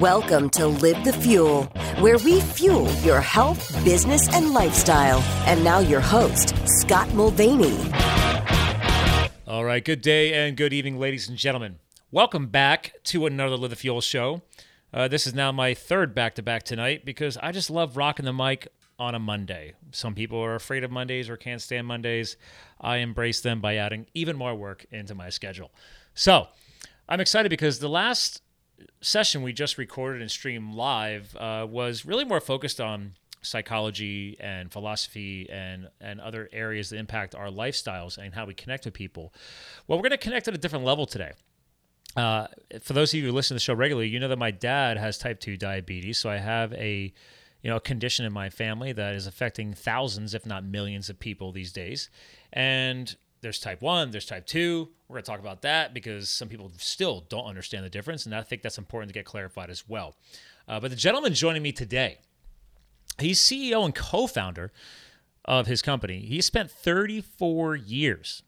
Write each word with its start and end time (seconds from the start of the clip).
Welcome 0.00 0.50
to 0.50 0.66
Live 0.66 1.02
the 1.02 1.14
Fuel, 1.14 1.64
where 1.98 2.18
we 2.18 2.40
fuel 2.40 2.92
your 2.96 3.22
health, 3.22 3.72
business, 3.84 4.28
and 4.34 4.52
lifestyle. 4.52 5.20
And 5.46 5.64
now, 5.64 5.78
your 5.78 6.00
host, 6.00 6.54
Scott 6.66 7.12
Mulvaney. 7.14 7.78
All 9.46 9.64
right, 9.64 9.82
good 9.82 10.02
day 10.02 10.34
and 10.34 10.58
good 10.58 10.74
evening, 10.74 10.98
ladies 10.98 11.26
and 11.28 11.38
gentlemen. 11.38 11.78
Welcome 12.10 12.48
back 12.48 12.92
to 13.04 13.24
another 13.24 13.56
Live 13.56 13.70
the 13.70 13.76
Fuel 13.76 14.02
show. 14.02 14.42
Uh, 14.92 15.08
this 15.08 15.26
is 15.26 15.32
now 15.32 15.52
my 15.52 15.72
third 15.72 16.14
back 16.14 16.34
to 16.34 16.42
back 16.42 16.64
tonight 16.64 17.06
because 17.06 17.38
I 17.38 17.50
just 17.50 17.70
love 17.70 17.96
rocking 17.96 18.26
the 18.26 18.32
mic 18.34 18.68
on 18.98 19.14
a 19.14 19.18
Monday. 19.18 19.72
Some 19.90 20.14
people 20.14 20.38
are 20.38 20.54
afraid 20.54 20.84
of 20.84 20.90
Mondays 20.90 21.30
or 21.30 21.38
can't 21.38 21.62
stand 21.62 21.86
Mondays. 21.86 22.36
I 22.78 22.98
embrace 22.98 23.40
them 23.40 23.62
by 23.62 23.76
adding 23.76 24.06
even 24.12 24.36
more 24.36 24.54
work 24.54 24.84
into 24.90 25.14
my 25.14 25.30
schedule. 25.30 25.70
So 26.14 26.48
I'm 27.08 27.20
excited 27.20 27.48
because 27.48 27.78
the 27.78 27.88
last 27.88 28.42
session 29.00 29.42
we 29.42 29.52
just 29.52 29.78
recorded 29.78 30.22
and 30.22 30.30
streamed 30.30 30.74
live 30.74 31.36
uh, 31.36 31.66
was 31.68 32.04
really 32.04 32.24
more 32.24 32.40
focused 32.40 32.80
on 32.80 33.14
psychology 33.42 34.36
and 34.40 34.72
philosophy 34.72 35.48
and 35.50 35.88
and 36.00 36.20
other 36.20 36.48
areas 36.52 36.90
that 36.90 36.96
impact 36.96 37.34
our 37.34 37.48
lifestyles 37.48 38.16
and 38.16 38.34
how 38.34 38.46
we 38.46 38.54
connect 38.54 38.84
with 38.84 38.94
people. 38.94 39.34
Well, 39.86 39.98
we're 39.98 40.08
going 40.08 40.10
to 40.12 40.18
connect 40.18 40.48
at 40.48 40.54
a 40.54 40.58
different 40.58 40.84
level 40.84 41.06
today. 41.06 41.32
Uh, 42.16 42.46
for 42.82 42.92
those 42.92 43.12
of 43.12 43.20
you 43.20 43.26
who 43.26 43.32
listen 43.32 43.54
to 43.54 43.56
the 43.56 43.60
show 43.60 43.74
regularly, 43.74 44.08
you 44.08 44.20
know 44.20 44.28
that 44.28 44.38
my 44.38 44.50
dad 44.50 44.98
has 44.98 45.18
type 45.18 45.40
2 45.40 45.56
diabetes. 45.56 46.18
So 46.18 46.30
I 46.30 46.36
have 46.36 46.72
a 46.74 47.12
you 47.62 47.70
know 47.70 47.76
a 47.76 47.80
condition 47.80 48.24
in 48.24 48.32
my 48.32 48.50
family 48.50 48.92
that 48.92 49.14
is 49.14 49.26
affecting 49.26 49.74
thousands, 49.74 50.34
if 50.34 50.46
not 50.46 50.64
millions, 50.64 51.08
of 51.08 51.18
people 51.18 51.52
these 51.52 51.72
days. 51.72 52.10
And 52.52 53.14
there's 53.42 53.58
type 53.58 53.82
1, 53.82 54.12
there's 54.12 54.24
type 54.24 54.46
2. 54.46 54.88
We're 55.08 55.14
going 55.14 55.24
to 55.24 55.30
talk 55.30 55.40
about 55.40 55.62
that 55.62 55.92
because 55.92 56.28
some 56.28 56.48
people 56.48 56.72
still 56.78 57.26
don't 57.28 57.44
understand 57.44 57.84
the 57.84 57.90
difference. 57.90 58.24
And 58.24 58.34
I 58.34 58.42
think 58.42 58.62
that's 58.62 58.78
important 58.78 59.10
to 59.10 59.14
get 59.14 59.26
clarified 59.26 59.68
as 59.68 59.88
well. 59.88 60.14
Uh, 60.66 60.80
but 60.80 60.90
the 60.90 60.96
gentleman 60.96 61.34
joining 61.34 61.62
me 61.62 61.72
today, 61.72 62.18
he's 63.18 63.40
CEO 63.40 63.84
and 63.84 63.94
co 63.94 64.26
founder 64.26 64.72
of 65.44 65.66
his 65.66 65.82
company. 65.82 66.20
He 66.20 66.40
spent 66.40 66.70
34 66.70 67.76
years, 67.76 68.44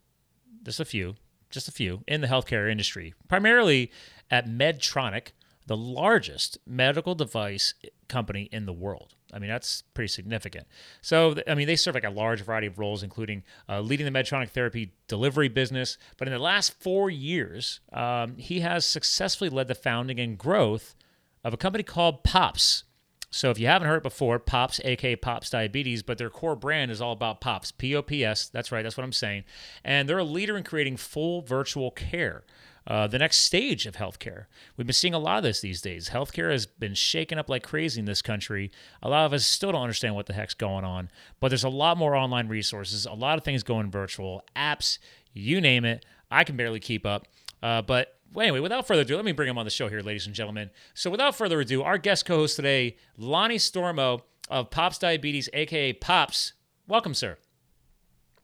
just 0.62 0.78
a 0.78 0.84
few, 0.84 1.16
just 1.50 1.68
a 1.68 1.72
few, 1.72 2.02
in 2.06 2.20
the 2.20 2.28
healthcare 2.28 2.70
industry, 2.70 3.14
primarily 3.28 3.90
at 4.30 4.46
Medtronic, 4.46 5.28
the 5.66 5.76
largest 5.76 6.58
medical 6.66 7.14
device 7.14 7.74
company 8.08 8.48
in 8.52 8.66
the 8.66 8.72
world. 8.72 9.14
I 9.34 9.40
mean, 9.40 9.50
that's 9.50 9.82
pretty 9.94 10.08
significant. 10.08 10.66
So, 11.02 11.34
I 11.48 11.54
mean, 11.56 11.66
they 11.66 11.74
serve 11.74 11.94
like 11.94 12.04
a 12.04 12.10
large 12.10 12.40
variety 12.42 12.68
of 12.68 12.78
roles, 12.78 13.02
including 13.02 13.42
uh, 13.68 13.80
leading 13.80 14.06
the 14.06 14.16
Medtronic 14.16 14.50
therapy 14.50 14.94
delivery 15.08 15.48
business. 15.48 15.98
But 16.16 16.28
in 16.28 16.32
the 16.32 16.38
last 16.38 16.80
four 16.80 17.10
years, 17.10 17.80
um, 17.92 18.36
he 18.38 18.60
has 18.60 18.86
successfully 18.86 19.50
led 19.50 19.66
the 19.66 19.74
founding 19.74 20.20
and 20.20 20.38
growth 20.38 20.94
of 21.42 21.52
a 21.52 21.56
company 21.56 21.82
called 21.82 22.22
Pops. 22.22 22.84
So, 23.30 23.50
if 23.50 23.58
you 23.58 23.66
haven't 23.66 23.88
heard 23.88 23.96
it 23.96 24.02
before, 24.04 24.38
Pops, 24.38 24.80
aka 24.84 25.16
Pops 25.16 25.50
Diabetes, 25.50 26.04
but 26.04 26.18
their 26.18 26.30
core 26.30 26.54
brand 26.54 26.92
is 26.92 27.00
all 27.00 27.12
about 27.12 27.40
Pops, 27.40 27.72
P 27.72 27.96
O 27.96 28.02
P 28.02 28.24
S. 28.24 28.48
That's 28.48 28.70
right, 28.70 28.82
that's 28.82 28.96
what 28.96 29.02
I'm 29.02 29.12
saying. 29.12 29.42
And 29.84 30.08
they're 30.08 30.18
a 30.18 30.24
leader 30.24 30.56
in 30.56 30.62
creating 30.62 30.98
full 30.98 31.42
virtual 31.42 31.90
care 31.90 32.44
uh, 32.86 33.06
the 33.06 33.18
next 33.18 33.38
stage 33.38 33.86
of 33.86 33.96
healthcare. 33.96 34.46
We've 34.76 34.86
been 34.86 34.94
seeing 34.94 35.14
a 35.14 35.18
lot 35.18 35.38
of 35.38 35.42
this 35.42 35.60
these 35.60 35.80
days. 35.80 36.10
Healthcare 36.10 36.50
has 36.50 36.66
been 36.66 36.94
shaken 36.94 37.38
up 37.38 37.48
like 37.48 37.62
crazy 37.62 38.00
in 38.00 38.04
this 38.04 38.22
country. 38.22 38.70
A 39.02 39.08
lot 39.08 39.24
of 39.26 39.32
us 39.32 39.46
still 39.46 39.72
don't 39.72 39.82
understand 39.82 40.14
what 40.14 40.26
the 40.26 40.34
heck's 40.34 40.54
going 40.54 40.84
on, 40.84 41.10
but 41.40 41.48
there's 41.48 41.64
a 41.64 41.68
lot 41.68 41.96
more 41.96 42.14
online 42.14 42.48
resources, 42.48 43.06
a 43.06 43.12
lot 43.12 43.38
of 43.38 43.44
things 43.44 43.62
going 43.62 43.90
virtual, 43.90 44.42
apps, 44.54 44.98
you 45.32 45.60
name 45.60 45.84
it. 45.84 46.04
I 46.30 46.44
can 46.44 46.56
barely 46.56 46.80
keep 46.80 47.06
up. 47.06 47.26
Uh, 47.62 47.80
but 47.80 48.18
anyway, 48.38 48.60
without 48.60 48.86
further 48.86 49.02
ado, 49.02 49.16
let 49.16 49.24
me 49.24 49.32
bring 49.32 49.48
him 49.48 49.58
on 49.58 49.64
the 49.64 49.70
show 49.70 49.88
here, 49.88 50.00
ladies 50.00 50.26
and 50.26 50.34
gentlemen. 50.34 50.70
So, 50.92 51.10
without 51.10 51.34
further 51.34 51.60
ado, 51.60 51.82
our 51.82 51.98
guest 51.98 52.26
co 52.26 52.36
host 52.36 52.56
today, 52.56 52.96
Lonnie 53.16 53.56
Stormo 53.56 54.20
of 54.50 54.70
Pops 54.70 54.98
Diabetes, 54.98 55.48
aka 55.52 55.92
Pops. 55.94 56.52
Welcome, 56.86 57.14
sir. 57.14 57.38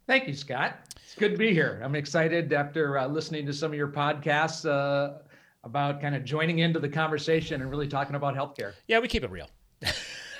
Thank 0.07 0.27
you, 0.27 0.35
Scott. 0.35 0.90
It's 1.11 1.19
good 1.19 1.33
to 1.33 1.37
be 1.37 1.53
here. 1.53 1.81
I'm 1.83 1.97
excited 1.97 2.53
after 2.53 2.97
uh, 2.97 3.09
listening 3.09 3.45
to 3.47 3.53
some 3.53 3.73
of 3.73 3.77
your 3.77 3.89
podcasts 3.89 4.65
uh, 4.65 5.19
about 5.65 6.01
kind 6.01 6.15
of 6.15 6.25
joining 6.25 6.61
into 6.61 6.79
the 6.79 6.89
conversation 6.89 7.63
and 7.63 7.69
really 7.69 7.89
talking 7.89 8.15
about 8.15 8.37
healthcare. 8.37 8.75
Yeah, 8.87 9.01
we 9.01 9.09
keep 9.09 9.25
it 9.25 9.31
real. 9.33 9.51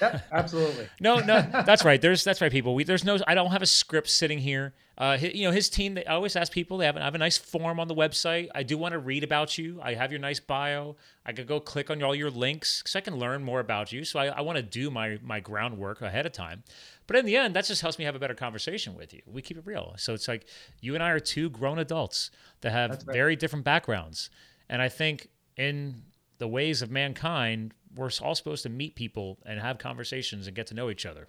yep, 0.01 0.25
absolutely. 0.31 0.89
no, 1.01 1.17
no, 1.17 1.45
that's 1.67 1.85
right. 1.85 2.01
There's 2.01 2.23
that's 2.23 2.41
right, 2.41 2.53
people. 2.53 2.77
We 2.77 2.85
there's 2.85 3.05
no. 3.05 3.19
I 3.27 3.35
don't 3.35 3.51
have 3.51 3.63
a 3.63 3.67
script 3.67 4.09
sitting 4.09 4.39
here. 4.39 4.73
Uh, 4.97 5.17
his, 5.19 5.35
you 5.35 5.45
know, 5.45 5.51
his 5.51 5.69
team. 5.69 5.95
They 5.95 6.05
I 6.05 6.15
always 6.15 6.37
ask 6.37 6.53
people. 6.53 6.79
They 6.79 6.87
have, 6.87 6.97
I 6.97 7.01
have 7.03 7.17
a 7.17 7.19
nice 7.19 7.37
form 7.37 7.81
on 7.81 7.89
the 7.89 7.95
website. 7.97 8.49
I 8.55 8.63
do 8.63 8.79
want 8.79 8.93
to 8.93 9.01
read 9.01 9.25
about 9.25 9.59
you. 9.59 9.81
I 9.83 9.95
have 9.95 10.13
your 10.13 10.21
nice 10.21 10.39
bio. 10.39 10.95
I 11.27 11.33
could 11.33 11.49
go 11.49 11.59
click 11.59 11.91
on 11.91 12.01
all 12.05 12.15
your 12.15 12.31
links 12.31 12.81
because 12.81 12.95
I 12.95 13.01
can 13.01 13.17
learn 13.17 13.43
more 13.43 13.59
about 13.59 13.93
you. 13.93 14.05
So 14.05 14.21
I, 14.21 14.27
I 14.27 14.43
want 14.43 14.55
to 14.55 14.63
do 14.63 14.89
my 14.89 15.19
my 15.21 15.41
groundwork 15.41 16.01
ahead 16.01 16.27
of 16.27 16.33
time. 16.33 16.63
But 17.11 17.19
in 17.19 17.27
the 17.27 17.35
end, 17.35 17.57
that 17.57 17.65
just 17.65 17.83
helps 17.83 17.99
me 17.99 18.05
have 18.05 18.15
a 18.15 18.21
better 18.21 18.37
conversation 18.37 18.95
with 18.95 19.13
you. 19.13 19.21
We 19.27 19.43
keep 19.43 19.59
it 19.59 19.67
real. 19.67 19.95
So 19.97 20.15
it's 20.15 20.29
like 20.29 20.47
you 20.81 20.95
and 20.95 21.03
I 21.03 21.11
are 21.11 21.19
two 21.19 21.51
grown 21.51 21.81
adults 21.81 22.31
that 22.61 22.71
have 22.71 22.91
right. 22.91 23.03
very 23.05 23.35
different 23.35 23.65
backgrounds. 23.65 24.31
And 24.69 24.81
I 24.81 24.89
think 24.89 25.27
in 25.57 26.05
the 26.39 26.47
ways 26.47 26.83
of 26.83 26.91
mankind, 26.93 27.75
we're 27.97 28.11
all 28.23 28.37
supposed 28.37 28.63
to 28.63 28.69
meet 28.69 28.95
people 28.95 29.39
and 29.45 29.59
have 29.59 29.79
conversations 29.79 30.47
and 30.47 30.55
get 30.55 30.69
to 30.69 30.75
know 30.75 30.89
each 30.89 31.05
other. 31.05 31.27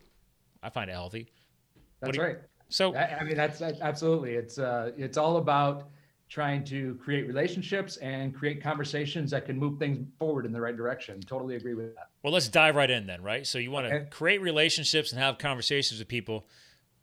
I 0.62 0.69
find 0.69 0.88
it 0.88 0.94
healthy. 0.94 1.31
That's 2.00 2.16
right. 2.16 2.38
So 2.69 2.96
I 2.96 3.24
mean, 3.24 3.36
that's 3.36 3.63
absolutely. 3.63 4.36
It's 4.36 4.59
uh, 4.59 4.92
it's 4.96 5.18
all 5.18 5.38
about 5.38 5.90
trying 6.31 6.64
to 6.64 6.97
create 7.03 7.28
relationships 7.28 7.97
and 7.97 8.34
create 8.34 8.64
conversations 8.64 9.30
that 9.31 9.46
can 9.46 9.59
move 9.59 9.78
things 9.78 10.08
forward 10.18 10.46
in 10.46 10.53
the 10.53 10.62
right 10.62 10.78
direction. 10.78 11.19
Totally 11.19 11.58
agree 11.58 11.74
with 11.74 11.94
that. 11.94 12.08
Well, 12.24 12.31
let's 12.31 12.47
dive 12.47 12.78
right 12.78 12.90
in 12.90 13.06
then, 13.06 13.22
right? 13.22 13.46
So 13.46 13.58
you 13.58 13.69
want 13.69 13.90
to 13.90 13.94
okay. 13.94 14.06
create 14.09 14.42
relationships 14.42 15.12
and 15.12 15.19
have 15.19 15.38
conversations 15.38 16.00
with 16.00 16.08
people, 16.08 16.47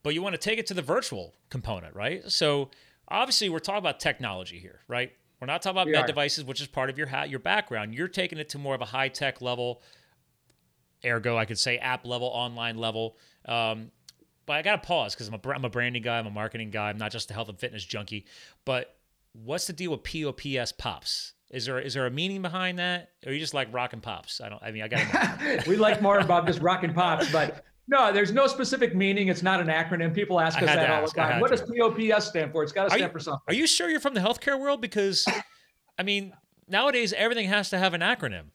but 0.03 0.15
you 0.15 0.23
want 0.23 0.33
to 0.33 0.41
take 0.41 0.59
it 0.59 0.67
to 0.69 0.75
the 0.75 0.81
virtual 0.81 1.35
component, 1.51 1.95
right? 1.95 2.23
So 2.33 2.71
obviously 3.07 3.51
we're 3.51 3.59
talking 3.59 3.81
about 3.81 4.01
technology 4.01 4.59
here, 4.59 4.81
right? 4.89 5.13
We're 5.43 5.47
not 5.47 5.61
talking 5.61 5.77
about 5.77 5.87
we 5.89 5.93
med 5.93 6.05
are. 6.05 6.07
devices, 6.07 6.45
which 6.45 6.63
is 6.63 6.67
part 6.67 6.89
of 6.89 6.97
your 6.97 7.09
ha- 7.09 7.25
your 7.25 7.39
background. 7.39 7.95
You're 7.95 8.09
taking 8.09 8.39
it 8.39 8.49
to 8.51 8.59
more 8.59 8.75
of 8.75 8.81
a 8.81 8.87
high 8.87 9.09
tech 9.09 9.43
level, 9.43 9.83
ergo, 11.05 11.37
I 11.37 11.45
could 11.45 11.59
say 11.59 11.77
app 11.77 12.07
level, 12.07 12.29
online 12.29 12.79
level. 12.79 13.19
Um, 13.45 13.91
but 14.47 14.55
I 14.55 14.63
got 14.63 14.83
to 14.83 14.89
pause 14.89 15.15
because 15.15 15.29
I'm 15.29 15.35
a, 15.35 15.51
I'm 15.51 15.67
a 15.67 15.71
branding 15.71 16.03
guy, 16.03 16.19
I'm 16.19 16.27
a 16.27 16.31
marketing 16.31 16.71
guy, 16.71 16.89
I'm 16.89 16.97
not 16.97 17.13
just 17.13 17.31
a 17.31 17.35
health 17.35 17.51
and 17.51 17.59
fitness 17.59 17.85
junkie. 17.85 18.25
But 18.65 18.98
what's 19.33 19.67
the 19.67 19.73
deal 19.73 19.91
with 19.91 20.03
POPS 20.03 20.73
pops? 20.73 21.35
Is 21.51 21.65
there 21.65 21.79
is 21.79 21.95
there 21.95 22.07
a 22.07 22.11
meaning 22.11 22.43
behind 22.43 22.79
that, 22.79 23.11
or 23.27 23.33
you 23.33 23.39
just 23.39 23.55
like 23.55 23.73
rocking 23.73 24.01
pops? 24.01 24.41
I 24.41 24.49
don't. 24.49 24.63
I 24.63 24.71
mean, 24.71 24.83
I 24.83 24.89
got. 24.89 25.67
we 25.67 25.77
like 25.77 26.03
more 26.03 26.19
about 26.19 26.47
just 26.47 26.61
rocking 26.61 26.93
pops, 26.93 27.33
but 27.33 27.65
no, 27.89 28.13
there's 28.13 28.33
no 28.33 28.47
specific 28.47 28.95
meaning. 28.95 29.29
It's 29.29 29.43
not 29.43 29.61
an 29.61 29.69
acronym. 29.69 30.15
People 30.15 30.41
ask 30.41 30.59
us 30.59 30.67
that 30.67 30.91
all 30.91 31.07
the 31.07 31.11
time. 31.11 31.41
What 31.41 31.51
does 31.51 31.63
POPS 31.63 32.27
stand 32.27 32.53
for? 32.53 32.63
It's 32.63 32.73
got 32.73 32.85
to 32.85 32.91
stand 32.91 33.05
you, 33.05 33.09
for 33.09 33.19
something. 33.19 33.41
Are 33.49 33.55
you 33.55 33.67
sure 33.67 33.89
you're 33.89 33.99
from 33.99 34.13
the 34.13 34.21
healthcare 34.21 34.61
world? 34.61 34.83
Because, 34.83 35.27
I 35.99 36.03
mean, 36.03 36.35
nowadays 36.69 37.15
everything 37.15 37.49
has 37.49 37.71
to 37.71 37.79
have 37.79 37.95
an 37.95 38.03
acronym. 38.03 38.51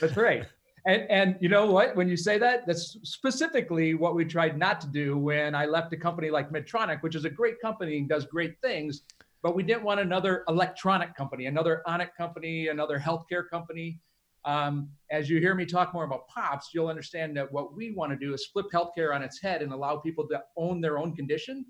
That's 0.00 0.16
right. 0.16 0.44
And, 0.86 1.10
and 1.10 1.36
you 1.40 1.48
know 1.48 1.66
what? 1.66 1.96
When 1.96 2.06
you 2.06 2.18
say 2.18 2.38
that, 2.38 2.66
that's 2.66 2.98
specifically 3.02 3.94
what 3.94 4.14
we 4.14 4.26
tried 4.26 4.58
not 4.58 4.80
to 4.82 4.86
do 4.86 5.16
when 5.16 5.54
I 5.54 5.64
left 5.64 5.92
a 5.94 5.96
company 5.96 6.30
like 6.30 6.50
Medtronic, 6.50 7.02
which 7.02 7.16
is 7.16 7.24
a 7.24 7.30
great 7.30 7.60
company 7.60 7.96
and 7.96 8.08
does 8.08 8.26
great 8.26 8.60
things 8.62 9.02
but 9.46 9.54
we 9.54 9.62
didn't 9.62 9.84
want 9.84 10.00
another 10.00 10.42
electronic 10.48 11.14
company, 11.14 11.46
another 11.46 11.80
Onic 11.86 12.16
company, 12.16 12.66
another 12.66 12.98
healthcare 12.98 13.48
company. 13.48 14.00
Um, 14.44 14.90
as 15.12 15.30
you 15.30 15.38
hear 15.38 15.54
me 15.54 15.64
talk 15.64 15.94
more 15.94 16.02
about 16.02 16.26
POPs, 16.26 16.70
you'll 16.74 16.88
understand 16.88 17.36
that 17.36 17.52
what 17.52 17.72
we 17.76 17.92
want 17.92 18.10
to 18.10 18.18
do 18.18 18.34
is 18.34 18.46
flip 18.46 18.66
healthcare 18.74 19.14
on 19.14 19.22
its 19.22 19.40
head 19.40 19.62
and 19.62 19.72
allow 19.72 19.98
people 19.98 20.26
to 20.30 20.42
own 20.56 20.80
their 20.80 20.98
own 20.98 21.14
condition. 21.14 21.64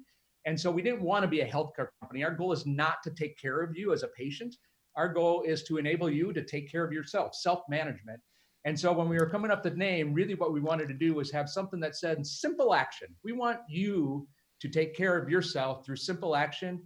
And 0.46 0.58
so 0.58 0.70
we 0.70 0.80
didn't 0.80 1.02
want 1.02 1.24
to 1.24 1.28
be 1.28 1.40
a 1.40 1.46
healthcare 1.46 1.88
company. 2.00 2.24
Our 2.24 2.30
goal 2.30 2.50
is 2.50 2.64
not 2.64 3.02
to 3.04 3.10
take 3.10 3.38
care 3.38 3.60
of 3.60 3.76
you 3.76 3.92
as 3.92 4.02
a 4.02 4.08
patient. 4.16 4.56
Our 4.96 5.12
goal 5.12 5.42
is 5.42 5.62
to 5.64 5.76
enable 5.76 6.08
you 6.08 6.32
to 6.32 6.42
take 6.42 6.72
care 6.72 6.82
of 6.82 6.92
yourself, 6.92 7.34
self 7.34 7.60
management. 7.68 8.20
And 8.64 8.80
so 8.80 8.90
when 8.90 9.10
we 9.10 9.18
were 9.18 9.28
coming 9.28 9.50
up 9.50 9.62
the 9.62 9.72
name, 9.72 10.14
really 10.14 10.34
what 10.34 10.54
we 10.54 10.62
wanted 10.62 10.88
to 10.88 10.94
do 10.94 11.12
was 11.12 11.30
have 11.30 11.50
something 11.50 11.80
that 11.80 11.94
said 11.94 12.26
simple 12.26 12.72
action. 12.72 13.08
We 13.22 13.32
want 13.32 13.58
you 13.68 14.26
to 14.62 14.68
take 14.70 14.96
care 14.96 15.18
of 15.18 15.28
yourself 15.28 15.84
through 15.84 15.96
simple 15.96 16.34
action 16.34 16.80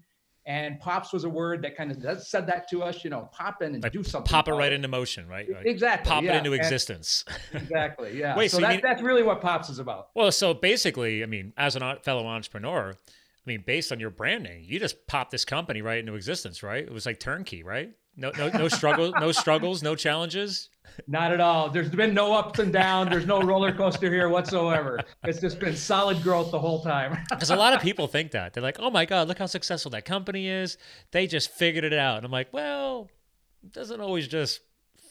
and 0.51 0.81
pops 0.81 1.13
was 1.13 1.23
a 1.23 1.29
word 1.29 1.63
that 1.63 1.77
kind 1.77 1.93
of 1.93 2.21
said 2.21 2.45
that 2.49 2.69
to 2.71 2.83
us, 2.83 3.05
you 3.05 3.11
know, 3.11 3.29
pop 3.31 3.63
in 3.63 3.73
and 3.73 3.85
like 3.85 3.93
do 3.93 4.03
something. 4.03 4.29
Pop 4.29 4.49
it 4.49 4.53
right 4.53 4.73
into 4.73 4.89
motion, 4.89 5.29
right? 5.29 5.47
Exactly. 5.65 6.11
Pop 6.11 6.25
yeah. 6.25 6.35
it 6.35 6.39
into 6.39 6.55
existence. 6.55 7.25
exactly. 7.55 8.19
Yeah. 8.19 8.37
Wait, 8.37 8.51
so, 8.51 8.57
so 8.57 8.63
that, 8.63 8.71
mean, 8.71 8.81
that's 8.83 9.01
really 9.01 9.23
what 9.23 9.41
pops 9.41 9.71
is 9.71 9.79
about. 9.79 10.09
Well, 10.13 10.33
so 10.33 10.53
basically, 10.53 11.23
I 11.23 11.27
mean, 11.27 11.53
as 11.57 11.77
a 11.77 11.99
fellow 12.03 12.27
entrepreneur, 12.27 12.91
I 12.91 13.43
mean, 13.47 13.63
based 13.65 13.93
on 13.93 14.01
your 14.01 14.11
branding, 14.11 14.65
you 14.65 14.81
just 14.81 15.07
popped 15.07 15.31
this 15.31 15.45
company 15.45 15.83
right 15.83 16.01
into 16.01 16.15
existence, 16.15 16.65
right? 16.65 16.83
It 16.83 16.93
was 16.93 17.07
like 17.07 17.21
turnkey, 17.21 17.63
right? 17.63 17.93
No, 18.21 18.31
no, 18.37 18.51
no 18.51 18.69
struggle, 18.69 19.13
no 19.19 19.33
struggles, 19.43 19.83
no 19.83 19.97
challenges. 19.97 20.69
Not 21.07 21.33
at 21.33 21.41
all. 21.41 21.71
There's 21.71 21.89
been 21.89 22.13
no 22.13 22.35
ups 22.35 22.59
and 22.59 22.71
downs. 22.73 23.11
There's 23.11 23.27
no 23.27 23.41
roller 23.41 23.73
coaster 23.73 24.13
here 24.13 24.29
whatsoever. 24.29 25.01
It's 25.25 25.41
just 25.41 25.59
been 25.59 25.75
solid 25.75 26.23
growth 26.23 26.51
the 26.51 26.59
whole 26.59 26.83
time. 26.83 27.17
Because 27.31 27.51
a 27.51 27.57
lot 27.57 27.73
of 27.73 27.81
people 27.81 28.07
think 28.07 28.33
that 28.33 28.53
they're 28.53 28.63
like, 28.63 28.79
"Oh 28.79 28.91
my 28.91 29.07
God, 29.07 29.27
look 29.27 29.39
how 29.39 29.47
successful 29.47 29.91
that 29.93 30.05
company 30.05 30.49
is. 30.49 30.77
They 31.13 31.27
just 31.27 31.51
figured 31.51 31.85
it 31.85 31.95
out." 31.95 32.19
And 32.19 32.27
I'm 32.27 32.33
like, 32.33 32.53
"Well, 32.53 33.09
it 33.63 33.73
doesn't 33.73 34.01
always 34.01 34.29
just 34.29 34.61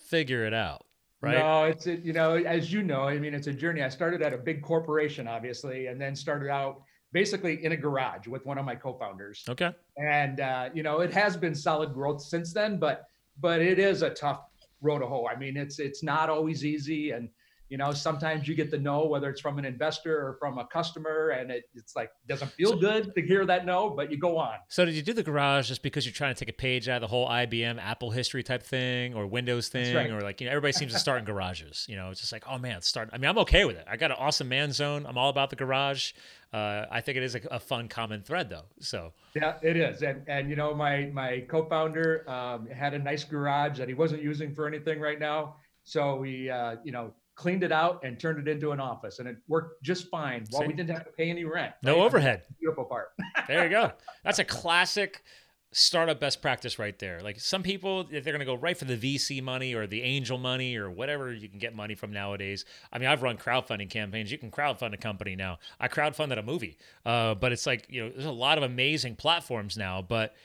figure 0.09 0.45
it 0.45 0.53
out." 0.53 0.85
right? 1.21 1.37
No, 1.37 1.63
it's 1.63 1.87
a, 1.87 1.95
you 1.95 2.13
know, 2.13 2.35
as 2.35 2.71
you 2.71 2.83
know, 2.83 3.03
I 3.03 3.17
mean, 3.17 3.33
it's 3.33 3.47
a 3.47 3.53
journey. 3.53 3.81
I 3.81 3.89
started 3.89 4.21
at 4.21 4.33
a 4.33 4.37
big 4.37 4.61
corporation, 4.61 5.27
obviously, 5.27 5.87
and 5.87 5.99
then 5.99 6.15
started 6.15 6.49
out 6.49 6.83
basically 7.11 7.63
in 7.63 7.71
a 7.71 7.77
garage 7.77 8.27
with 8.27 8.45
one 8.45 8.57
of 8.57 8.65
my 8.65 8.75
co-founders. 8.75 9.43
Okay. 9.49 9.71
And 9.97 10.39
uh, 10.39 10.69
you 10.73 10.83
know, 10.83 10.99
it 10.99 11.13
has 11.13 11.35
been 11.37 11.55
solid 11.55 11.93
growth 11.93 12.21
since 12.21 12.53
then, 12.53 12.77
but 12.77 13.05
but 13.41 13.61
it 13.61 13.79
is 13.79 14.01
a 14.01 14.09
tough 14.09 14.41
road 14.81 14.99
to 14.99 15.07
hoe. 15.07 15.27
I 15.27 15.37
mean, 15.37 15.57
it's 15.57 15.79
it's 15.79 16.03
not 16.03 16.29
always 16.29 16.65
easy, 16.65 17.11
and 17.11 17.29
you 17.69 17.77
know, 17.77 17.91
sometimes 17.91 18.47
you 18.47 18.55
get 18.55 18.71
the 18.71 18.79
no, 18.79 19.05
whether 19.05 19.29
it's 19.29 19.39
from 19.39 19.59
an 19.59 19.65
investor 19.65 20.15
or 20.15 20.37
from 20.39 20.57
a 20.57 20.65
customer, 20.65 21.29
and 21.29 21.51
it, 21.51 21.65
it's 21.75 21.95
like 21.95 22.09
doesn't 22.27 22.51
feel 22.51 22.75
good 22.75 23.13
to 23.13 23.21
hear 23.21 23.45
that 23.45 23.65
no, 23.65 23.91
but 23.91 24.11
you 24.11 24.17
go 24.17 24.37
on. 24.37 24.55
So 24.69 24.85
did 24.85 24.95
you 24.95 25.03
do 25.03 25.13
the 25.13 25.21
garage 25.21 25.67
just 25.67 25.83
because 25.83 26.03
you're 26.03 26.13
trying 26.13 26.33
to 26.33 26.39
take 26.39 26.49
a 26.49 26.57
page 26.57 26.89
out 26.89 26.97
of 26.97 27.01
the 27.01 27.07
whole 27.07 27.29
IBM 27.29 27.79
Apple 27.79 28.09
history 28.09 28.41
type 28.41 28.63
thing 28.63 29.13
or 29.13 29.27
Windows 29.27 29.69
thing 29.69 29.95
right. 29.95 30.09
or 30.09 30.21
like 30.21 30.41
you 30.41 30.47
know 30.47 30.51
everybody 30.51 30.73
seems 30.73 30.93
to 30.93 30.99
start 30.99 31.19
in 31.19 31.25
garages. 31.25 31.85
You 31.87 31.95
know, 31.95 32.09
it's 32.09 32.19
just 32.19 32.31
like 32.31 32.43
oh 32.49 32.57
man, 32.57 32.81
start. 32.81 33.09
I 33.13 33.19
mean, 33.19 33.29
I'm 33.29 33.37
okay 33.39 33.65
with 33.65 33.77
it. 33.77 33.85
I 33.87 33.97
got 33.97 34.09
an 34.09 34.17
awesome 34.19 34.49
man 34.49 34.71
zone. 34.71 35.05
I'm 35.07 35.17
all 35.17 35.29
about 35.29 35.51
the 35.51 35.55
garage. 35.55 36.13
Uh, 36.51 36.85
I 36.89 37.01
think 37.01 37.17
it 37.17 37.23
is 37.23 37.35
a, 37.35 37.41
a, 37.51 37.59
fun 37.59 37.87
common 37.87 38.23
thread 38.23 38.49
though. 38.49 38.65
So 38.79 39.13
yeah, 39.35 39.57
it 39.61 39.77
is. 39.77 40.01
And 40.01 40.23
and 40.27 40.49
you 40.49 40.55
know 40.55 40.73
my 40.73 41.11
my 41.13 41.45
co-founder 41.47 42.27
um, 42.27 42.67
had 42.67 42.95
a 42.95 42.99
nice 42.99 43.23
garage 43.23 43.77
that 43.77 43.87
he 43.87 43.93
wasn't 43.93 44.23
using 44.23 44.55
for 44.55 44.67
anything 44.67 44.99
right 44.99 45.19
now. 45.19 45.57
So 45.83 46.15
we 46.15 46.49
uh, 46.49 46.77
you 46.83 46.91
know 46.91 47.13
cleaned 47.35 47.63
it 47.63 47.71
out 47.71 48.03
and 48.03 48.19
turned 48.19 48.39
it 48.39 48.51
into 48.51 48.71
an 48.71 48.81
office 48.81 49.19
and 49.19 49.27
it 49.29 49.37
worked 49.47 49.81
just 49.81 50.09
fine 50.09 50.43
while 50.49 50.67
we 50.67 50.73
didn't 50.73 50.89
have 50.89 51.05
to 51.05 51.11
pay 51.11 51.29
any 51.29 51.45
rent. 51.45 51.73
No 51.83 51.95
right? 51.95 52.01
overhead. 52.01 52.41
Beautiful 52.59 52.83
part. 52.83 53.11
there 53.47 53.63
you 53.63 53.69
go. 53.69 53.93
That's 54.25 54.39
a 54.39 54.43
classic 54.43 55.23
startup 55.71 56.19
best 56.19 56.41
practice 56.41 56.79
right 56.79 56.97
there. 56.97 57.21
Like 57.21 57.39
some 57.39 57.61
people, 57.61 58.07
if 58.11 58.23
they're 58.23 58.33
going 58.33 58.39
to 58.39 58.45
go 58.45 58.55
right 58.55 58.77
for 58.77 58.85
the 58.85 58.97
VC 58.97 59.41
money 59.41 59.73
or 59.73 59.85
the 59.85 60.01
angel 60.01 60.37
money 60.37 60.75
or 60.75 60.89
whatever 60.89 61.31
you 61.31 61.47
can 61.47 61.59
get 61.59 61.75
money 61.75 61.95
from 61.95 62.11
nowadays. 62.11 62.65
I 62.91 62.97
mean, 62.97 63.07
I've 63.07 63.21
run 63.21 63.37
crowdfunding 63.37 63.89
campaigns. 63.89 64.31
You 64.31 64.37
can 64.37 64.51
crowdfund 64.51 64.93
a 64.93 64.97
company 64.97 65.35
now. 65.35 65.59
I 65.79 65.87
crowdfunded 65.87 66.39
a 66.39 66.43
movie, 66.43 66.77
uh, 67.05 67.35
but 67.35 67.51
it's 67.51 67.65
like 67.65 67.85
you 67.89 68.03
know, 68.03 68.09
there's 68.09 68.25
a 68.25 68.31
lot 68.31 68.57
of 68.57 68.63
amazing 68.63 69.15
platforms 69.15 69.77
now. 69.77 70.01
But 70.01 70.35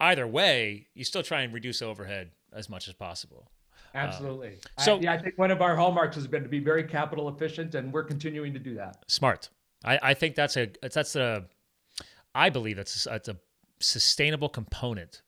either 0.00 0.26
way, 0.26 0.88
you 0.94 1.04
still 1.04 1.22
try 1.22 1.42
and 1.42 1.52
reduce 1.54 1.80
overhead 1.80 2.32
as 2.52 2.68
much 2.68 2.88
as 2.88 2.94
possible. 2.94 3.50
Absolutely. 3.94 4.58
Uh, 4.76 4.82
so 4.82 4.96
I, 4.96 5.00
yeah, 5.00 5.12
I 5.12 5.18
think 5.18 5.38
one 5.38 5.50
of 5.50 5.62
our 5.62 5.76
hallmarks 5.76 6.16
has 6.16 6.26
been 6.26 6.42
to 6.42 6.48
be 6.48 6.58
very 6.58 6.84
capital 6.84 7.28
efficient, 7.28 7.74
and 7.74 7.92
we're 7.92 8.04
continuing 8.04 8.52
to 8.52 8.58
do 8.58 8.74
that. 8.74 8.96
Smart. 9.08 9.48
I, 9.84 9.98
I 10.02 10.14
think 10.14 10.34
that's 10.34 10.56
a 10.56 10.70
that's 10.82 11.16
a 11.16 11.44
I 12.34 12.50
believe 12.50 12.76
that's 12.76 13.06
a, 13.06 13.10
that's 13.10 13.28
a 13.28 13.36
sustainable 13.80 14.48
component 14.48 15.22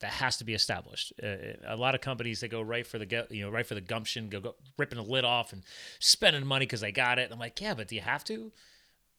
that 0.00 0.10
has 0.10 0.36
to 0.38 0.44
be 0.44 0.54
established. 0.54 1.12
Uh, 1.22 1.36
a 1.64 1.76
lot 1.76 1.94
of 1.94 2.00
companies 2.00 2.40
they 2.40 2.48
go 2.48 2.60
right 2.60 2.86
for 2.86 2.98
the 2.98 3.26
you 3.30 3.42
know 3.42 3.50
right 3.50 3.66
for 3.66 3.74
the 3.74 3.80
gumption, 3.80 4.28
go, 4.28 4.40
go 4.40 4.54
ripping 4.78 4.98
the 4.98 5.04
lid 5.04 5.24
off 5.24 5.52
and 5.52 5.62
spending 6.00 6.44
money 6.46 6.66
because 6.66 6.80
they 6.80 6.92
got 6.92 7.18
it. 7.18 7.24
And 7.24 7.32
I'm 7.32 7.38
like, 7.38 7.60
yeah, 7.60 7.74
but 7.74 7.88
do 7.88 7.94
you 7.94 8.00
have 8.00 8.24
to? 8.24 8.52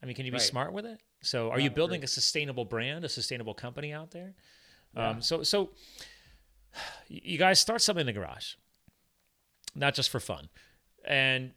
I 0.02 0.06
mean, 0.06 0.16
can 0.16 0.26
you 0.26 0.32
be 0.32 0.38
right. 0.38 0.42
smart 0.42 0.74
with 0.74 0.86
it? 0.86 1.00
So, 1.22 1.50
are 1.50 1.58
yeah, 1.58 1.66
you 1.66 1.70
building 1.70 2.04
a 2.04 2.08
sustainable 2.08 2.66
brand, 2.66 3.06
a 3.06 3.10
sustainable 3.10 3.54
company 3.54 3.94
out 3.94 4.12
there? 4.12 4.34
Yeah. 4.94 5.10
Um, 5.10 5.22
so, 5.22 5.44
so 5.44 5.70
you 7.08 7.38
guys 7.38 7.60
start 7.60 7.82
something 7.82 8.02
in 8.02 8.08
the 8.08 8.14
garage 8.14 8.56
not 9.76 9.94
just 9.94 10.10
for 10.10 10.20
fun. 10.20 10.50
And 11.06 11.52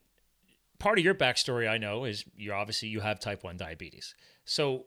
part 0.79 0.99
of 0.99 1.05
your 1.05 1.15
backstory, 1.15 1.69
I 1.69 1.79
know, 1.79 2.05
is 2.05 2.25
you're 2.37 2.55
obviously 2.55 2.89
you 2.89 3.01
have 3.01 3.21
type 3.21 3.45
one 3.45 3.57
diabetes. 3.57 4.15
So 4.45 4.87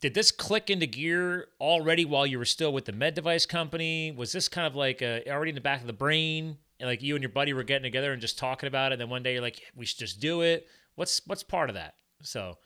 did 0.00 0.14
this 0.14 0.30
click 0.30 0.70
into 0.70 0.86
gear 0.86 1.48
already 1.60 2.04
while 2.04 2.26
you 2.26 2.38
were 2.38 2.44
still 2.44 2.72
with 2.72 2.84
the 2.84 2.92
med 2.92 3.14
device 3.14 3.46
company? 3.46 4.12
Was 4.12 4.32
this 4.32 4.48
kind 4.48 4.66
of 4.66 4.74
like 4.74 5.02
already 5.02 5.50
in 5.50 5.54
the 5.54 5.60
back 5.60 5.80
of 5.80 5.86
the 5.86 5.92
brain? 5.92 6.58
And 6.78 6.88
like 6.88 7.02
you 7.02 7.14
and 7.14 7.22
your 7.22 7.30
buddy 7.30 7.52
were 7.52 7.62
getting 7.62 7.82
together 7.82 8.12
and 8.12 8.22
just 8.22 8.38
talking 8.38 8.66
about 8.66 8.92
it. 8.92 8.94
And 8.94 9.02
then 9.02 9.10
one 9.10 9.22
day 9.22 9.34
you're 9.34 9.42
like, 9.42 9.60
we 9.76 9.84
should 9.84 9.98
just 9.98 10.20
do 10.20 10.40
it. 10.42 10.66
What's 10.94 11.20
what's 11.26 11.42
part 11.42 11.68
of 11.68 11.74
that? 11.74 11.94
So 12.22 12.56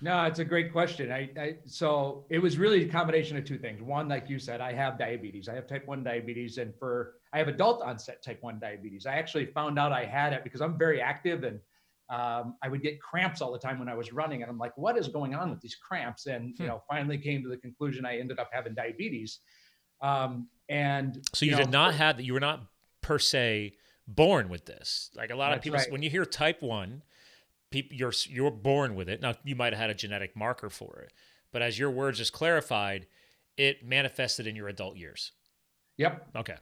no, 0.00 0.24
it's 0.24 0.38
a 0.38 0.44
great 0.44 0.72
question. 0.72 1.10
I, 1.10 1.30
I, 1.38 1.56
so 1.64 2.26
it 2.28 2.38
was 2.38 2.58
really 2.58 2.84
a 2.84 2.88
combination 2.88 3.36
of 3.36 3.44
two 3.44 3.58
things. 3.58 3.80
One, 3.80 4.08
like 4.08 4.28
you 4.28 4.38
said, 4.38 4.60
I 4.60 4.72
have 4.72 4.98
diabetes. 4.98 5.48
I 5.48 5.54
have 5.54 5.66
type 5.66 5.86
one 5.86 6.04
diabetes, 6.04 6.58
and 6.58 6.74
for 6.78 7.14
I 7.32 7.38
have 7.38 7.48
adult 7.48 7.82
onset 7.82 8.22
type 8.22 8.42
one 8.42 8.58
diabetes. 8.58 9.06
I 9.06 9.14
actually 9.14 9.46
found 9.46 9.78
out 9.78 9.92
I 9.92 10.04
had 10.04 10.32
it 10.32 10.44
because 10.44 10.60
I'm 10.60 10.76
very 10.76 11.00
active 11.00 11.42
and 11.44 11.58
um, 12.14 12.56
I 12.62 12.68
would 12.68 12.82
get 12.82 13.00
cramps 13.00 13.40
all 13.40 13.52
the 13.52 13.58
time 13.58 13.78
when 13.78 13.88
I 13.88 13.94
was 13.94 14.12
running, 14.12 14.42
and 14.42 14.50
I'm 14.50 14.58
like, 14.58 14.76
what 14.76 14.96
is 14.96 15.08
going 15.08 15.34
on 15.34 15.50
with 15.50 15.60
these 15.60 15.74
cramps? 15.76 16.26
And 16.26 16.50
you 16.50 16.64
hmm. 16.64 16.66
know, 16.66 16.82
finally 16.88 17.18
came 17.18 17.42
to 17.42 17.48
the 17.48 17.56
conclusion 17.56 18.06
I 18.06 18.18
ended 18.18 18.38
up 18.38 18.50
having 18.52 18.74
diabetes. 18.74 19.40
Um, 20.00 20.48
and 20.68 21.26
so 21.32 21.44
you, 21.44 21.52
you 21.52 21.56
know, 21.56 21.64
did 21.64 21.72
not 21.72 21.94
have 21.94 22.16
that. 22.18 22.22
You 22.22 22.34
were 22.34 22.40
not 22.40 22.62
per 23.00 23.18
se 23.18 23.74
born 24.06 24.48
with 24.48 24.66
this. 24.66 25.10
Like 25.14 25.30
a 25.30 25.36
lot 25.36 25.52
of 25.52 25.62
people, 25.62 25.78
right. 25.78 25.90
when 25.90 26.02
you 26.02 26.10
hear 26.10 26.24
type 26.24 26.62
one 26.62 27.02
people 27.74 27.96
you're 27.96 28.12
you're 28.28 28.50
born 28.52 28.94
with 28.94 29.08
it. 29.08 29.20
Now 29.20 29.34
you 29.42 29.56
might 29.56 29.72
have 29.72 29.80
had 29.80 29.90
a 29.90 29.94
genetic 29.94 30.36
marker 30.36 30.70
for 30.70 31.00
it, 31.00 31.12
but 31.52 31.60
as 31.60 31.78
your 31.78 31.90
words 31.90 32.18
just 32.18 32.32
clarified, 32.32 33.06
it 33.56 33.84
manifested 33.84 34.46
in 34.46 34.54
your 34.54 34.68
adult 34.68 34.96
years. 34.96 35.32
Yep. 35.96 36.28
Okay. 36.36 36.54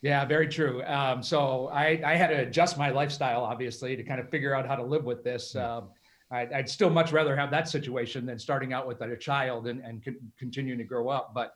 Yeah, 0.00 0.24
very 0.24 0.48
true. 0.48 0.82
Um, 0.84 1.22
so 1.22 1.68
I, 1.72 2.00
I 2.04 2.14
had 2.14 2.28
to 2.28 2.36
adjust 2.36 2.78
my 2.78 2.90
lifestyle, 2.90 3.42
obviously, 3.42 3.96
to 3.96 4.02
kind 4.04 4.20
of 4.20 4.30
figure 4.30 4.54
out 4.54 4.66
how 4.66 4.76
to 4.76 4.84
live 4.84 5.04
with 5.04 5.24
this. 5.24 5.52
Hmm. 5.52 5.58
Um, 5.58 5.88
I, 6.30 6.44
would 6.44 6.68
still 6.68 6.90
much 6.90 7.10
rather 7.10 7.34
have 7.36 7.50
that 7.50 7.68
situation 7.68 8.26
than 8.26 8.38
starting 8.38 8.72
out 8.72 8.86
with 8.86 9.00
a 9.00 9.16
child 9.16 9.66
and, 9.66 9.80
and 9.80 10.04
con- 10.04 10.18
continuing 10.38 10.78
to 10.78 10.84
grow 10.84 11.08
up. 11.08 11.32
But 11.34 11.54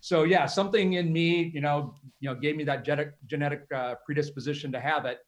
so 0.00 0.24
yeah, 0.24 0.46
something 0.46 0.94
in 0.94 1.12
me, 1.12 1.50
you 1.54 1.60
know, 1.60 1.94
you 2.20 2.28
know, 2.28 2.34
gave 2.34 2.56
me 2.56 2.64
that 2.64 2.84
genetic 2.84 3.14
genetic 3.26 3.66
uh, 3.74 3.94
predisposition 4.04 4.72
to 4.72 4.80
have 4.80 5.04
it. 5.04 5.18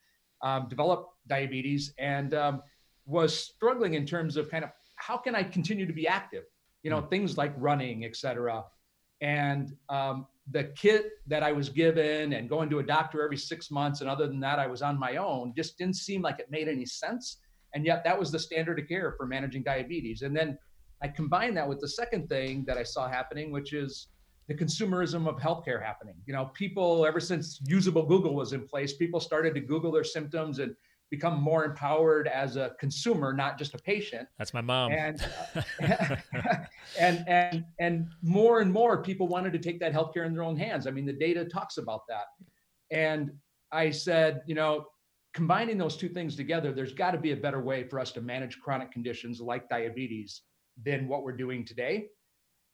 Um, 0.42 0.68
develop 0.68 1.08
diabetes, 1.28 1.94
and 1.98 2.34
um, 2.34 2.62
was 3.06 3.34
struggling 3.34 3.94
in 3.94 4.04
terms 4.04 4.36
of 4.36 4.50
kind 4.50 4.64
of 4.64 4.70
how 4.96 5.16
can 5.16 5.34
I 5.34 5.42
continue 5.44 5.86
to 5.86 5.94
be 5.94 6.06
active? 6.06 6.44
You 6.82 6.90
know, 6.90 7.00
mm 7.00 7.10
things 7.10 7.36
like 7.36 7.52
running, 7.56 8.04
et 8.04 8.16
cetera. 8.16 8.64
And 9.20 9.74
um, 9.88 10.26
the 10.50 10.64
kit 10.76 11.10
that 11.26 11.42
I 11.42 11.52
was 11.52 11.68
given 11.68 12.32
and 12.32 12.48
going 12.48 12.70
to 12.70 12.78
a 12.78 12.82
doctor 12.82 13.22
every 13.22 13.36
six 13.36 13.70
months, 13.70 14.00
and 14.00 14.08
other 14.08 14.26
than 14.26 14.40
that, 14.40 14.58
I 14.58 14.66
was 14.66 14.82
on 14.82 14.98
my 14.98 15.16
own, 15.16 15.52
just 15.56 15.76
didn't 15.76 15.96
seem 15.96 16.22
like 16.22 16.38
it 16.38 16.50
made 16.50 16.68
any 16.68 16.86
sense. 16.86 17.38
And 17.74 17.84
yet, 17.84 18.04
that 18.04 18.18
was 18.18 18.30
the 18.30 18.38
standard 18.38 18.78
of 18.78 18.88
care 18.88 19.14
for 19.16 19.26
managing 19.26 19.62
diabetes. 19.62 20.22
And 20.22 20.36
then 20.36 20.56
I 21.02 21.08
combined 21.08 21.56
that 21.56 21.68
with 21.68 21.80
the 21.80 21.88
second 21.88 22.28
thing 22.28 22.64
that 22.66 22.78
I 22.78 22.84
saw 22.84 23.08
happening, 23.08 23.50
which 23.50 23.72
is 23.72 24.08
the 24.46 24.54
consumerism 24.54 25.28
of 25.28 25.36
healthcare 25.36 25.82
happening. 25.82 26.14
You 26.26 26.32
know, 26.32 26.46
people, 26.54 27.04
ever 27.04 27.18
since 27.18 27.60
usable 27.66 28.06
Google 28.06 28.34
was 28.34 28.52
in 28.52 28.66
place, 28.66 28.94
people 28.94 29.18
started 29.18 29.54
to 29.54 29.60
Google 29.60 29.90
their 29.90 30.04
symptoms 30.04 30.60
and 30.60 30.74
become 31.10 31.40
more 31.40 31.64
empowered 31.64 32.28
as 32.28 32.56
a 32.56 32.72
consumer, 32.80 33.32
not 33.32 33.58
just 33.58 33.74
a 33.74 33.78
patient. 33.78 34.28
That's 34.38 34.52
my 34.52 34.60
mom. 34.60 34.92
And 34.92 35.24
and 36.98 37.24
and 37.28 37.64
and 37.78 38.08
more 38.22 38.60
and 38.60 38.72
more 38.72 39.02
people 39.02 39.28
wanted 39.28 39.52
to 39.52 39.58
take 39.58 39.78
that 39.80 39.92
healthcare 39.92 40.26
in 40.26 40.32
their 40.32 40.42
own 40.42 40.56
hands. 40.56 40.86
I 40.86 40.90
mean, 40.90 41.06
the 41.06 41.12
data 41.12 41.44
talks 41.44 41.78
about 41.78 42.02
that. 42.08 42.26
And 42.90 43.32
I 43.72 43.90
said, 43.90 44.42
you 44.46 44.54
know, 44.54 44.86
combining 45.34 45.78
those 45.78 45.96
two 45.96 46.08
things 46.08 46.34
together, 46.34 46.72
there's 46.72 46.92
got 46.92 47.12
to 47.12 47.18
be 47.18 47.32
a 47.32 47.36
better 47.36 47.60
way 47.60 47.84
for 47.84 48.00
us 48.00 48.12
to 48.12 48.20
manage 48.20 48.58
chronic 48.60 48.90
conditions 48.90 49.40
like 49.40 49.68
diabetes 49.68 50.42
than 50.84 51.08
what 51.08 51.22
we're 51.22 51.36
doing 51.36 51.64
today. 51.64 52.06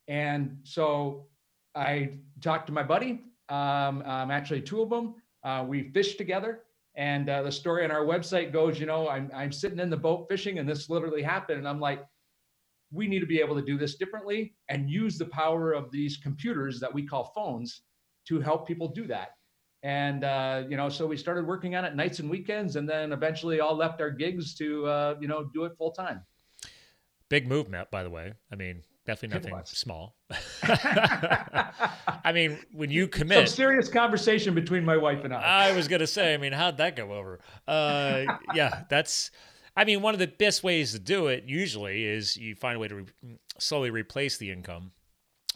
And 0.09 0.59
so 0.62 1.26
I 1.75 2.18
talked 2.40 2.66
to 2.66 2.73
my 2.73 2.83
buddy, 2.83 3.21
um, 3.49 4.02
um, 4.02 4.30
actually 4.30 4.62
two 4.62 4.83
of 4.83 4.90
them. 4.90 5.14
Uh, 5.45 5.64
we 5.66 5.90
fished 5.90 6.18
together 6.18 6.61
and 6.94 7.28
uh, 7.28 7.42
the 7.42 7.52
story 7.52 7.84
on 7.84 7.90
our 7.90 8.04
website 8.04 8.52
goes, 8.52 8.78
you 8.78 8.87
know, 8.87 9.08
I'm, 9.08 9.30
I'm 9.34 9.52
sitting 9.52 9.78
in 9.78 9.88
the 9.88 9.96
boat 9.96 10.26
fishing 10.28 10.58
and 10.58 10.68
this 10.68 10.90
literally 10.90 11.22
happened. 11.22 11.58
And 11.58 11.68
I'm 11.68 11.80
like, 11.80 12.04
we 12.90 13.08
need 13.08 13.20
to 13.20 13.26
be 13.26 13.40
able 13.40 13.56
to 13.56 13.62
do 13.62 13.78
this 13.78 13.94
differently 13.94 14.54
and 14.68 14.90
use 14.90 15.16
the 15.16 15.26
power 15.26 15.72
of 15.72 15.90
these 15.90 16.18
computers 16.18 16.78
that 16.80 16.92
we 16.92 17.06
call 17.06 17.32
phones 17.34 17.82
to 18.28 18.40
help 18.40 18.68
people 18.68 18.88
do 18.88 19.06
that. 19.06 19.30
And, 19.82 20.22
uh, 20.22 20.64
you 20.68 20.76
know, 20.76 20.88
so 20.88 21.06
we 21.06 21.16
started 21.16 21.46
working 21.46 21.75
on 21.75 21.84
it 21.84 21.96
nights 21.96 22.18
and 22.18 22.30
weekends 22.30 22.76
and 22.76 22.88
then 22.88 23.12
eventually 23.12 23.61
all 23.61 23.75
left 23.75 24.00
our 24.00 24.11
gigs 24.11 24.54
to, 24.56 24.87
uh, 24.87 25.14
you 25.18 25.28
know, 25.28 25.44
do 25.54 25.64
it 25.64 25.72
full 25.78 25.90
time. 25.90 26.20
Big 27.32 27.48
move, 27.48 27.70
Matt, 27.70 27.90
by 27.90 28.02
the 28.02 28.10
way. 28.10 28.34
I 28.50 28.56
mean, 28.56 28.82
Definitely 29.06 29.50
nothing 29.50 29.64
small. 29.64 30.16
I 30.62 32.30
mean, 32.32 32.58
when 32.72 32.90
you 32.90 33.08
commit, 33.08 33.48
some 33.48 33.56
serious 33.56 33.88
conversation 33.88 34.54
between 34.54 34.84
my 34.84 34.98
wife 34.98 35.24
and 35.24 35.34
I. 35.34 35.70
I 35.70 35.72
was 35.72 35.88
gonna 35.88 36.06
say, 36.06 36.34
I 36.34 36.36
mean, 36.36 36.52
how'd 36.52 36.76
that 36.76 36.94
go 36.94 37.12
over? 37.12 37.40
Uh, 37.66 38.24
yeah, 38.54 38.82
that's. 38.90 39.30
I 39.74 39.84
mean, 39.84 40.02
one 40.02 40.12
of 40.14 40.20
the 40.20 40.26
best 40.26 40.62
ways 40.62 40.92
to 40.92 40.98
do 40.98 41.28
it 41.28 41.44
usually 41.46 42.04
is 42.04 42.36
you 42.36 42.54
find 42.54 42.76
a 42.76 42.78
way 42.78 42.88
to 42.88 42.94
re- 42.96 43.38
slowly 43.58 43.90
replace 43.90 44.36
the 44.36 44.52
income, 44.52 44.92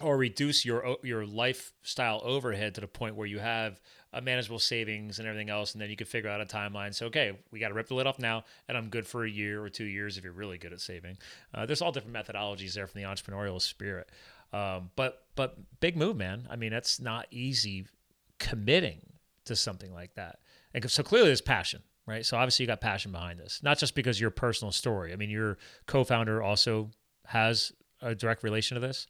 or 0.00 0.16
reduce 0.16 0.64
your 0.64 0.96
your 1.04 1.24
lifestyle 1.24 2.20
overhead 2.24 2.74
to 2.76 2.80
the 2.80 2.88
point 2.88 3.14
where 3.14 3.28
you 3.28 3.38
have 3.38 3.80
a 4.16 4.20
manageable 4.22 4.58
savings 4.58 5.18
and 5.18 5.28
everything 5.28 5.50
else, 5.50 5.74
and 5.74 5.82
then 5.82 5.90
you 5.90 5.96
could 5.96 6.08
figure 6.08 6.30
out 6.30 6.40
a 6.40 6.46
timeline. 6.46 6.94
So, 6.94 7.06
okay, 7.06 7.38
we 7.50 7.58
got 7.60 7.68
to 7.68 7.74
rip 7.74 7.88
the 7.88 7.94
lid 7.94 8.06
off 8.06 8.18
now, 8.18 8.44
and 8.66 8.76
I'm 8.78 8.88
good 8.88 9.06
for 9.06 9.24
a 9.24 9.30
year 9.30 9.62
or 9.62 9.68
two 9.68 9.84
years 9.84 10.16
if 10.16 10.24
you're 10.24 10.32
really 10.32 10.56
good 10.56 10.72
at 10.72 10.80
saving. 10.80 11.18
Uh, 11.52 11.66
there's 11.66 11.82
all 11.82 11.92
different 11.92 12.16
methodologies 12.16 12.72
there 12.72 12.86
from 12.86 13.02
the 13.02 13.06
entrepreneurial 13.06 13.60
spirit, 13.60 14.08
um, 14.54 14.90
but 14.96 15.24
but 15.34 15.58
big 15.80 15.98
move, 15.98 16.16
man. 16.16 16.48
I 16.48 16.56
mean, 16.56 16.72
that's 16.72 16.98
not 16.98 17.26
easy 17.30 17.86
committing 18.38 19.02
to 19.44 19.54
something 19.54 19.92
like 19.92 20.14
that. 20.14 20.38
And 20.72 20.90
so 20.90 21.02
clearly, 21.02 21.28
there's 21.28 21.42
passion. 21.42 21.82
right? 22.06 22.24
So 22.24 22.36
obviously 22.36 22.64
you 22.64 22.68
got 22.68 22.80
passion 22.80 23.12
behind 23.12 23.38
this, 23.38 23.60
not 23.62 23.78
just 23.78 23.94
because 23.94 24.20
your 24.20 24.30
personal 24.30 24.72
story. 24.72 25.12
I 25.12 25.16
mean, 25.16 25.30
your 25.30 25.58
co-founder 25.86 26.42
also 26.42 26.90
has 27.26 27.72
a 28.00 28.14
direct 28.14 28.42
relation 28.42 28.76
to 28.76 28.80
this. 28.80 29.06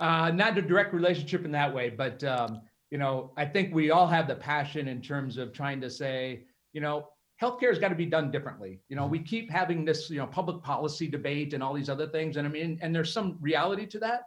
Uh, 0.00 0.30
not 0.30 0.56
a 0.58 0.62
direct 0.62 0.92
relationship 0.92 1.44
in 1.44 1.52
that 1.52 1.74
way, 1.74 1.90
but 1.90 2.22
um, 2.22 2.60
you 2.90 2.98
know, 2.98 3.32
I 3.36 3.44
think 3.44 3.74
we 3.74 3.90
all 3.90 4.06
have 4.06 4.28
the 4.28 4.34
passion 4.34 4.88
in 4.88 5.02
terms 5.02 5.36
of 5.36 5.52
trying 5.52 5.80
to 5.82 5.90
say, 5.90 6.44
you 6.72 6.80
know, 6.80 7.08
healthcare 7.40 7.68
has 7.68 7.78
got 7.78 7.88
to 7.88 7.94
be 7.94 8.06
done 8.06 8.30
differently. 8.30 8.80
You 8.88 8.96
know, 8.96 9.06
we 9.06 9.20
keep 9.20 9.50
having 9.50 9.84
this, 9.84 10.10
you 10.10 10.18
know, 10.18 10.26
public 10.26 10.62
policy 10.62 11.06
debate 11.06 11.54
and 11.54 11.62
all 11.62 11.74
these 11.74 11.88
other 11.88 12.08
things, 12.08 12.36
and 12.36 12.46
I 12.46 12.50
mean, 12.50 12.78
and 12.82 12.94
there's 12.94 13.12
some 13.12 13.38
reality 13.40 13.86
to 13.86 13.98
that. 14.00 14.22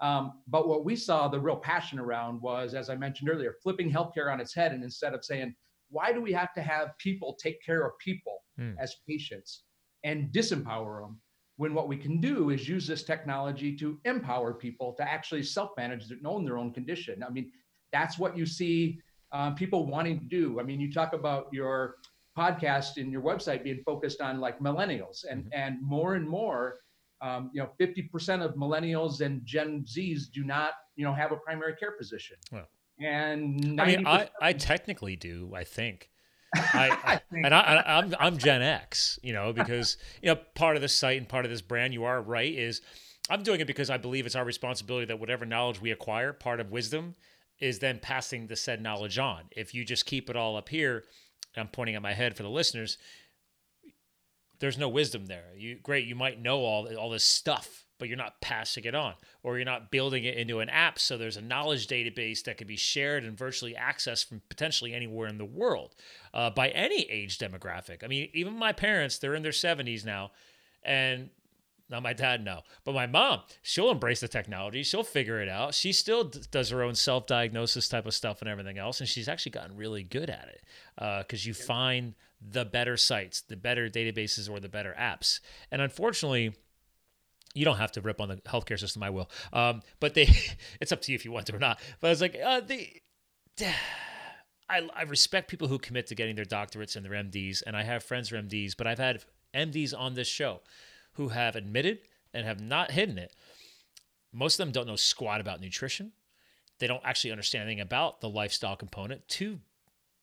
Um, 0.00 0.40
but 0.48 0.68
what 0.68 0.84
we 0.84 0.96
saw 0.96 1.28
the 1.28 1.40
real 1.40 1.56
passion 1.56 1.98
around 1.98 2.40
was, 2.42 2.74
as 2.74 2.90
I 2.90 2.96
mentioned 2.96 3.30
earlier, 3.30 3.54
flipping 3.62 3.90
healthcare 3.90 4.32
on 4.32 4.40
its 4.40 4.54
head, 4.54 4.72
and 4.72 4.82
instead 4.82 5.14
of 5.14 5.24
saying, 5.24 5.54
why 5.90 6.12
do 6.12 6.20
we 6.20 6.32
have 6.32 6.52
to 6.54 6.62
have 6.62 6.98
people 6.98 7.34
take 7.40 7.62
care 7.64 7.86
of 7.86 7.92
people 7.98 8.42
mm. 8.58 8.74
as 8.78 8.96
patients 9.08 9.62
and 10.02 10.32
disempower 10.32 11.00
them? 11.00 11.20
When 11.56 11.72
what 11.72 11.86
we 11.86 11.96
can 11.96 12.20
do 12.20 12.50
is 12.50 12.68
use 12.68 12.86
this 12.86 13.04
technology 13.04 13.76
to 13.76 14.00
empower 14.04 14.52
people 14.52 14.92
to 14.94 15.08
actually 15.08 15.44
self-manage 15.44 16.08
their 16.08 16.18
own 16.24 16.44
their 16.44 16.58
own 16.58 16.72
condition. 16.72 17.22
I 17.22 17.30
mean, 17.30 17.52
that's 17.94 18.18
what 18.18 18.36
you 18.36 18.44
see 18.44 18.98
um, 19.32 19.54
people 19.54 19.86
wanting 19.86 20.18
to 20.18 20.26
do. 20.26 20.60
I 20.60 20.64
mean, 20.64 20.80
you 20.80 20.92
talk 20.92 21.12
about 21.12 21.46
your 21.52 21.96
podcast 22.36 22.96
and 22.96 23.12
your 23.12 23.22
website 23.22 23.62
being 23.62 23.80
focused 23.86 24.20
on 24.20 24.40
like 24.40 24.58
millennials, 24.58 25.24
and 25.30 25.44
mm-hmm. 25.44 25.52
and 25.52 25.80
more 25.80 26.16
and 26.16 26.28
more, 26.28 26.80
um, 27.22 27.50
you 27.54 27.62
know, 27.62 27.70
fifty 27.78 28.02
percent 28.02 28.42
of 28.42 28.54
millennials 28.54 29.20
and 29.20 29.46
Gen 29.46 29.84
Zs 29.88 30.30
do 30.32 30.44
not, 30.44 30.72
you 30.96 31.04
know, 31.04 31.14
have 31.14 31.32
a 31.32 31.36
primary 31.36 31.76
care 31.76 31.94
physician. 31.96 32.36
Well, 32.50 32.68
and 33.00 33.80
I 33.80 33.86
mean, 33.86 34.06
I 34.06 34.28
I 34.42 34.52
technically 34.52 35.16
do. 35.16 35.52
I 35.54 35.64
think. 35.64 36.10
I, 36.56 36.90
I 37.04 37.20
and 37.32 37.52
I, 37.52 37.82
I'm 37.84 38.14
I'm 38.20 38.38
Gen 38.38 38.62
X, 38.62 39.18
you 39.22 39.32
know, 39.32 39.52
because 39.52 39.96
you 40.22 40.28
know 40.28 40.36
part 40.54 40.76
of 40.76 40.82
this 40.82 40.96
site 40.96 41.18
and 41.18 41.28
part 41.28 41.44
of 41.44 41.50
this 41.50 41.62
brand. 41.62 41.92
You 41.92 42.04
are 42.04 42.22
right. 42.22 42.54
Is 42.54 42.80
I'm 43.28 43.42
doing 43.42 43.60
it 43.60 43.66
because 43.66 43.90
I 43.90 43.96
believe 43.96 44.26
it's 44.26 44.36
our 44.36 44.44
responsibility 44.44 45.06
that 45.06 45.18
whatever 45.18 45.44
knowledge 45.44 45.80
we 45.80 45.90
acquire, 45.90 46.32
part 46.32 46.60
of 46.60 46.70
wisdom, 46.70 47.14
is 47.60 47.78
then 47.78 47.98
passing 47.98 48.46
the 48.46 48.56
said 48.56 48.82
knowledge 48.82 49.18
on. 49.18 49.44
If 49.50 49.74
you 49.74 49.84
just 49.84 50.06
keep 50.06 50.28
it 50.28 50.36
all 50.36 50.56
up 50.56 50.68
here, 50.68 51.04
I'm 51.56 51.68
pointing 51.68 51.94
at 51.94 52.02
my 52.02 52.12
head 52.12 52.36
for 52.36 52.42
the 52.42 52.50
listeners, 52.50 52.98
there's 54.58 54.78
no 54.78 54.88
wisdom 54.88 55.26
there. 55.26 55.52
You 55.56 55.78
great, 55.82 56.06
you 56.06 56.14
might 56.14 56.40
know 56.40 56.60
all 56.60 56.88
all 56.96 57.10
this 57.10 57.24
stuff, 57.24 57.84
but 57.98 58.08
you're 58.08 58.16
not 58.16 58.40
passing 58.40 58.84
it 58.84 58.94
on, 58.94 59.14
or 59.42 59.56
you're 59.56 59.64
not 59.64 59.90
building 59.90 60.24
it 60.24 60.36
into 60.36 60.60
an 60.60 60.68
app. 60.68 60.98
So 60.98 61.16
there's 61.16 61.36
a 61.36 61.42
knowledge 61.42 61.86
database 61.86 62.42
that 62.44 62.56
can 62.56 62.66
be 62.66 62.76
shared 62.76 63.24
and 63.24 63.36
virtually 63.36 63.74
accessed 63.74 64.28
from 64.28 64.42
potentially 64.48 64.94
anywhere 64.94 65.28
in 65.28 65.38
the 65.38 65.44
world 65.44 65.94
uh, 66.32 66.50
by 66.50 66.68
any 66.70 67.02
age 67.10 67.38
demographic. 67.38 68.02
I 68.02 68.06
mean, 68.06 68.30
even 68.32 68.56
my 68.56 68.72
parents, 68.72 69.18
they're 69.18 69.34
in 69.34 69.42
their 69.42 69.52
70s 69.52 70.04
now, 70.04 70.32
and 70.82 71.30
not 71.94 72.02
my 72.02 72.12
dad, 72.12 72.44
no. 72.44 72.62
But 72.82 72.94
my 72.94 73.06
mom, 73.06 73.42
she'll 73.62 73.90
embrace 73.90 74.18
the 74.18 74.26
technology. 74.26 74.82
She'll 74.82 75.04
figure 75.04 75.40
it 75.40 75.48
out. 75.48 75.74
She 75.74 75.92
still 75.92 76.24
d- 76.24 76.40
does 76.50 76.70
her 76.70 76.82
own 76.82 76.96
self 76.96 77.26
diagnosis 77.28 77.88
type 77.88 78.04
of 78.04 78.14
stuff 78.14 78.40
and 78.40 78.50
everything 78.50 78.78
else. 78.78 78.98
And 78.98 79.08
she's 79.08 79.28
actually 79.28 79.52
gotten 79.52 79.76
really 79.76 80.02
good 80.02 80.28
at 80.28 80.48
it 80.48 80.62
because 80.96 81.46
uh, 81.46 81.48
you 81.48 81.54
find 81.54 82.14
the 82.40 82.64
better 82.64 82.96
sites, 82.96 83.42
the 83.42 83.56
better 83.56 83.88
databases, 83.88 84.50
or 84.50 84.58
the 84.58 84.68
better 84.68 84.92
apps. 84.98 85.38
And 85.70 85.80
unfortunately, 85.80 86.56
you 87.54 87.64
don't 87.64 87.76
have 87.76 87.92
to 87.92 88.00
rip 88.00 88.20
on 88.20 88.28
the 88.28 88.36
healthcare 88.38 88.78
system. 88.78 89.04
I 89.04 89.10
will. 89.10 89.30
Um, 89.52 89.80
but 90.00 90.14
they, 90.14 90.28
it's 90.80 90.90
up 90.90 91.00
to 91.02 91.12
you 91.12 91.16
if 91.16 91.24
you 91.24 91.30
want 91.30 91.46
to 91.46 91.54
or 91.54 91.60
not. 91.60 91.78
But 92.00 92.08
I 92.08 92.10
was 92.10 92.20
like, 92.20 92.36
uh, 92.44 92.60
they, 92.60 93.02
I, 94.68 94.88
I 94.96 95.02
respect 95.02 95.48
people 95.48 95.68
who 95.68 95.78
commit 95.78 96.08
to 96.08 96.16
getting 96.16 96.34
their 96.34 96.44
doctorates 96.44 96.96
and 96.96 97.04
their 97.04 97.12
MDs. 97.12 97.62
And 97.64 97.76
I 97.76 97.84
have 97.84 98.02
friends 98.02 98.30
who 98.30 98.36
are 98.36 98.42
MDs, 98.42 98.76
but 98.76 98.88
I've 98.88 98.98
had 98.98 99.22
MDs 99.54 99.96
on 99.96 100.14
this 100.14 100.26
show 100.26 100.60
who 101.14 101.28
have 101.28 101.56
admitted 101.56 101.98
and 102.32 102.46
have 102.46 102.60
not 102.60 102.90
hidden 102.90 103.18
it. 103.18 103.32
Most 104.32 104.58
of 104.58 104.66
them 104.66 104.72
don't 104.72 104.86
know 104.86 104.96
squat 104.96 105.40
about 105.40 105.60
nutrition. 105.60 106.12
They 106.78 106.86
don't 106.86 107.04
actually 107.04 107.30
understand 107.30 107.64
anything 107.64 107.80
about 107.80 108.20
the 108.20 108.28
lifestyle 108.28 108.76
component. 108.76 109.28
Two, 109.28 109.60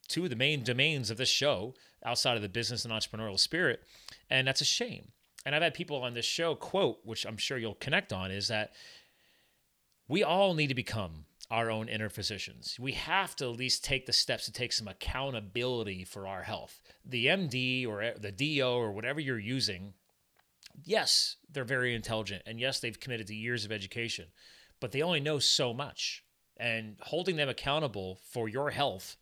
two 0.07 0.25
of 0.25 0.29
the 0.29 0.35
main 0.35 0.63
domains 0.63 1.09
of 1.09 1.17
this 1.17 1.29
show 1.29 1.73
outside 2.05 2.35
of 2.35 2.41
the 2.41 2.49
business 2.49 2.83
and 2.83 2.93
entrepreneurial 2.93 3.39
spirit. 3.39 3.81
And 4.29 4.47
that's 4.47 4.61
a 4.61 4.65
shame. 4.65 5.09
And 5.45 5.55
I've 5.55 5.61
had 5.61 5.73
people 5.73 5.97
on 6.03 6.13
this 6.13 6.25
show 6.25 6.55
quote, 6.55 6.99
which 7.03 7.25
I'm 7.25 7.37
sure 7.37 7.57
you'll 7.57 7.75
connect 7.75 8.11
on, 8.11 8.31
is 8.31 8.49
that 8.49 8.73
we 10.07 10.23
all 10.23 10.53
need 10.53 10.67
to 10.67 10.75
become 10.75 11.25
our 11.49 11.71
own 11.71 11.89
inner 11.89 12.09
physicians. 12.09 12.77
We 12.79 12.93
have 12.93 13.35
to 13.37 13.45
at 13.45 13.57
least 13.57 13.83
take 13.83 14.05
the 14.05 14.13
steps 14.13 14.45
to 14.45 14.51
take 14.51 14.71
some 14.71 14.87
accountability 14.87 16.05
for 16.05 16.27
our 16.27 16.43
health. 16.43 16.81
The 17.05 17.25
MD 17.25 17.87
or 17.87 18.13
the 18.17 18.31
DO 18.31 18.65
or 18.65 18.91
whatever 18.91 19.19
you're 19.19 19.39
using 19.39 19.93
yes, 20.83 21.37
they're 21.51 21.63
very 21.63 21.93
intelligent, 21.93 22.43
and 22.45 22.59
yes, 22.59 22.79
they've 22.79 22.99
committed 22.99 23.27
to 23.27 23.35
years 23.35 23.65
of 23.65 23.71
education, 23.71 24.25
but 24.79 24.91
they 24.91 25.01
only 25.01 25.19
know 25.19 25.39
so 25.39 25.73
much. 25.73 26.23
And 26.57 26.97
holding 27.01 27.37
them 27.37 27.49
accountable 27.49 28.19
for 28.29 28.47
your 28.47 28.69
health 28.69 29.17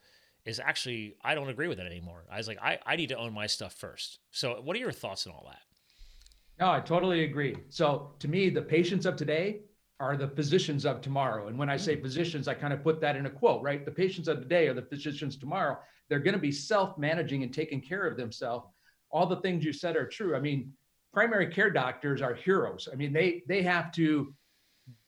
is 0.46 0.60
actually, 0.60 1.16
I 1.24 1.36
don't 1.36 1.50
agree 1.50 1.68
with 1.68 1.80
it 1.80 1.86
anymore. 1.86 2.26
I 2.32 2.38
was 2.38 2.48
like, 2.48 2.62
I, 2.62 2.80
I 2.86 2.96
need 2.96 3.10
to 3.10 3.18
own 3.18 3.34
my 3.34 3.48
stuff 3.48 3.74
first. 3.74 4.20
So, 4.32 4.60
what 4.62 4.76
are 4.76 4.80
your 4.80 4.92
thoughts 4.92 5.28
on 5.28 5.34
all 5.34 5.46
that? 5.48 5.60
No, 6.60 6.72
I 6.72 6.82
totally 6.82 7.24
agree. 7.24 7.56
So, 7.70 8.12
to 8.20 8.28
me, 8.28 8.50
the 8.50 8.62
patients 8.62 9.06
of 9.06 9.16
today 9.16 9.62
are 10.00 10.16
the 10.16 10.28
physicians 10.28 10.86
of 10.86 11.02
tomorrow. 11.02 11.48
And 11.48 11.58
when 11.58 11.70
I 11.70 11.78
say 11.78 11.94
mm-hmm. 11.94 12.04
physicians, 12.04 12.48
I 12.48 12.54
kind 12.54 12.74
of 12.74 12.84
put 12.84 13.02
that 13.02 13.16
in 13.16 13.26
a 13.26 13.30
quote, 13.30 13.62
right? 13.62 13.84
The 13.84 13.92
patients 13.92 14.28
of 14.28 14.40
today 14.40 14.68
are 14.68 14.74
the 14.74 14.82
physicians 14.82 15.38
tomorrow. 15.38 15.78
They're 16.08 16.20
going 16.20 16.36
to 16.36 16.40
be 16.40 16.52
self 16.52 16.98
managing 16.98 17.44
and 17.44 17.54
taking 17.54 17.82
care 17.82 18.06
of 18.08 18.18
themselves. 18.18 18.68
All 19.12 19.26
the 19.26 19.42
things 19.42 19.66
you 19.66 19.74
said 19.74 19.96
are 19.96 20.08
true. 20.08 20.36
I 20.36 20.40
mean, 20.40 20.72
primary 21.14 21.48
care 21.48 21.70
doctors 21.70 22.22
are 22.22 22.34
heroes. 22.34 22.88
I 22.92 22.96
mean, 22.96 23.14
they 23.14 23.44
they 23.48 23.62
have 23.64 23.92
to 23.94 24.34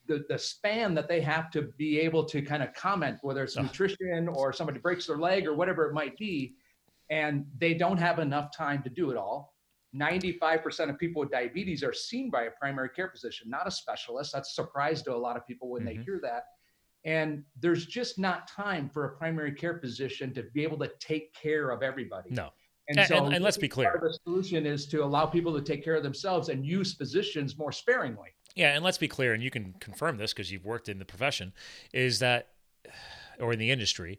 the, 0.06 0.24
the 0.28 0.38
span 0.38 0.94
that 0.94 1.08
they 1.08 1.20
have 1.20 1.50
to 1.52 1.62
be 1.78 1.98
able 2.00 2.24
to 2.24 2.42
kind 2.42 2.62
of 2.62 2.74
comment, 2.74 3.18
whether 3.22 3.44
it's 3.44 3.56
nutrition 3.56 4.28
or 4.28 4.52
somebody 4.52 4.78
breaks 4.78 5.06
their 5.06 5.18
leg 5.18 5.46
or 5.46 5.54
whatever 5.54 5.88
it 5.88 5.94
might 5.94 6.16
be, 6.18 6.54
and 7.10 7.46
they 7.58 7.74
don't 7.74 7.98
have 7.98 8.18
enough 8.18 8.54
time 8.56 8.82
to 8.82 8.90
do 8.90 9.10
it 9.10 9.16
all. 9.16 9.54
95% 9.94 10.88
of 10.88 10.98
people 10.98 11.20
with 11.20 11.30
diabetes 11.30 11.82
are 11.82 11.92
seen 11.92 12.30
by 12.30 12.44
a 12.44 12.50
primary 12.50 12.88
care 12.88 13.10
physician, 13.10 13.50
not 13.50 13.66
a 13.66 13.70
specialist. 13.70 14.32
That's 14.32 14.50
a 14.50 14.54
surprise 14.54 15.02
to 15.02 15.14
a 15.14 15.16
lot 15.16 15.36
of 15.36 15.46
people 15.46 15.68
when 15.68 15.82
mm-hmm. 15.82 15.98
they 15.98 16.04
hear 16.04 16.18
that. 16.22 16.46
And 17.04 17.44
there's 17.60 17.86
just 17.86 18.18
not 18.18 18.48
time 18.48 18.88
for 18.88 19.04
a 19.04 19.16
primary 19.16 19.52
care 19.52 19.78
physician 19.78 20.32
to 20.34 20.44
be 20.54 20.62
able 20.62 20.78
to 20.78 20.90
take 20.98 21.34
care 21.34 21.70
of 21.70 21.82
everybody. 21.82 22.30
No. 22.30 22.50
And, 22.88 22.98
and 22.98 23.08
so, 23.08 23.24
and, 23.24 23.34
and 23.34 23.44
let's 23.44 23.58
be 23.58 23.68
clear: 23.68 23.98
the 24.02 24.18
solution 24.24 24.66
is 24.66 24.86
to 24.86 25.04
allow 25.04 25.26
people 25.26 25.54
to 25.54 25.62
take 25.62 25.84
care 25.84 25.94
of 25.94 26.02
themselves 26.02 26.48
and 26.48 26.66
use 26.66 26.94
physicians 26.94 27.56
more 27.56 27.72
sparingly. 27.72 28.30
Yeah, 28.54 28.74
and 28.74 28.84
let's 28.84 28.98
be 28.98 29.08
clear, 29.08 29.32
and 29.32 29.42
you 29.42 29.50
can 29.50 29.74
confirm 29.80 30.18
this 30.18 30.32
because 30.32 30.50
you've 30.50 30.64
worked 30.64 30.88
in 30.88 30.98
the 30.98 31.04
profession, 31.04 31.52
is 31.92 32.18
that, 32.18 32.48
or 33.40 33.52
in 33.52 33.58
the 33.58 33.70
industry, 33.70 34.18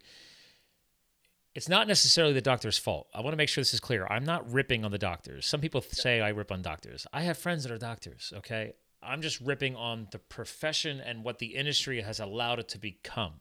it's 1.55 1.69
not 1.69 1.87
necessarily 1.87 2.33
the 2.33 2.41
doctor's 2.41 2.77
fault. 2.77 3.07
I 3.13 3.21
want 3.21 3.33
to 3.33 3.37
make 3.37 3.49
sure 3.49 3.61
this 3.61 3.73
is 3.73 3.79
clear. 3.79 4.07
I'm 4.09 4.25
not 4.25 4.51
ripping 4.51 4.83
on 4.83 4.91
the 4.91 4.97
doctors. 4.97 5.45
Some 5.45 5.61
people 5.61 5.81
say 5.81 6.19
I 6.19 6.29
rip 6.29 6.51
on 6.51 6.61
doctors. 6.61 7.05
I 7.13 7.21
have 7.21 7.37
friends 7.37 7.63
that 7.63 7.71
are 7.71 7.77
doctors, 7.77 8.33
okay? 8.37 8.73
I'm 9.03 9.21
just 9.21 9.39
ripping 9.39 9.75
on 9.75 10.07
the 10.11 10.19
profession 10.19 10.99
and 10.99 11.23
what 11.23 11.39
the 11.39 11.55
industry 11.55 12.01
has 12.01 12.19
allowed 12.19 12.59
it 12.59 12.69
to 12.69 12.79
become, 12.79 13.33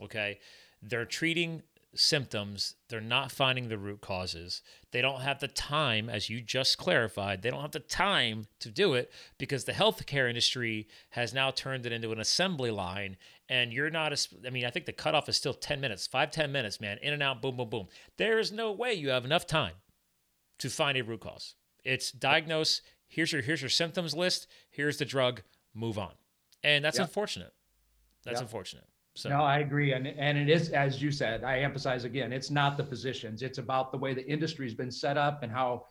okay? 0.00 0.40
They're 0.82 1.04
treating 1.04 1.62
symptoms, 1.96 2.74
they're 2.88 3.00
not 3.00 3.32
finding 3.32 3.68
the 3.68 3.78
root 3.78 4.00
causes. 4.00 4.62
They 4.90 5.00
don't 5.00 5.20
have 5.20 5.40
the 5.40 5.48
time, 5.48 6.08
as 6.08 6.28
you 6.28 6.40
just 6.40 6.78
clarified, 6.78 7.42
they 7.42 7.50
don't 7.50 7.62
have 7.62 7.72
the 7.72 7.80
time 7.80 8.46
to 8.60 8.70
do 8.70 8.94
it 8.94 9.12
because 9.38 9.64
the 9.64 9.72
healthcare 9.72 10.28
industry 10.28 10.88
has 11.10 11.34
now 11.34 11.50
turned 11.50 11.86
it 11.86 11.92
into 11.92 12.12
an 12.12 12.20
assembly 12.20 12.70
line. 12.70 13.16
And 13.48 13.72
you're 13.72 13.90
not, 13.90 14.12
a, 14.12 14.28
I 14.46 14.50
mean, 14.50 14.64
I 14.64 14.70
think 14.70 14.86
the 14.86 14.92
cutoff 14.92 15.28
is 15.28 15.36
still 15.36 15.54
10 15.54 15.80
minutes, 15.80 16.06
five, 16.06 16.30
10 16.30 16.50
minutes, 16.50 16.80
man, 16.80 16.98
in 17.02 17.12
and 17.12 17.22
out, 17.22 17.42
boom, 17.42 17.56
boom, 17.56 17.68
boom. 17.68 17.88
There 18.16 18.38
is 18.38 18.52
no 18.52 18.72
way 18.72 18.94
you 18.94 19.10
have 19.10 19.24
enough 19.24 19.46
time 19.46 19.74
to 20.58 20.70
find 20.70 20.96
a 20.96 21.04
root 21.04 21.20
cause. 21.20 21.54
It's 21.84 22.10
diagnose, 22.10 22.80
here's 23.06 23.32
your, 23.32 23.42
here's 23.42 23.60
your 23.60 23.70
symptoms 23.70 24.14
list, 24.14 24.46
here's 24.70 24.98
the 24.98 25.04
drug, 25.04 25.42
move 25.74 25.98
on. 25.98 26.12
And 26.62 26.84
that's 26.84 26.98
unfortunate. 27.02 27.52
That's 28.24 28.40
unfortunate. 28.40 28.86
So 29.16 29.28
no, 29.28 29.42
I 29.42 29.60
agree, 29.60 29.92
and 29.92 30.06
and 30.06 30.36
it 30.36 30.48
is 30.48 30.70
as 30.70 31.00
you 31.00 31.12
said. 31.12 31.44
I 31.44 31.60
emphasize 31.60 32.04
again, 32.04 32.32
it's 32.32 32.50
not 32.50 32.76
the 32.76 32.84
physicians; 32.84 33.42
it's 33.42 33.58
about 33.58 33.92
the 33.92 33.98
way 33.98 34.12
the 34.12 34.26
industry's 34.26 34.74
been 34.74 34.90
set 34.90 35.16
up 35.16 35.42
and 35.42 35.52
how 35.52 35.86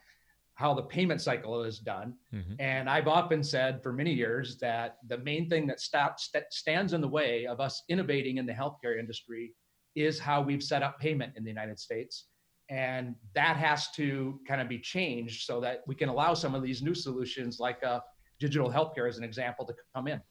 how 0.55 0.73
the 0.73 0.83
payment 0.83 1.21
cycle 1.21 1.63
is 1.63 1.79
done. 1.79 2.13
Mm-hmm. 2.33 2.53
And 2.59 2.89
I've 2.89 3.07
often 3.07 3.43
said 3.43 3.81
for 3.81 3.91
many 3.91 4.13
years 4.13 4.57
that 4.59 4.97
the 5.07 5.17
main 5.19 5.49
thing 5.49 5.65
that 5.67 5.79
stops 5.79 6.29
that 6.33 6.53
stands 6.53 6.93
in 6.93 7.01
the 7.01 7.07
way 7.07 7.47
of 7.47 7.59
us 7.59 7.83
innovating 7.89 8.37
in 8.37 8.45
the 8.45 8.53
healthcare 8.53 8.99
industry 8.99 9.53
is 9.95 10.19
how 10.19 10.41
we've 10.41 10.63
set 10.63 10.83
up 10.83 10.99
payment 10.99 11.33
in 11.35 11.43
the 11.43 11.49
United 11.49 11.79
States. 11.79 12.25
And 12.69 13.15
that 13.35 13.57
has 13.57 13.91
to 13.91 14.39
kind 14.47 14.61
of 14.61 14.69
be 14.69 14.79
changed 14.79 15.45
so 15.45 15.59
that 15.61 15.81
we 15.87 15.95
can 15.95 16.09
allow 16.09 16.33
some 16.33 16.55
of 16.55 16.63
these 16.63 16.81
new 16.81 16.95
solutions, 16.95 17.59
like 17.59 17.83
uh, 17.83 17.99
digital 18.39 18.71
healthcare, 18.71 19.07
as 19.07 19.17
an 19.17 19.23
example, 19.23 19.65
to 19.65 19.73
come 19.93 20.07
in. 20.07 20.21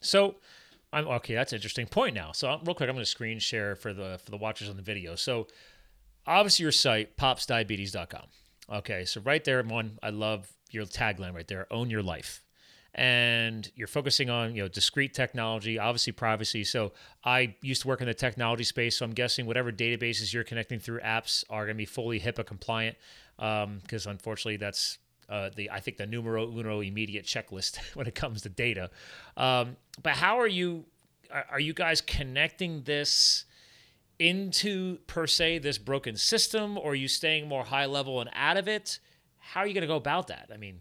So, 0.00 0.36
I'm 0.92 1.08
okay. 1.08 1.34
That's 1.34 1.52
an 1.52 1.56
interesting 1.56 1.86
point 1.86 2.14
now. 2.14 2.32
So 2.32 2.48
real 2.64 2.74
quick, 2.74 2.88
I'm 2.88 2.94
going 2.94 3.04
to 3.04 3.06
screen 3.06 3.38
share 3.38 3.74
for 3.76 3.92
the 3.92 4.20
for 4.24 4.30
the 4.30 4.36
watchers 4.36 4.68
on 4.68 4.76
the 4.76 4.82
video. 4.82 5.14
So 5.14 5.46
obviously 6.26 6.64
your 6.64 6.72
site, 6.72 7.16
popsdiabetes.com. 7.16 8.24
Okay, 8.72 9.04
so 9.04 9.20
right 9.22 9.42
there, 9.44 9.62
one, 9.62 9.98
I 10.02 10.10
love 10.10 10.50
your 10.70 10.84
tagline 10.86 11.34
right 11.34 11.46
there, 11.46 11.66
own 11.70 11.90
your 11.90 12.02
life. 12.02 12.42
And 12.94 13.70
you're 13.74 13.88
focusing 13.88 14.28
on, 14.28 14.54
you 14.54 14.62
know, 14.62 14.68
discrete 14.68 15.14
technology, 15.14 15.78
obviously 15.78 16.12
privacy. 16.12 16.62
So 16.62 16.92
I 17.24 17.56
used 17.62 17.82
to 17.82 17.88
work 17.88 18.02
in 18.02 18.06
the 18.06 18.14
technology 18.14 18.64
space, 18.64 18.98
so 18.98 19.06
I'm 19.06 19.14
guessing 19.14 19.46
whatever 19.46 19.72
databases 19.72 20.32
you're 20.32 20.44
connecting 20.44 20.78
through 20.78 21.00
apps 21.00 21.42
are 21.48 21.64
going 21.64 21.76
to 21.76 21.78
be 21.78 21.86
fully 21.86 22.20
HIPAA 22.20 22.44
compliant, 22.44 22.96
because 23.36 24.06
um, 24.06 24.12
unfortunately 24.12 24.58
that's 24.58 24.98
uh, 25.28 25.50
the 25.54 25.70
I 25.70 25.80
think 25.80 25.96
the 25.96 26.06
numero 26.06 26.46
uno 26.46 26.80
immediate 26.80 27.24
checklist 27.24 27.76
when 27.94 28.06
it 28.06 28.14
comes 28.14 28.42
to 28.42 28.48
data. 28.48 28.90
Um, 29.36 29.76
but 30.02 30.14
how 30.14 30.38
are 30.40 30.48
you? 30.48 30.84
Are, 31.50 31.60
you 31.60 31.72
guys 31.72 32.02
connecting 32.02 32.82
this? 32.82 33.46
into 34.18 34.98
per 35.08 35.26
se 35.26 35.58
this 35.58 35.78
broken 35.78 36.16
system 36.16 36.78
or 36.78 36.92
are 36.92 36.94
you 36.94 37.08
staying 37.08 37.48
more 37.48 37.64
high 37.64 37.86
level 37.86 38.20
and 38.20 38.30
out 38.34 38.56
of 38.56 38.68
it 38.68 39.00
how 39.38 39.60
are 39.60 39.66
you 39.66 39.74
going 39.74 39.82
to 39.82 39.88
go 39.88 39.96
about 39.96 40.28
that 40.28 40.48
i 40.54 40.56
mean 40.56 40.80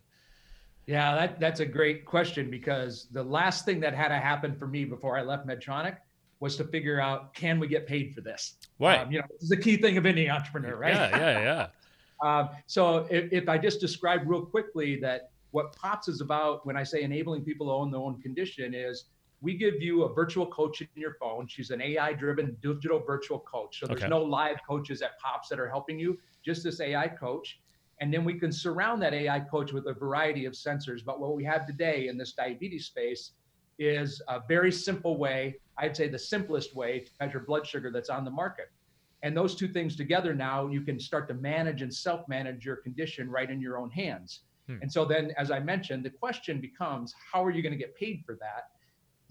yeah 0.86 1.16
that, 1.16 1.40
that's 1.40 1.60
a 1.60 1.66
great 1.66 2.06
question 2.06 2.52
because 2.52 3.08
the 3.12 3.24
last 3.24 3.66
thing 3.66 3.80
that 3.80 3.96
had 3.96 4.10
to 4.10 4.18
happen 4.18 4.54
for 4.54 4.68
me 4.68 4.86
before 4.86 5.18
i 5.18 5.24
left 5.24 5.48
medtronic 5.48 5.98
was 6.40 6.56
to 6.56 6.64
figure 6.66 7.00
out 7.00 7.34
can 7.34 7.60
we 7.60 7.68
get 7.68 7.88
paid 7.88 8.14
for 8.14 8.22
this 8.22 8.56
right 8.80 9.00
um, 9.00 9.12
you 9.12 9.18
know 9.18 9.26
this 9.32 9.44
is 9.44 9.52
a 9.52 9.58
key 9.58 9.78
thing 9.78 9.98
of 9.98 10.06
any 10.06 10.30
entrepreneur 10.30 10.76
right 10.76 10.94
yeah 10.94 11.18
yeah 11.18 11.40
yeah 11.40 11.68
um, 12.22 12.50
so 12.68 13.08
if, 13.10 13.32
if 13.32 13.50
i 13.50 13.58
just 13.58 13.80
describe 13.80 14.22
real 14.25 14.46
quickly 14.46 15.00
that 15.00 15.32
what 15.51 15.75
pops 15.75 16.08
is 16.08 16.22
about 16.22 16.66
when 16.66 16.78
i 16.78 16.84
say 16.84 17.04
enabling 17.04 17.44
people 17.44 17.68
to 17.68 17.72
own 17.72 17.92
their 17.92 18.01
own 18.01 18.22
condition 18.22 18.74
is 18.74 19.06
we 19.42 19.56
give 19.58 19.82
you 19.82 20.04
a 20.04 20.13
virtual 20.13 20.46
coach 20.46 20.82
in 20.82 20.88
your 20.96 21.16
phone. 21.16 21.48
She's 21.48 21.72
an 21.72 21.82
AI 21.82 22.13
driven 22.13 22.56
digital 22.62 23.00
virtual 23.00 23.40
coach. 23.40 23.80
So 23.80 23.88
there's 23.88 24.01
okay. 24.01 24.08
no 24.08 24.22
live 24.22 24.58
coaches 24.68 25.01
at 25.01 25.20
Pops 25.20 25.50
that 25.50 25.60
are 25.60 25.68
helping 25.68 26.00
you, 26.00 26.18
just 26.46 26.63
this 26.63 26.80
AI 26.80 27.08
coach. 27.08 27.60
And 28.00 28.13
then 28.13 28.24
we 28.24 28.36
can 28.36 28.51
surround 28.51 29.01
that 29.01 29.13
AI 29.13 29.40
coach 29.40 29.74
with 29.74 29.88
a 29.88 29.94
variety 29.94 30.46
of 30.46 30.54
sensors. 30.54 31.04
But 31.04 31.20
what 31.20 31.36
we 31.36 31.44
have 31.44 31.66
today 31.66 32.08
in 32.08 32.18
this 32.18 32.34
diabetes 32.34 32.86
space 32.86 33.32
is 33.80 34.22
a 34.28 34.42
very 34.48 34.72
simple 34.72 35.18
way, 35.18 35.56
I'd 35.78 35.98
say 35.98 36.08
the 36.08 36.20
simplest 36.20 36.75
way 36.75 37.00
to 37.00 37.12
measure 37.20 37.40
blood 37.40 37.66
sugar 37.66 37.92
that's 37.92 38.10
on 38.10 38.24
the 38.24 38.32
market. 38.32 38.72
And 39.24 39.38
those 39.38 39.56
two 39.56 39.68
things 39.68 39.96
together 39.96 40.34
now, 40.34 40.68
you 40.68 40.82
can 40.82 41.00
start 41.00 41.28
to 41.28 41.34
manage 41.36 41.82
and 41.82 41.94
self 41.94 42.28
manage 42.28 42.66
your 42.66 42.78
condition 42.78 43.30
right 43.30 43.50
in 43.50 43.62
your 43.62 43.78
own 43.78 43.90
hands. 43.92 44.42
Hmm. 44.68 44.78
And 44.82 44.92
so 44.92 45.06
then, 45.06 45.32
as 45.38 45.51
I 45.51 45.60
mentioned, 45.60 46.04
the 46.04 46.10
question 46.10 46.60
becomes 46.60 47.13
how 47.32 47.44
are 47.44 47.51
you 47.51 47.62
going 47.62 47.74
to 47.74 47.78
get 47.78 47.96
paid 47.96 48.24
for 48.25 48.36
that? 48.36 48.70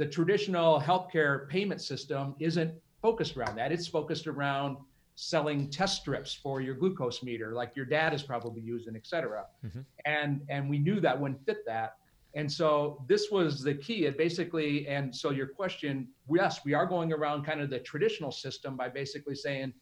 the 0.01 0.07
traditional 0.07 0.81
healthcare 0.81 1.47
payment 1.51 1.79
system 1.79 2.35
isn't 2.39 2.73
focused 3.03 3.37
around 3.37 3.55
that. 3.55 3.71
It's 3.71 3.87
focused 3.87 4.27
around 4.27 4.79
selling 5.15 5.69
test 5.69 6.01
strips 6.01 6.33
for 6.33 6.63
your 6.63 6.75
glucose 6.75 7.23
meter, 7.23 7.53
like 7.53 7.77
your 7.77 7.85
dad 7.85 8.15
is 8.15 8.23
probably 8.23 8.63
using, 8.63 8.97
et 8.97 9.07
cetera. 9.07 9.45
Mm-hmm. 9.63 9.81
And 10.07 10.41
and 10.49 10.71
we 10.71 10.79
knew 10.79 11.01
that 11.01 11.21
wouldn't 11.21 11.45
fit 11.45 11.67
that. 11.67 11.97
And 12.35 12.51
so 12.51 13.05
this 13.09 13.29
was 13.31 13.63
the 13.63 13.75
key. 13.75 14.07
It 14.07 14.17
basically, 14.17 14.87
and 14.87 15.15
so 15.15 15.31
your 15.31 15.49
question, 15.49 16.09
yes, 16.33 16.61
we 16.65 16.75
are 16.75 16.87
going 16.87 17.13
around 17.13 17.45
kind 17.45 17.61
of 17.61 17.71
the 17.71 17.81
traditional 17.81 18.31
system 18.31 18.77
by 18.77 18.89
basically 18.89 19.35
saying 19.35 19.73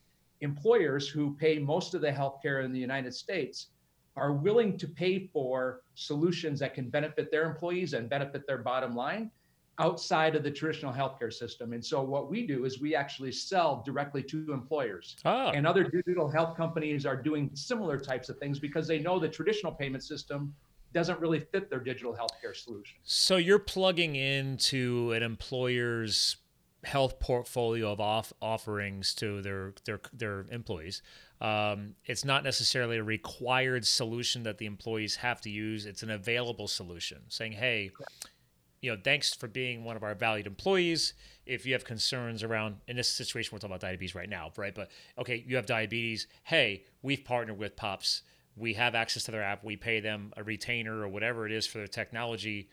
employers 0.40 1.08
who 1.08 1.34
pay 1.34 1.58
most 1.58 1.94
of 1.94 2.00
the 2.00 2.10
healthcare 2.10 2.64
in 2.64 2.72
the 2.72 2.78
United 2.78 3.14
States 3.14 3.68
are 4.16 4.32
willing 4.32 4.76
to 4.78 4.88
pay 4.88 5.26
for 5.32 5.82
solutions 5.94 6.58
that 6.60 6.74
can 6.74 6.88
benefit 6.88 7.30
their 7.30 7.44
employees 7.44 7.92
and 7.92 8.08
benefit 8.08 8.46
their 8.46 8.58
bottom 8.58 8.96
line 8.96 9.30
outside 9.80 10.34
of 10.34 10.42
the 10.42 10.50
traditional 10.50 10.92
healthcare 10.92 11.32
system. 11.32 11.72
And 11.72 11.84
so 11.84 12.02
what 12.02 12.28
we 12.28 12.46
do 12.46 12.64
is 12.64 12.80
we 12.80 12.96
actually 12.96 13.30
sell 13.30 13.82
directly 13.86 14.24
to 14.24 14.52
employers. 14.52 15.16
Oh. 15.24 15.50
And 15.50 15.66
other 15.66 15.84
digital 15.84 16.28
health 16.28 16.56
companies 16.56 17.06
are 17.06 17.16
doing 17.16 17.50
similar 17.54 17.98
types 17.98 18.28
of 18.28 18.38
things 18.38 18.58
because 18.58 18.88
they 18.88 18.98
know 18.98 19.20
the 19.20 19.28
traditional 19.28 19.70
payment 19.70 20.02
system 20.02 20.52
doesn't 20.92 21.20
really 21.20 21.40
fit 21.40 21.70
their 21.70 21.80
digital 21.80 22.14
healthcare 22.14 22.54
solution. 22.54 22.98
So 23.02 23.36
you're 23.36 23.58
plugging 23.58 24.16
into 24.16 25.12
an 25.12 25.22
employer's 25.22 26.36
health 26.84 27.18
portfolio 27.18 27.90
of 27.92 28.00
off 28.00 28.32
offerings 28.40 29.14
to 29.14 29.42
their 29.42 29.74
their 29.84 30.00
their 30.12 30.46
employees. 30.50 31.02
Um, 31.40 31.94
it's 32.04 32.24
not 32.24 32.44
necessarily 32.44 32.98
a 32.98 33.04
required 33.04 33.86
solution 33.86 34.42
that 34.44 34.58
the 34.58 34.66
employees 34.66 35.16
have 35.16 35.40
to 35.42 35.50
use. 35.50 35.86
It's 35.86 36.02
an 36.02 36.10
available 36.10 36.68
solution, 36.68 37.22
saying, 37.28 37.52
"Hey, 37.52 37.92
you 38.80 38.90
know, 38.90 39.00
thanks 39.02 39.34
for 39.34 39.48
being 39.48 39.84
one 39.84 39.96
of 39.96 40.02
our 40.02 40.14
valued 40.14 40.46
employees. 40.46 41.14
If 41.46 41.66
you 41.66 41.72
have 41.72 41.84
concerns 41.84 42.42
around, 42.42 42.76
in 42.86 42.96
this 42.96 43.08
situation, 43.08 43.50
we're 43.52 43.58
talking 43.58 43.72
about 43.72 43.80
diabetes 43.80 44.14
right 44.14 44.28
now, 44.28 44.52
right? 44.56 44.74
But 44.74 44.90
okay, 45.18 45.42
you 45.46 45.56
have 45.56 45.66
diabetes. 45.66 46.26
Hey, 46.44 46.84
we've 47.02 47.24
partnered 47.24 47.58
with 47.58 47.76
Pops. 47.76 48.22
We 48.58 48.74
have 48.74 48.94
access 48.94 49.24
to 49.24 49.30
their 49.30 49.42
app. 49.42 49.64
We 49.64 49.76
pay 49.76 50.00
them 50.00 50.32
a 50.36 50.42
retainer 50.42 51.02
or 51.02 51.08
whatever 51.08 51.46
it 51.46 51.52
is 51.52 51.66
for 51.66 51.78
their 51.78 51.86
technology. 51.86 52.68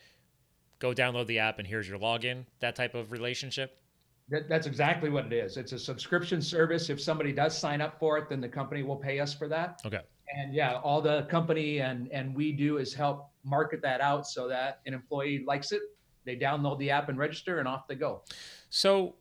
Go 0.79 0.93
download 0.93 1.27
the 1.27 1.39
app 1.39 1.59
and 1.59 1.67
here's 1.67 1.87
your 1.87 1.99
login. 1.99 2.45
That 2.59 2.75
type 2.75 2.95
of 2.95 3.11
relationship. 3.11 3.77
That, 4.29 4.49
that's 4.49 4.65
exactly 4.65 5.09
what 5.09 5.25
it 5.25 5.33
is. 5.33 5.57
It's 5.57 5.71
a 5.71 5.79
subscription 5.79 6.41
service. 6.41 6.89
If 6.89 6.99
somebody 6.99 7.31
does 7.31 7.57
sign 7.57 7.79
up 7.79 7.99
for 7.99 8.17
it, 8.17 8.29
then 8.29 8.41
the 8.41 8.49
company 8.49 8.81
will 8.81 8.95
pay 8.95 9.19
us 9.19 9.33
for 9.33 9.47
that. 9.49 9.81
Okay. 9.85 10.01
And 10.35 10.53
yeah, 10.53 10.79
all 10.83 11.01
the 11.01 11.23
company 11.29 11.79
and 11.79 12.11
and 12.11 12.35
we 12.35 12.51
do 12.51 12.77
is 12.77 12.93
help 12.93 13.29
market 13.43 13.81
that 13.83 14.01
out 14.01 14.25
so 14.25 14.47
that 14.47 14.79
an 14.87 14.95
employee 14.95 15.43
likes 15.45 15.71
it 15.71 15.81
they 16.25 16.35
download 16.35 16.79
the 16.79 16.89
app 16.89 17.07
and 17.09 17.17
register 17.17 17.59
and 17.59 17.67
off 17.67 17.87
they 17.87 17.95
go. 17.95 18.23
So 18.69 19.15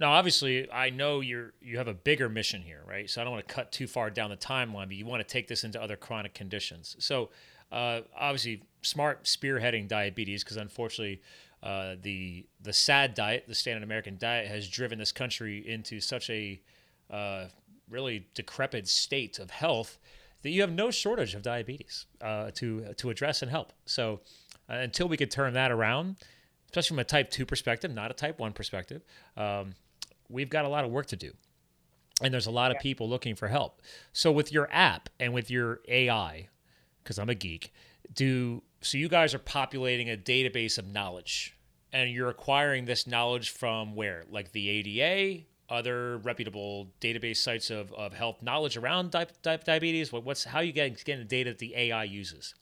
now 0.00 0.12
obviously 0.12 0.70
I 0.72 0.90
know 0.90 1.20
you're 1.20 1.52
you 1.60 1.78
have 1.78 1.88
a 1.88 1.94
bigger 1.94 2.28
mission 2.28 2.62
here, 2.62 2.82
right? 2.86 3.08
So 3.08 3.20
I 3.20 3.24
don't 3.24 3.32
want 3.34 3.46
to 3.46 3.54
cut 3.54 3.70
too 3.70 3.86
far 3.86 4.10
down 4.10 4.30
the 4.30 4.36
timeline, 4.36 4.86
but 4.86 4.94
you 4.94 5.06
want 5.06 5.26
to 5.26 5.30
take 5.30 5.46
this 5.46 5.62
into 5.62 5.80
other 5.80 5.96
chronic 5.96 6.34
conditions. 6.34 6.96
So 6.98 7.30
uh, 7.70 8.00
obviously 8.18 8.62
smart 8.82 9.24
spearheading 9.24 9.86
diabetes 9.86 10.42
because 10.42 10.56
unfortunately 10.56 11.20
uh, 11.62 11.96
the 12.00 12.46
the 12.62 12.72
SAD 12.72 13.14
diet, 13.14 13.44
the 13.46 13.54
standard 13.54 13.82
American 13.82 14.16
diet, 14.18 14.48
has 14.48 14.66
driven 14.68 14.98
this 14.98 15.12
country 15.12 15.68
into 15.68 16.00
such 16.00 16.30
a 16.30 16.60
uh, 17.10 17.46
really 17.88 18.26
decrepit 18.34 18.88
state 18.88 19.38
of 19.38 19.50
health 19.50 19.98
that 20.42 20.50
you 20.50 20.62
have 20.62 20.72
no 20.72 20.90
shortage 20.90 21.34
of 21.34 21.42
diabetes 21.42 22.06
uh, 22.22 22.50
to 22.52 22.94
to 22.94 23.10
address 23.10 23.42
and 23.42 23.50
help. 23.50 23.72
So 23.84 24.20
uh, 24.70 24.74
until 24.74 25.08
we 25.08 25.18
could 25.18 25.30
turn 25.30 25.52
that 25.52 25.70
around, 25.70 26.16
especially 26.66 26.94
from 26.94 26.98
a 27.00 27.04
type 27.04 27.30
2 27.30 27.44
perspective, 27.44 27.92
not 27.92 28.10
a 28.10 28.14
type 28.14 28.38
1 28.38 28.52
perspective, 28.52 29.02
um, 29.36 29.74
we've 30.30 30.50
got 30.50 30.64
a 30.64 30.68
lot 30.68 30.84
of 30.84 30.90
work 30.90 31.06
to 31.06 31.16
do. 31.16 31.32
And 32.22 32.32
there's 32.32 32.46
a 32.46 32.50
lot 32.50 32.70
of 32.70 32.78
people 32.78 33.08
looking 33.08 33.34
for 33.34 33.48
help. 33.48 33.80
So 34.12 34.30
with 34.30 34.52
your 34.52 34.68
app 34.70 35.08
and 35.18 35.32
with 35.32 35.50
your 35.50 35.80
AI, 35.88 36.48
because 37.02 37.18
I'm 37.18 37.30
a 37.30 37.34
geek, 37.34 37.72
do 38.14 38.62
so 38.82 38.98
you 38.98 39.08
guys 39.08 39.34
are 39.34 39.38
populating 39.38 40.10
a 40.10 40.16
database 40.16 40.78
of 40.78 40.86
knowledge 40.86 41.56
and 41.92 42.10
you're 42.10 42.28
acquiring 42.28 42.84
this 42.84 43.06
knowledge 43.06 43.50
from 43.50 43.94
where? 43.94 44.24
Like 44.30 44.52
the 44.52 44.68
ADA, 44.68 45.44
other 45.68 46.18
reputable 46.18 46.92
database 47.00 47.38
sites 47.38 47.70
of, 47.70 47.92
of 47.94 48.12
health 48.12 48.42
knowledge 48.42 48.76
around 48.76 49.10
di- 49.12 49.26
di- 49.42 49.58
diabetes? 49.64 50.12
What, 50.12 50.24
what's 50.24 50.44
how 50.44 50.60
you 50.60 50.72
getting, 50.72 50.96
getting 51.04 51.20
the 51.20 51.28
data 51.28 51.50
that 51.50 51.58
the 51.58 51.74
AI 51.76 52.04
uses? 52.04 52.54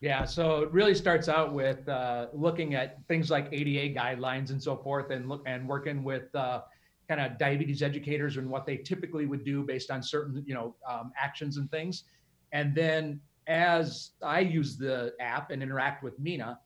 Yeah, 0.00 0.24
so 0.24 0.62
it 0.62 0.70
really 0.72 0.94
starts 0.94 1.28
out 1.28 1.54
with 1.54 1.88
uh, 1.88 2.26
looking 2.34 2.74
at 2.74 2.98
things 3.08 3.30
like 3.30 3.48
ADA 3.50 3.98
guidelines 3.98 4.50
and 4.50 4.62
so 4.62 4.76
forth, 4.76 5.10
and 5.10 5.26
look 5.26 5.42
and 5.46 5.66
working 5.66 6.04
with 6.04 6.34
uh, 6.34 6.60
kind 7.08 7.20
of 7.20 7.38
diabetes 7.38 7.82
educators 7.82 8.36
and 8.36 8.48
what 8.48 8.66
they 8.66 8.76
typically 8.76 9.26
would 9.26 9.44
do 9.44 9.62
based 9.62 9.90
on 9.90 10.02
certain 10.02 10.42
you 10.46 10.54
know 10.54 10.74
um, 10.88 11.12
actions 11.20 11.56
and 11.56 11.70
things. 11.70 12.04
And 12.52 12.74
then 12.74 13.20
as 13.46 14.10
I 14.22 14.40
use 14.40 14.76
the 14.76 15.14
app 15.20 15.50
and 15.50 15.62
interact 15.62 16.02
with 16.02 16.18
Mina, 16.18 16.58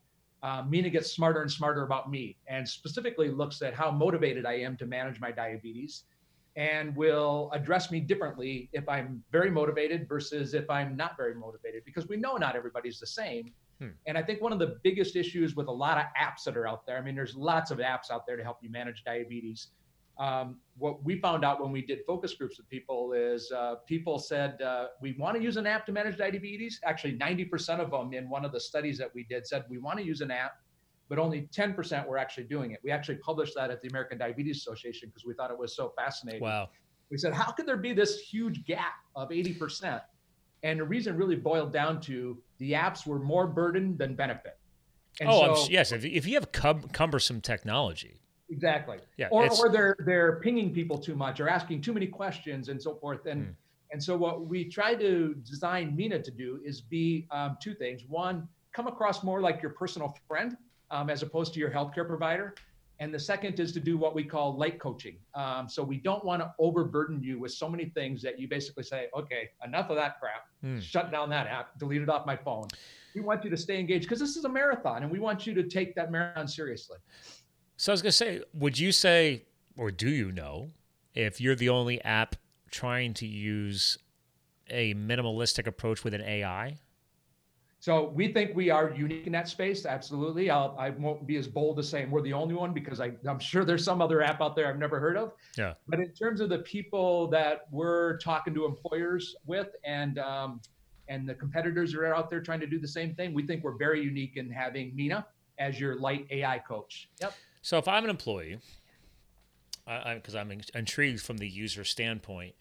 uh, 0.43 0.63
Mina 0.67 0.89
gets 0.89 1.11
smarter 1.11 1.41
and 1.41 1.51
smarter 1.51 1.83
about 1.83 2.09
me, 2.09 2.37
and 2.47 2.67
specifically 2.67 3.29
looks 3.29 3.61
at 3.61 3.73
how 3.73 3.91
motivated 3.91 4.45
I 4.45 4.53
am 4.53 4.75
to 4.77 4.85
manage 4.85 5.19
my 5.19 5.31
diabetes 5.31 6.03
and 6.55 6.95
will 6.95 7.49
address 7.53 7.91
me 7.91 7.99
differently 7.99 8.69
if 8.73 8.87
I'm 8.89 9.23
very 9.31 9.49
motivated 9.49 10.07
versus 10.07 10.53
if 10.53 10.69
I'm 10.69 10.97
not 10.97 11.15
very 11.15 11.33
motivated, 11.33 11.85
because 11.85 12.07
we 12.07 12.17
know 12.17 12.35
not 12.35 12.55
everybody's 12.55 12.99
the 12.99 13.07
same. 13.07 13.53
Hmm. 13.79 13.89
And 14.05 14.17
I 14.17 14.23
think 14.23 14.41
one 14.41 14.51
of 14.51 14.59
the 14.59 14.77
biggest 14.83 15.15
issues 15.15 15.55
with 15.55 15.67
a 15.67 15.71
lot 15.71 15.97
of 15.97 16.05
apps 16.19 16.43
that 16.45 16.57
are 16.57 16.67
out 16.67 16.85
there, 16.85 16.97
I 16.97 17.01
mean, 17.01 17.15
there's 17.15 17.35
lots 17.35 17.71
of 17.71 17.77
apps 17.77 18.11
out 18.11 18.27
there 18.27 18.35
to 18.35 18.43
help 18.43 18.57
you 18.61 18.69
manage 18.69 19.03
diabetes. 19.03 19.67
Um, 20.19 20.57
what 20.77 21.03
we 21.03 21.19
found 21.19 21.43
out 21.43 21.61
when 21.61 21.71
we 21.71 21.81
did 21.81 21.99
focus 22.05 22.33
groups 22.33 22.57
with 22.57 22.69
people 22.69 23.13
is 23.13 23.51
uh, 23.51 23.75
people 23.87 24.19
said, 24.19 24.61
uh, 24.61 24.87
we 25.01 25.15
want 25.17 25.35
to 25.35 25.41
use 25.41 25.57
an 25.57 25.65
app 25.65 25.85
to 25.87 25.91
manage 25.91 26.17
diabetes. 26.17 26.79
Actually, 26.83 27.17
90% 27.17 27.79
of 27.79 27.91
them 27.91 28.13
in 28.13 28.29
one 28.29 28.45
of 28.45 28.51
the 28.51 28.59
studies 28.59 28.97
that 28.97 29.13
we 29.15 29.23
did 29.23 29.47
said, 29.47 29.65
we 29.69 29.77
want 29.77 29.97
to 29.97 30.05
use 30.05 30.21
an 30.21 30.31
app 30.31 30.53
but 31.11 31.19
only 31.19 31.49
10% 31.53 32.07
were 32.07 32.17
actually 32.17 32.45
doing 32.45 32.71
it. 32.71 32.79
We 32.85 32.89
actually 32.89 33.17
published 33.17 33.53
that 33.55 33.69
at 33.69 33.81
the 33.81 33.89
American 33.89 34.17
Diabetes 34.17 34.55
Association 34.59 35.09
because 35.09 35.25
we 35.25 35.33
thought 35.33 35.51
it 35.51 35.59
was 35.59 35.75
so 35.75 35.91
fascinating. 35.97 36.41
Wow. 36.41 36.69
We 37.09 37.17
said, 37.17 37.33
how 37.33 37.51
could 37.51 37.65
there 37.65 37.75
be 37.75 37.91
this 37.91 38.21
huge 38.21 38.63
gap 38.63 38.93
of 39.17 39.27
80%? 39.27 39.99
And 40.63 40.79
the 40.79 40.85
reason 40.85 41.17
really 41.17 41.35
boiled 41.35 41.73
down 41.73 41.99
to 42.03 42.37
the 42.59 42.71
apps 42.71 43.05
were 43.05 43.19
more 43.19 43.45
burden 43.45 43.97
than 43.97 44.15
benefit. 44.15 44.57
And 45.19 45.29
oh, 45.29 45.55
so, 45.55 45.69
yes. 45.69 45.91
If, 45.91 46.05
if 46.05 46.25
you 46.25 46.35
have 46.35 46.53
cum- 46.53 46.87
cumbersome 46.93 47.41
technology. 47.41 48.20
Exactly. 48.51 48.97
Yeah. 49.17 49.29
Or, 49.31 49.49
or 49.59 49.69
they're, 49.69 49.95
they're 49.99 50.39
pinging 50.41 50.73
people 50.73 50.97
too 50.97 51.15
much 51.15 51.39
or 51.39 51.49
asking 51.49 51.81
too 51.81 51.93
many 51.93 52.05
questions 52.05 52.69
and 52.69 52.81
so 52.81 52.95
forth. 52.95 53.25
And, 53.25 53.47
mm. 53.47 53.53
And 53.91 54.01
so 54.01 54.15
what 54.15 54.45
we 54.45 54.65
try 54.65 54.95
to 54.95 55.35
design 55.45 55.95
Mina 55.95 56.21
to 56.21 56.31
do 56.31 56.61
is 56.63 56.81
be 56.81 57.27
um, 57.29 57.57
two 57.61 57.73
things. 57.73 58.03
One, 58.07 58.47
come 58.73 58.87
across 58.87 59.23
more 59.23 59.41
like 59.41 59.61
your 59.61 59.71
personal 59.71 60.15
friend 60.27 60.55
um, 60.91 61.09
as 61.09 61.23
opposed 61.23 61.53
to 61.55 61.59
your 61.59 61.69
healthcare 61.69 62.07
provider. 62.07 62.55
And 62.99 63.13
the 63.13 63.19
second 63.19 63.59
is 63.59 63.71
to 63.73 63.79
do 63.79 63.97
what 63.97 64.13
we 64.13 64.23
call 64.23 64.55
light 64.55 64.79
coaching. 64.79 65.17
Um, 65.33 65.67
so 65.67 65.81
we 65.83 65.97
don't 65.97 66.23
want 66.23 66.41
to 66.41 66.53
overburden 66.59 67.21
you 67.23 67.39
with 67.39 67.51
so 67.51 67.67
many 67.67 67.85
things 67.85 68.21
that 68.21 68.39
you 68.39 68.47
basically 68.47 68.83
say, 68.83 69.07
okay, 69.17 69.49
enough 69.65 69.89
of 69.89 69.95
that 69.95 70.19
crap. 70.19 70.45
Hmm. 70.61 70.79
Shut 70.79 71.11
down 71.11 71.29
that 71.31 71.47
app, 71.47 71.77
delete 71.79 72.03
it 72.03 72.09
off 72.09 72.25
my 72.27 72.35
phone. 72.35 72.67
We 73.15 73.21
want 73.21 73.43
you 73.43 73.49
to 73.49 73.57
stay 73.57 73.79
engaged 73.79 74.05
because 74.05 74.19
this 74.19 74.37
is 74.37 74.45
a 74.45 74.49
marathon 74.49 75.01
and 75.01 75.11
we 75.11 75.19
want 75.19 75.47
you 75.47 75.53
to 75.55 75.63
take 75.63 75.95
that 75.95 76.11
marathon 76.11 76.47
seriously. 76.47 76.97
So 77.81 77.91
I 77.91 77.93
was 77.95 78.03
going 78.03 78.11
to 78.11 78.15
say, 78.15 78.41
would 78.53 78.77
you 78.77 78.91
say, 78.91 79.45
or 79.75 79.89
do 79.89 80.07
you 80.07 80.31
know, 80.31 80.69
if 81.15 81.41
you're 81.41 81.55
the 81.55 81.69
only 81.69 81.99
app 82.03 82.35
trying 82.69 83.15
to 83.15 83.25
use 83.25 83.97
a 84.69 84.93
minimalistic 84.93 85.65
approach 85.65 86.03
with 86.03 86.13
an 86.13 86.21
AI? 86.21 86.77
So 87.79 88.09
we 88.09 88.31
think 88.31 88.55
we 88.55 88.69
are 88.69 88.93
unique 88.95 89.25
in 89.25 89.33
that 89.33 89.47
space. 89.47 89.87
Absolutely. 89.87 90.51
I'll, 90.51 90.75
I 90.77 90.91
won't 90.91 91.25
be 91.25 91.37
as 91.37 91.47
bold 91.47 91.79
as 91.79 91.89
saying 91.89 92.11
we're 92.11 92.21
the 92.21 92.33
only 92.33 92.53
one 92.53 92.71
because 92.71 93.01
I, 93.01 93.13
I'm 93.27 93.39
sure 93.39 93.65
there's 93.65 93.83
some 93.83 93.99
other 93.99 94.21
app 94.21 94.41
out 94.41 94.55
there 94.55 94.67
I've 94.67 94.77
never 94.77 94.99
heard 94.99 95.17
of. 95.17 95.33
Yeah. 95.57 95.73
But 95.87 96.01
in 96.01 96.13
terms 96.13 96.39
of 96.39 96.49
the 96.49 96.59
people 96.59 97.29
that 97.29 97.61
we're 97.71 98.17
talking 98.19 98.53
to 98.53 98.65
employers 98.65 99.35
with 99.47 99.69
and 99.85 100.19
um, 100.19 100.61
and 101.07 101.27
the 101.27 101.33
competitors 101.33 101.93
that 101.93 102.01
are 102.01 102.15
out 102.15 102.29
there 102.29 102.41
trying 102.41 102.59
to 102.59 102.67
do 102.67 102.79
the 102.79 102.87
same 102.87 103.15
thing, 103.15 103.33
we 103.33 103.41
think 103.47 103.63
we're 103.63 103.75
very 103.75 104.03
unique 104.03 104.33
in 104.35 104.51
having 104.51 104.95
Mina 104.95 105.25
as 105.57 105.79
your 105.79 105.95
light 105.95 106.27
AI 106.29 106.59
coach. 106.59 107.09
Yep. 107.19 107.33
So 107.61 107.77
if 107.77 107.87
I'm 107.87 108.03
an 108.03 108.09
employee, 108.09 108.59
because 109.85 110.35
I'm 110.35 110.51
intrigued 110.73 111.21
from 111.21 111.37
the 111.37 111.47
user 111.47 111.83
standpoint, 111.83 112.55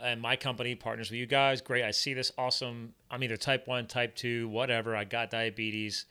and 0.00 0.20
my 0.20 0.36
company 0.36 0.74
partners 0.74 1.10
with 1.10 1.18
you 1.18 1.26
guys. 1.26 1.60
Great. 1.60 1.84
I 1.84 1.90
see 1.90 2.14
this 2.14 2.32
awesome. 2.38 2.94
I'm 3.10 3.22
either 3.22 3.36
type 3.36 3.66
one, 3.66 3.86
type 3.86 4.14
two, 4.14 4.48
whatever. 4.48 4.94
I 4.94 5.04
got 5.04 5.30
diabetes. 5.30 6.04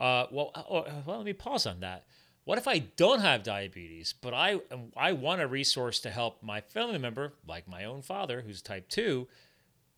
Uh, 0.00 0.26
well, 0.30 0.50
uh, 0.54 0.62
oh, 0.70 0.86
well, 1.06 1.16
let 1.16 1.26
me 1.26 1.32
pause 1.32 1.66
on 1.66 1.80
that. 1.80 2.04
What 2.44 2.58
if 2.58 2.66
I 2.66 2.78
don't 2.78 3.20
have 3.20 3.44
diabetes, 3.44 4.14
but 4.20 4.34
I 4.34 4.60
I 4.96 5.12
want 5.12 5.40
a 5.40 5.46
resource 5.46 6.00
to 6.00 6.10
help 6.10 6.42
my 6.42 6.60
family 6.60 6.98
member, 6.98 7.34
like 7.46 7.68
my 7.68 7.84
own 7.84 8.02
father, 8.02 8.40
who's 8.40 8.60
type 8.60 8.88
two, 8.88 9.28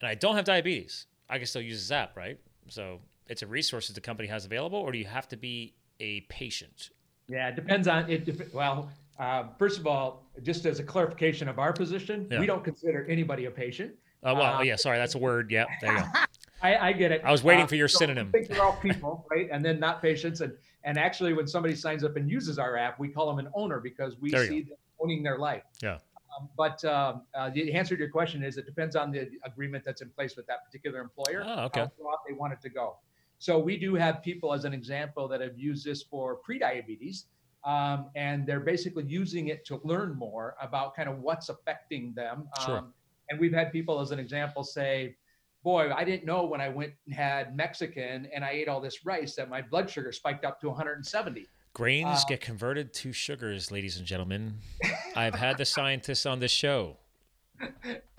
and 0.00 0.08
I 0.08 0.14
don't 0.14 0.36
have 0.36 0.44
diabetes? 0.44 1.06
I 1.28 1.38
can 1.38 1.46
still 1.46 1.62
use 1.62 1.80
this 1.80 1.90
app, 1.90 2.16
right? 2.16 2.38
So 2.68 3.00
it's 3.28 3.40
a 3.40 3.46
resource 3.46 3.86
that 3.86 3.94
the 3.94 4.02
company 4.02 4.28
has 4.28 4.44
available, 4.44 4.78
or 4.78 4.92
do 4.92 4.98
you 4.98 5.06
have 5.06 5.26
to 5.28 5.38
be 5.38 5.72
a 6.00 6.20
patient? 6.22 6.90
Yeah, 7.28 7.48
it 7.48 7.56
depends 7.56 7.88
on 7.88 8.10
it. 8.10 8.52
Well, 8.52 8.90
uh, 9.18 9.44
first 9.58 9.78
of 9.78 9.86
all, 9.86 10.24
just 10.42 10.66
as 10.66 10.80
a 10.80 10.82
clarification 10.84 11.48
of 11.48 11.58
our 11.58 11.72
position, 11.72 12.26
yeah. 12.30 12.40
we 12.40 12.46
don't 12.46 12.64
consider 12.64 13.06
anybody 13.08 13.46
a 13.46 13.50
patient. 13.50 13.92
Oh, 14.22 14.34
well, 14.34 14.56
uh, 14.56 14.62
yeah, 14.62 14.76
sorry, 14.76 14.98
that's 14.98 15.14
a 15.14 15.18
word. 15.18 15.50
Yeah, 15.50 15.66
there 15.80 15.92
you 15.92 15.98
go. 15.98 16.06
I, 16.62 16.88
I, 16.88 16.92
get 16.92 17.12
it. 17.12 17.20
I 17.22 17.30
was 17.30 17.44
waiting 17.44 17.64
uh, 17.64 17.68
for 17.68 17.76
your 17.76 17.88
so 17.88 17.98
synonym. 17.98 18.28
I 18.28 18.38
think 18.38 18.48
they're 18.48 18.62
all 18.62 18.76
people, 18.80 19.26
right? 19.30 19.48
And 19.52 19.62
then 19.62 19.78
not 19.78 20.00
patients. 20.00 20.40
And 20.40 20.54
and 20.84 20.98
actually, 20.98 21.34
when 21.34 21.46
somebody 21.46 21.74
signs 21.74 22.04
up 22.04 22.16
and 22.16 22.30
uses 22.30 22.58
our 22.58 22.76
app, 22.76 22.98
we 22.98 23.08
call 23.08 23.26
them 23.26 23.44
an 23.44 23.52
owner 23.54 23.80
because 23.80 24.18
we 24.18 24.30
see 24.30 24.62
them 24.62 24.76
owning 24.98 25.22
their 25.22 25.38
life. 25.38 25.62
Yeah. 25.82 25.98
Um, 26.38 26.48
but 26.56 26.84
um, 26.84 27.22
uh, 27.34 27.50
the 27.50 27.72
answer 27.72 27.96
to 27.96 28.00
your 28.00 28.10
question 28.10 28.42
is 28.42 28.56
it 28.56 28.66
depends 28.66 28.96
on 28.96 29.10
the 29.10 29.28
agreement 29.44 29.84
that's 29.84 30.00
in 30.00 30.08
place 30.10 30.36
with 30.36 30.46
that 30.46 30.64
particular 30.64 31.00
employer. 31.00 31.44
Oh, 31.46 31.64
okay. 31.64 31.80
How 31.80 31.90
they 32.26 32.34
want 32.34 32.54
it 32.54 32.60
to 32.62 32.70
go. 32.70 32.96
So 33.44 33.58
we 33.58 33.76
do 33.76 33.94
have 33.94 34.22
people, 34.22 34.54
as 34.54 34.64
an 34.64 34.72
example, 34.72 35.28
that 35.28 35.42
have 35.42 35.58
used 35.58 35.84
this 35.84 36.02
for 36.02 36.36
pre-diabetes 36.36 37.26
um, 37.62 38.06
and 38.16 38.46
they're 38.46 38.58
basically 38.58 39.04
using 39.04 39.48
it 39.48 39.66
to 39.66 39.82
learn 39.84 40.16
more 40.16 40.56
about 40.62 40.96
kind 40.96 41.10
of 41.10 41.18
what's 41.18 41.50
affecting 41.50 42.14
them. 42.14 42.48
Sure. 42.64 42.78
Um, 42.78 42.94
and 43.28 43.38
we've 43.38 43.52
had 43.52 43.70
people, 43.70 44.00
as 44.00 44.12
an 44.12 44.18
example, 44.18 44.64
say, 44.64 45.16
"Boy, 45.62 45.92
I 45.92 46.04
didn't 46.04 46.24
know 46.24 46.46
when 46.46 46.62
I 46.62 46.70
went 46.70 46.94
and 47.04 47.14
had 47.14 47.54
Mexican 47.54 48.28
and 48.34 48.42
I 48.42 48.52
ate 48.52 48.66
all 48.66 48.80
this 48.80 49.04
rice 49.04 49.34
that 49.34 49.50
my 49.50 49.60
blood 49.60 49.90
sugar 49.90 50.10
spiked 50.10 50.46
up 50.46 50.58
to 50.62 50.68
170." 50.68 51.46
Grains 51.74 52.22
uh, 52.22 52.24
get 52.26 52.40
converted 52.40 52.94
to 52.94 53.12
sugars, 53.12 53.70
ladies 53.70 53.98
and 53.98 54.06
gentlemen. 54.06 54.54
I've 55.14 55.34
had 55.34 55.58
the 55.58 55.66
scientists 55.66 56.24
on 56.24 56.40
this 56.40 56.52
show. 56.52 56.96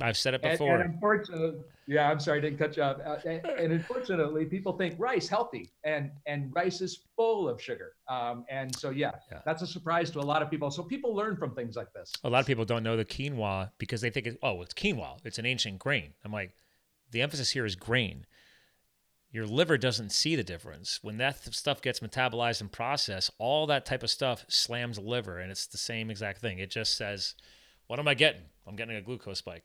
I've 0.02 0.18
said 0.18 0.34
it 0.34 0.42
before. 0.42 0.76
And, 0.76 0.84
and 0.84 0.94
unfortunately, 0.94 1.62
yeah, 1.88 2.10
I'm 2.10 2.20
sorry, 2.20 2.40
I 2.40 2.42
didn't 2.42 2.58
cut 2.58 2.78
you 2.78 2.84
off. 2.84 2.98
Uh, 3.06 3.18
and, 3.26 3.46
and, 3.46 3.74
unfortunately, 3.74 4.46
people 4.46 4.74
think 4.74 4.96
rice 4.98 5.28
healthy, 5.28 5.72
and 5.84 6.12
and 6.26 6.52
rice 6.56 6.82
is 6.82 7.02
full 7.16 7.48
of 7.48 7.62
sugar. 7.62 7.94
Um, 8.08 8.46
and 8.50 8.76
so, 8.76 8.90
yeah, 8.90 9.12
yeah, 9.32 9.40
that's 9.46 9.62
a 9.62 9.68
surprise 9.68 10.10
to 10.12 10.20
a 10.20 10.22
lot 10.22 10.42
of 10.42 10.50
people. 10.50 10.72
So 10.72 10.84
people 10.84 11.14
learn 11.14 11.38
from 11.38 11.54
things 11.54 11.76
like 11.76 11.94
this. 11.94 12.12
A 12.24 12.30
lot 12.30 12.40
of 12.40 12.48
people 12.48 12.66
don't 12.66 12.84
know 12.84 12.98
the 12.98 13.06
quinoa 13.06 13.72
because 13.78 14.02
they 14.02 14.10
think, 14.10 14.28
oh, 14.42 14.62
it's 14.62 14.74
quinoa. 14.74 15.18
It's 15.24 15.38
an 15.38 15.46
ancient 15.46 15.80
grain. 15.80 16.14
I'm 16.24 16.32
like, 16.32 16.56
the 17.12 17.22
emphasis 17.22 17.52
here 17.52 17.66
is 17.66 17.76
grain. 17.76 18.26
Your 19.32 19.46
liver 19.46 19.78
doesn't 19.78 20.14
see 20.14 20.38
the 20.38 20.44
difference 20.44 21.00
when 21.02 21.18
that 21.18 21.54
stuff 21.54 21.82
gets 21.82 22.00
metabolized 22.00 22.62
and 22.62 22.72
processed. 22.72 23.32
All 23.38 23.68
that 23.68 23.86
type 23.86 24.02
of 24.02 24.10
stuff 24.10 24.46
slams 24.48 24.96
the 24.96 25.04
liver, 25.04 25.40
and 25.40 25.52
it's 25.52 25.68
the 25.68 25.78
same 25.78 26.10
exact 26.10 26.40
thing. 26.40 26.60
It 26.60 26.72
just 26.72 26.96
says, 26.96 27.36
"What 27.88 28.00
am 28.00 28.08
I 28.08 28.14
getting? 28.14 28.42
I'm 28.68 28.76
getting 28.76 28.96
a 28.96 29.02
glucose 29.02 29.40
spike." 29.40 29.64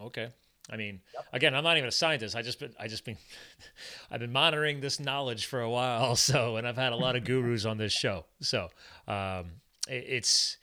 Okay, 0.00 0.28
I 0.70 0.76
mean, 0.76 1.00
yep. 1.14 1.24
again, 1.32 1.54
I'm 1.54 1.62
not 1.62 1.76
even 1.76 1.88
a 1.88 1.92
scientist. 1.92 2.34
I 2.34 2.42
just 2.42 2.58
been, 2.58 2.72
I 2.78 2.88
just 2.88 3.04
been, 3.04 3.16
I've 4.10 4.20
been 4.20 4.32
monitoring 4.32 4.80
this 4.80 4.98
knowledge 4.98 5.46
for 5.46 5.60
a 5.60 5.70
while. 5.70 6.16
So, 6.26 6.56
and 6.56 6.66
I've 6.66 6.76
had 6.76 6.92
a 6.92 6.96
lot 6.96 7.14
of 7.14 7.24
gurus 7.24 7.64
on 7.64 7.78
this 7.78 7.92
show. 7.92 8.24
So, 8.40 8.68
um, 9.06 9.52
it, 9.88 10.04
it's, 10.08 10.56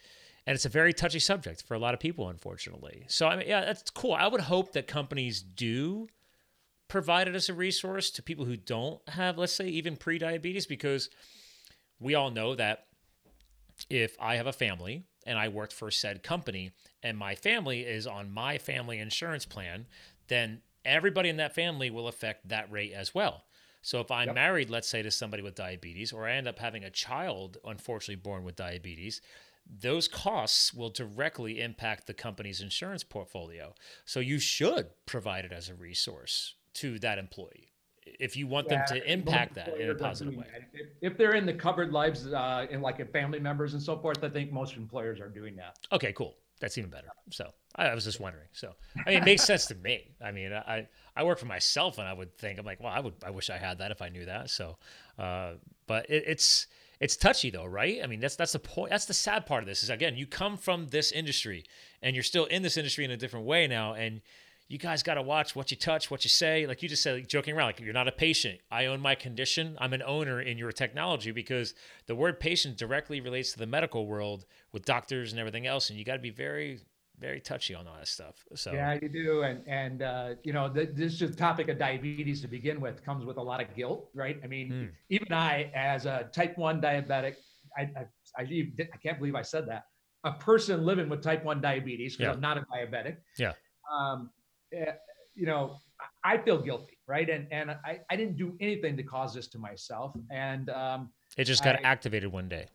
and 0.46 0.56
it's 0.56 0.65
a 0.65 0.69
very 0.69 0.91
touchy 0.91 1.19
subject 1.19 1.63
for 1.63 1.74
a 1.74 1.80
lot 1.80 1.93
of 1.93 2.00
people, 2.00 2.28
unfortunately. 2.28 3.06
So, 3.08 3.28
I 3.28 3.38
mean, 3.38 3.48
yeah, 3.48 3.63
that's 3.63 3.89
cool. 3.91 4.13
I 4.13 4.28
would 4.28 4.41
hope 4.41 4.74
that 4.74 4.88
companies 4.88 5.41
do 5.41 6.08
provide 6.89 7.28
it 7.28 7.36
as 7.36 7.48
a 7.48 7.54
resource 7.54 8.10
to 8.12 8.24
people 8.24 8.46
who 8.46 8.58
don't 8.58 9.08
have, 9.10 9.38
let's 9.38 9.54
say, 9.54 9.67
even 9.67 9.96
pre-diabetes, 9.96 10.65
because 10.65 11.10
we 12.00 12.15
all 12.15 12.30
know 12.30 12.56
that 12.56 12.88
if 13.89 14.17
I 14.19 14.36
have 14.36 14.48
a 14.48 14.54
family 14.54 15.06
and 15.26 15.38
I 15.38 15.48
worked 15.48 15.74
for 15.74 15.92
said 15.92 16.24
company 16.24 16.72
and 17.02 17.18
my 17.18 17.36
family 17.36 17.82
is 17.82 18.08
on 18.08 18.32
my 18.32 18.58
family 18.58 19.00
insurance 19.00 19.46
plan, 19.46 19.88
then 20.28 20.62
everybody 20.86 21.30
in 21.30 21.38
that 21.38 21.56
family 21.56 21.90
will 21.90 22.08
affect 22.08 22.50
that 22.50 22.72
rate 22.72 22.94
as 22.94 23.14
well. 23.14 23.44
So 23.82 24.00
if 24.00 24.10
I'm 24.12 24.28
yep. 24.28 24.36
married, 24.36 24.70
let's 24.70 24.88
say 24.88 25.02
to 25.02 25.12
somebody 25.12 25.44
with 25.44 25.56
diabetes, 25.56 26.14
or 26.14 26.26
I 26.26 26.34
end 26.34 26.48
up 26.48 26.60
having 26.60 26.86
a 26.86 26.90
child 26.90 27.58
unfortunately 27.66 28.16
born 28.16 28.46
with 28.46 28.56
diabetes, 28.56 29.20
those 29.70 30.08
costs 30.08 30.74
will 30.74 30.90
directly 30.90 31.62
impact 31.62 32.08
the 32.08 32.14
company's 32.14 32.62
insurance 32.62 33.04
portfolio. 33.04 33.74
So 34.06 34.20
you 34.22 34.40
should 34.40 34.88
provide 35.06 35.46
it 35.46 35.52
as 35.52 35.70
a 35.70 35.76
resource 35.76 36.56
to 36.76 36.98
that 37.00 37.18
employee 37.18 37.73
if 38.06 38.36
you 38.36 38.48
want 38.48 38.68
yeah, 38.70 38.86
them 38.86 38.98
to 38.98 39.12
impact 39.12 39.56
that 39.56 39.78
in 39.78 39.89
a 39.89 39.96
positive 39.96 40.36
way. 40.36 40.46
If, 40.74 40.88
if, 41.02 41.18
they're 41.18 41.36
in 41.36 41.46
the 41.46 41.54
covered 41.54 41.92
lives 41.92 42.28
uh, 42.28 42.68
in 42.70 42.82
like 42.82 43.12
family 43.12 43.39
members 43.39 43.74
and 43.74 43.82
so 43.82 43.98
forth, 43.98 44.24
I 44.24 44.30
think 44.30 44.52
most 44.52 44.76
employers 44.76 45.20
are 45.20 45.30
doing 45.30 45.56
that. 45.58 45.80
Okay, 45.92 46.13
cool. 46.13 46.36
That's 46.60 46.78
even 46.78 46.89
better. 46.89 47.08
So 47.32 47.52
I, 47.76 47.88
I 47.88 47.96
was 47.96 48.06
just 48.06 48.20
wondering. 48.20 48.48
So 48.54 48.74
I 49.06 49.10
mean, 49.10 49.18
it 49.20 49.26
makes 49.26 49.44
sense 49.44 49.66
to 49.68 49.76
me. 49.76 50.16
I 50.24 50.32
mean, 50.32 50.54
I 50.54 50.88
I 51.16 51.24
work 51.24 51.39
for 51.39 51.46
myself, 51.46 51.98
and 51.98 52.08
I 52.08 52.13
would 52.13 52.38
think 52.38 52.58
I'm 52.58 52.66
like, 52.66 52.80
well, 52.80 52.94
I 52.94 53.00
would 53.00 53.16
I 53.26 53.32
wish 53.32 53.50
I 53.50 53.58
had 53.58 53.80
that 53.80 53.92
if 53.92 54.02
I 54.02 54.10
knew 54.10 54.26
that. 54.26 54.50
So, 54.50 54.78
uh, 55.20 55.54
but 55.88 56.10
it, 56.10 56.24
it's 56.26 56.68
it's 57.02 57.18
touchy 57.18 57.50
though, 57.50 57.66
right? 57.66 58.00
I 58.02 58.08
mean, 58.08 58.22
that's 58.22 58.38
that's 58.38 58.54
the 58.54 58.60
point. 58.60 58.92
That's 58.92 59.06
the 59.06 59.13
sad 59.13 59.46
part 59.46 59.62
of 59.62 59.68
this 59.68 59.84
is 59.84 59.89
again, 59.89 60.16
you 60.16 60.26
come 60.26 60.56
from 60.56 60.88
this 60.88 61.12
industry, 61.12 61.66
and 62.02 62.16
you're 62.16 62.24
still 62.24 62.46
in 62.46 62.62
this 62.62 62.78
industry 62.78 63.04
in 63.04 63.12
a 63.12 63.18
different 63.18 63.46
way 63.46 63.68
now, 63.68 63.94
and 63.94 64.22
you 64.67 64.78
guys 64.78 65.04
got 65.04 65.15
to 65.15 65.21
watch 65.21 65.56
what 65.56 65.71
you 65.71 65.78
touch, 65.78 66.10
what 66.10 66.23
you 66.23 66.30
say. 66.30 66.65
Like 66.65 66.82
you 66.82 66.89
just 66.89 67.04
said, 67.04 67.15
like, 67.15 67.28
joking 67.28 67.56
around, 67.56 67.67
like 67.67 67.80
you're 67.80 67.93
not 67.93 68.08
a 68.08 68.12
patient. 68.12 68.60
I 68.71 68.86
own 68.86 69.02
my 69.02 69.15
condition. 69.15 69.78
I'm 69.80 69.93
an 69.93 70.02
owner 70.04 70.41
in 70.41 70.58
your 70.58 70.71
technology 70.71 71.32
because 71.32 71.73
the 72.08 72.15
word 72.15 72.39
patient 72.39 72.78
directly 72.78 73.21
relates 73.21 73.52
to 73.54 73.60
the 73.60 73.67
medical 73.67 74.08
world 74.08 74.45
with 74.71 74.86
doctors 74.86 75.32
and 75.32 75.39
everything 75.39 75.67
else. 75.67 75.89
And 75.89 75.99
you 75.99 76.06
got 76.06 76.15
to 76.15 76.21
be 76.21 76.32
very, 76.32 76.80
very 77.19 77.39
touchy 77.39 77.76
on 77.76 77.88
all 77.88 77.95
that 77.95 78.08
stuff. 78.08 78.43
So 78.56 78.71
yeah, 78.71 78.97
you 79.02 79.10
do. 79.10 79.43
And 79.43 79.62
and 79.67 80.02
uh, 80.02 80.30
you 80.43 80.54
know, 80.54 80.69
the, 80.69 80.86
this 80.86 81.17
just 81.17 81.38
topic 81.38 81.67
of 81.67 81.78
diabetes 81.78 82.41
to 82.41 82.47
begin 82.47 82.82
with 82.82 83.04
comes 83.06 83.26
with 83.26 83.38
a 83.38 83.43
lot 83.43 83.62
of 83.62 83.76
guilt, 83.76 84.10
right? 84.15 84.39
I 84.43 84.47
mean, 84.47 84.71
mm. 84.71 84.89
even 85.10 85.32
I, 85.34 85.71
as 85.76 86.06
a 86.06 86.30
type 86.32 86.58
one 86.58 86.82
diabetic, 86.82 87.36
I 87.78 87.82
I, 87.82 88.08
I, 88.39 88.43
I 88.43 88.97
can't 89.04 89.19
believe 89.19 89.36
I 89.36 89.43
said 89.43 89.67
that. 89.67 89.84
A 90.23 90.32
person 90.32 90.86
living 90.86 91.10
with 91.10 91.21
type 91.21 91.43
one 91.43 91.60
diabetes 91.60 92.15
because 92.15 92.32
yeah. 92.32 92.34
I'm 92.34 92.41
not 92.41 92.58
a 92.58 92.62
diabetic. 92.62 93.17
Yeah. 93.38 93.52
Um, 93.93 94.32
you 95.36 95.46
know, 95.46 95.78
I 96.24 96.38
feel 96.38 96.62
guilty, 96.62 96.98
right? 97.08 97.30
And 97.30 97.48
and 97.52 97.72
I, 97.72 98.00
I 98.10 98.16
didn't 98.16 98.38
do 98.38 98.56
anything 98.60 98.98
to 98.98 99.04
cause 99.04 99.34
this 99.34 99.48
to 99.50 99.60
myself, 99.60 100.14
and 100.32 100.70
um, 100.70 101.10
it 101.38 101.46
just 101.46 101.64
got 101.64 101.76
I, 101.78 101.82
activated 101.84 102.32
one 102.32 102.48
day. 102.48 102.68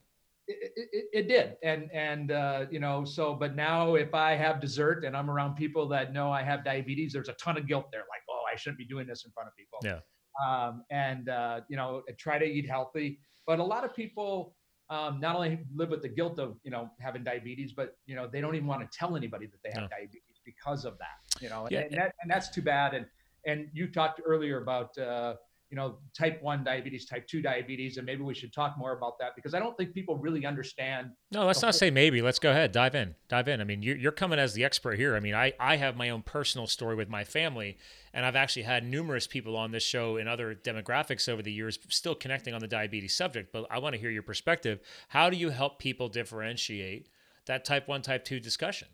It, 0.47 0.73
it, 0.77 1.05
it, 1.13 1.29
did, 1.29 1.57
and 1.63 1.91
and 1.93 2.33
uh, 2.33 2.67
you 2.71 2.81
know, 2.81 3.05
so 3.05 3.35
but 3.35 3.55
now 3.55 3.95
if 3.95 4.15
I 4.15 4.35
have 4.35 4.61
dessert 4.61 5.05
and 5.05 5.17
I'm 5.17 5.31
around 5.31 5.57
people 5.57 5.87
that 5.89 6.13
know 6.13 6.33
I 6.33 6.43
have 6.43 6.65
diabetes, 6.65 7.13
there's 7.13 7.29
a 7.29 7.35
ton 7.35 7.59
of 7.59 7.67
guilt 7.67 7.89
there, 7.93 8.03
like, 8.09 8.23
oh, 8.31 8.43
I 8.51 8.57
shouldn't 8.57 8.79
be 8.79 8.87
doing 8.87 9.07
this 9.07 9.25
in 9.25 9.31
front 9.33 9.49
of 9.49 9.57
people. 9.57 9.79
Yeah. 9.85 10.01
Um, 10.47 10.85
and 10.91 11.29
uh, 11.29 11.61
you 11.69 11.77
know, 11.77 12.03
try 12.19 12.39
to 12.39 12.45
eat 12.47 12.69
healthy, 12.69 13.21
but 13.47 13.59
a 13.59 13.65
lot 13.65 13.85
of 13.85 13.95
people 13.95 14.55
um, 14.91 15.21
not 15.21 15.37
only 15.37 15.59
live 15.75 15.91
with 15.91 16.03
the 16.03 16.09
guilt 16.09 16.39
of 16.39 16.57
you 16.65 16.71
know 16.71 16.91
having 17.01 17.25
diabetes, 17.25 17.73
but 17.73 17.97
you 18.07 18.17
know 18.17 18.27
they 18.27 18.41
don't 18.41 18.55
even 18.55 18.67
want 18.67 18.81
to 18.81 18.99
tell 18.99 19.17
anybody 19.17 19.47
that 19.47 19.59
they 19.63 19.71
have 19.71 19.83
no. 19.83 19.89
diabetes 19.89 20.41
because 20.45 20.85
of 20.85 20.97
that. 20.99 21.28
You 21.41 21.49
know, 21.49 21.69
yeah. 21.71 21.81
and, 21.81 21.93
that, 21.93 22.15
and 22.23 22.31
that's 22.31 22.49
too 22.49 22.63
bad. 22.63 22.95
And 22.95 23.07
and 23.47 23.69
you 23.73 23.87
talked 23.87 24.21
earlier 24.25 24.61
about 24.61 24.97
uh, 24.99 25.35
you 25.71 25.77
know 25.77 25.97
type 26.17 26.43
1 26.43 26.65
diabetes 26.65 27.05
type 27.05 27.27
2 27.27 27.43
diabetes 27.43 27.99
and 27.99 28.07
maybe 28.07 28.23
we 28.23 28.35
should 28.35 28.53
talk 28.53 28.77
more 28.79 28.93
about 28.97 29.19
that 29.19 29.37
because 29.37 29.55
i 29.55 29.59
don't 29.59 29.77
think 29.77 29.93
people 29.93 30.17
really 30.17 30.47
understand 30.47 31.11
no 31.31 31.45
let's 31.45 31.61
not 31.61 31.75
say 31.75 31.91
maybe. 31.91 32.23
Let's 32.23 32.39
go 32.39 32.51
ahead. 32.51 32.73
Dive 32.73 32.95
in. 32.95 33.15
Dive 33.29 33.49
in. 33.49 33.61
I 33.61 33.65
mean 33.65 33.83
you're, 33.83 33.97
you're 33.97 34.13
coming 34.13 34.39
as 34.39 34.55
the 34.55 34.65
expert 34.65 34.99
here. 34.99 35.15
I 35.15 35.21
mean 35.21 35.35
I, 35.35 35.53
I 35.61 35.77
have 35.77 35.97
my 35.97 36.11
own 36.11 36.23
personal 36.23 36.67
story 36.67 36.97
with 36.97 37.09
my 37.09 37.25
family 37.25 37.77
and 38.15 38.25
i've 38.25 38.37
actually 38.37 38.63
had 38.63 38.85
numerous 38.85 39.27
people 39.27 39.57
on 39.57 39.71
this 39.71 39.83
show 39.83 40.17
in 40.17 40.27
other 40.27 40.55
demographics 40.55 41.29
over 41.29 41.43
the 41.43 41.53
years 41.53 41.79
still 41.89 42.15
connecting 42.15 42.55
on 42.55 42.61
the 42.61 42.69
diabetes 42.69 43.15
subject 43.15 43.53
but 43.53 43.67
i 43.71 43.79
want 43.79 43.95
to 43.95 44.01
hear 44.01 44.11
your 44.11 44.23
perspective. 44.23 44.81
How 45.09 45.29
do 45.29 45.37
you 45.37 45.51
help 45.51 45.79
people 45.79 46.09
differentiate 46.09 47.09
that 47.47 47.65
type 47.65 47.89
1 47.89 48.03
type 48.03 48.25
2 48.25 48.41
discussion 48.41 48.89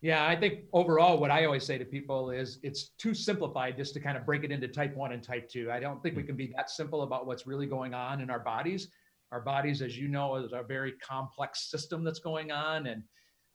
yeah, 0.00 0.26
I 0.26 0.36
think 0.36 0.60
overall, 0.72 1.18
what 1.18 1.30
I 1.30 1.44
always 1.44 1.64
say 1.64 1.76
to 1.76 1.84
people 1.84 2.30
is 2.30 2.60
it's 2.62 2.90
too 2.98 3.14
simplified 3.14 3.76
just 3.76 3.94
to 3.94 4.00
kind 4.00 4.16
of 4.16 4.24
break 4.24 4.44
it 4.44 4.52
into 4.52 4.68
type 4.68 4.94
one 4.94 5.12
and 5.12 5.22
type 5.22 5.48
two. 5.48 5.72
I 5.72 5.80
don't 5.80 6.00
think 6.02 6.14
we 6.14 6.22
hmm. 6.22 6.28
can 6.28 6.36
be 6.36 6.52
that 6.56 6.70
simple 6.70 7.02
about 7.02 7.26
what's 7.26 7.46
really 7.46 7.66
going 7.66 7.94
on 7.94 8.20
in 8.20 8.30
our 8.30 8.38
bodies. 8.38 8.88
Our 9.32 9.40
bodies, 9.40 9.82
as 9.82 9.98
you 9.98 10.08
know, 10.08 10.36
is 10.36 10.52
a 10.52 10.62
very 10.62 10.92
complex 10.92 11.70
system 11.70 12.04
that's 12.04 12.20
going 12.20 12.52
on. 12.52 12.86
And 12.86 13.02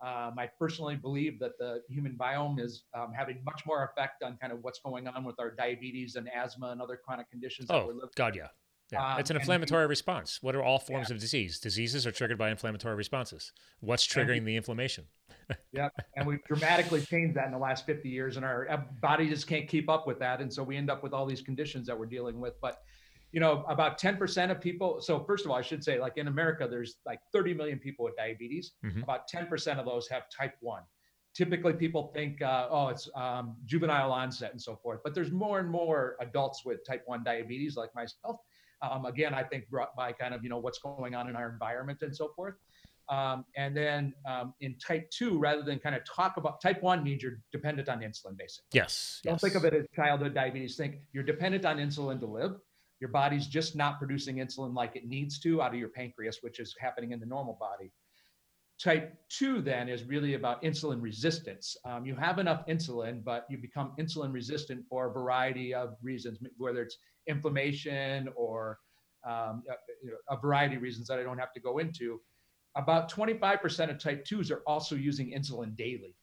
um, 0.05 0.37
I 0.37 0.49
personally 0.59 0.97
believe 0.97 1.39
that 1.39 1.57
the 1.57 1.81
human 1.89 2.15
biome 2.19 2.59
is 2.59 2.83
um, 2.93 3.11
having 3.17 3.41
much 3.45 3.63
more 3.65 3.85
effect 3.85 4.21
on 4.21 4.37
kind 4.37 4.51
of 4.51 4.59
what's 4.61 4.79
going 4.79 5.07
on 5.07 5.23
with 5.23 5.39
our 5.39 5.49
diabetes 5.49 6.15
and 6.15 6.29
asthma 6.29 6.71
and 6.71 6.81
other 6.81 6.99
chronic 7.03 7.29
conditions. 7.31 7.69
Oh, 7.71 8.01
God, 8.15 8.35
yeah. 8.35 8.47
Yeah. 8.93 9.13
Um, 9.13 9.19
it's 9.19 9.29
an 9.29 9.35
inflammatory 9.35 9.87
response. 9.87 10.39
What 10.41 10.55
are 10.55 10.63
all 10.63 10.79
forms 10.79 11.09
yeah. 11.09 11.15
of 11.15 11.21
disease? 11.21 11.59
Diseases 11.59 12.07
are 12.07 12.11
triggered 12.11 12.37
by 12.37 12.49
inflammatory 12.49 12.95
responses. 12.95 13.51
What's 13.79 14.07
triggering 14.07 14.45
the 14.45 14.55
inflammation? 14.55 15.05
yeah, 15.73 15.89
and 16.15 16.25
we've 16.25 16.43
dramatically 16.45 17.01
changed 17.01 17.35
that 17.35 17.47
in 17.47 17.51
the 17.51 17.57
last 17.57 17.85
50 17.85 18.07
years, 18.07 18.37
and 18.37 18.45
our 18.45 18.87
body 19.01 19.27
just 19.27 19.47
can't 19.47 19.67
keep 19.67 19.89
up 19.89 20.07
with 20.07 20.19
that, 20.19 20.39
and 20.39 20.53
so 20.53 20.63
we 20.63 20.77
end 20.77 20.89
up 20.89 21.03
with 21.03 21.13
all 21.13 21.25
these 21.25 21.41
conditions 21.41 21.87
that 21.87 21.99
we're 21.99 22.05
dealing 22.05 22.39
with. 22.39 22.53
But 22.61 22.79
you 23.33 23.39
know, 23.39 23.65
about 23.67 23.99
10% 23.99 24.51
of 24.51 24.61
people. 24.61 25.01
So 25.01 25.19
first 25.19 25.43
of 25.43 25.51
all, 25.51 25.57
I 25.57 25.63
should 25.63 25.83
say, 25.83 25.99
like 25.99 26.17
in 26.17 26.27
America, 26.27 26.67
there's 26.69 26.97
like 27.03 27.19
30 27.33 27.55
million 27.55 27.79
people 27.79 28.05
with 28.05 28.15
diabetes. 28.15 28.73
Mm-hmm. 28.85 29.01
About 29.01 29.27
10% 29.27 29.79
of 29.79 29.85
those 29.85 30.07
have 30.07 30.23
type 30.29 30.53
one. 30.61 30.83
Typically, 31.33 31.73
people 31.73 32.11
think, 32.13 32.43
uh, 32.43 32.67
oh, 32.69 32.89
it's 32.89 33.09
um, 33.15 33.55
juvenile 33.65 34.11
onset 34.11 34.51
and 34.51 34.61
so 34.61 34.75
forth. 34.75 34.99
But 35.03 35.15
there's 35.15 35.31
more 35.31 35.57
and 35.57 35.67
more 35.67 36.15
adults 36.21 36.63
with 36.63 36.85
type 36.85 37.01
one 37.07 37.23
diabetes, 37.23 37.75
like 37.75 37.89
myself. 37.95 38.37
Um, 38.83 39.05
again, 39.05 39.33
I 39.33 39.43
think 39.43 39.69
brought 39.69 39.95
by 39.95 40.11
kind 40.11 40.33
of 40.33 40.43
you 40.43 40.49
know 40.49 40.59
what's 40.59 40.79
going 40.79 41.15
on 41.15 41.29
in 41.29 41.35
our 41.35 41.49
environment 41.49 41.99
and 42.01 42.15
so 42.15 42.29
forth. 42.35 42.55
Um, 43.09 43.45
and 43.57 43.75
then 43.75 44.13
um, 44.25 44.53
in 44.61 44.77
type 44.77 45.09
two, 45.11 45.37
rather 45.37 45.61
than 45.61 45.79
kind 45.79 45.95
of 45.95 46.01
talk 46.05 46.37
about 46.37 46.61
type 46.61 46.81
one 46.81 47.03
means 47.03 47.21
you're 47.21 47.39
dependent 47.51 47.89
on 47.89 47.99
insulin, 47.99 48.37
basically. 48.37 48.69
Yes. 48.71 49.19
Don't 49.23 49.33
yes. 49.33 49.41
think 49.41 49.55
of 49.55 49.65
it 49.65 49.73
as 49.73 49.85
childhood 49.95 50.33
diabetes. 50.33 50.77
Think 50.77 50.95
you're 51.11 51.23
dependent 51.23 51.65
on 51.65 51.77
insulin 51.77 52.19
to 52.19 52.25
live. 52.25 52.55
Your 53.01 53.09
body's 53.09 53.47
just 53.47 53.75
not 53.75 53.99
producing 53.99 54.37
insulin 54.37 54.73
like 54.73 54.95
it 54.95 55.05
needs 55.05 55.39
to 55.39 55.61
out 55.61 55.73
of 55.73 55.79
your 55.79 55.89
pancreas, 55.89 56.37
which 56.41 56.59
is 56.59 56.73
happening 56.79 57.11
in 57.11 57.19
the 57.19 57.25
normal 57.25 57.57
body. 57.59 57.91
Type 58.83 59.15
two 59.29 59.61
then 59.61 59.87
is 59.87 60.03
really 60.03 60.33
about 60.33 60.61
insulin 60.61 61.01
resistance. 61.01 61.77
Um, 61.85 62.05
you 62.05 62.15
have 62.15 62.37
enough 62.37 62.67
insulin, 62.67 63.23
but 63.23 63.45
you 63.49 63.57
become 63.57 63.93
insulin 63.97 64.33
resistant 64.33 64.85
for 64.89 65.09
a 65.09 65.13
variety 65.13 65.73
of 65.73 65.95
reasons, 66.01 66.39
whether 66.57 66.81
it's 66.81 66.97
inflammation 67.27 68.27
or 68.35 68.79
um, 69.25 69.63
you 70.03 70.09
know, 70.09 70.17
a 70.29 70.37
variety 70.37 70.75
of 70.75 70.81
reasons 70.81 71.07
that 71.07 71.17
I 71.17 71.23
don't 71.23 71.37
have 71.37 71.53
to 71.53 71.61
go 71.61 71.77
into 71.77 72.19
about 72.75 73.11
25% 73.11 73.89
of 73.89 73.99
type 73.99 74.25
2s 74.25 74.51
are 74.51 74.63
also 74.65 74.95
using 74.95 75.31
insulin 75.31 75.75
daily. 75.75 76.15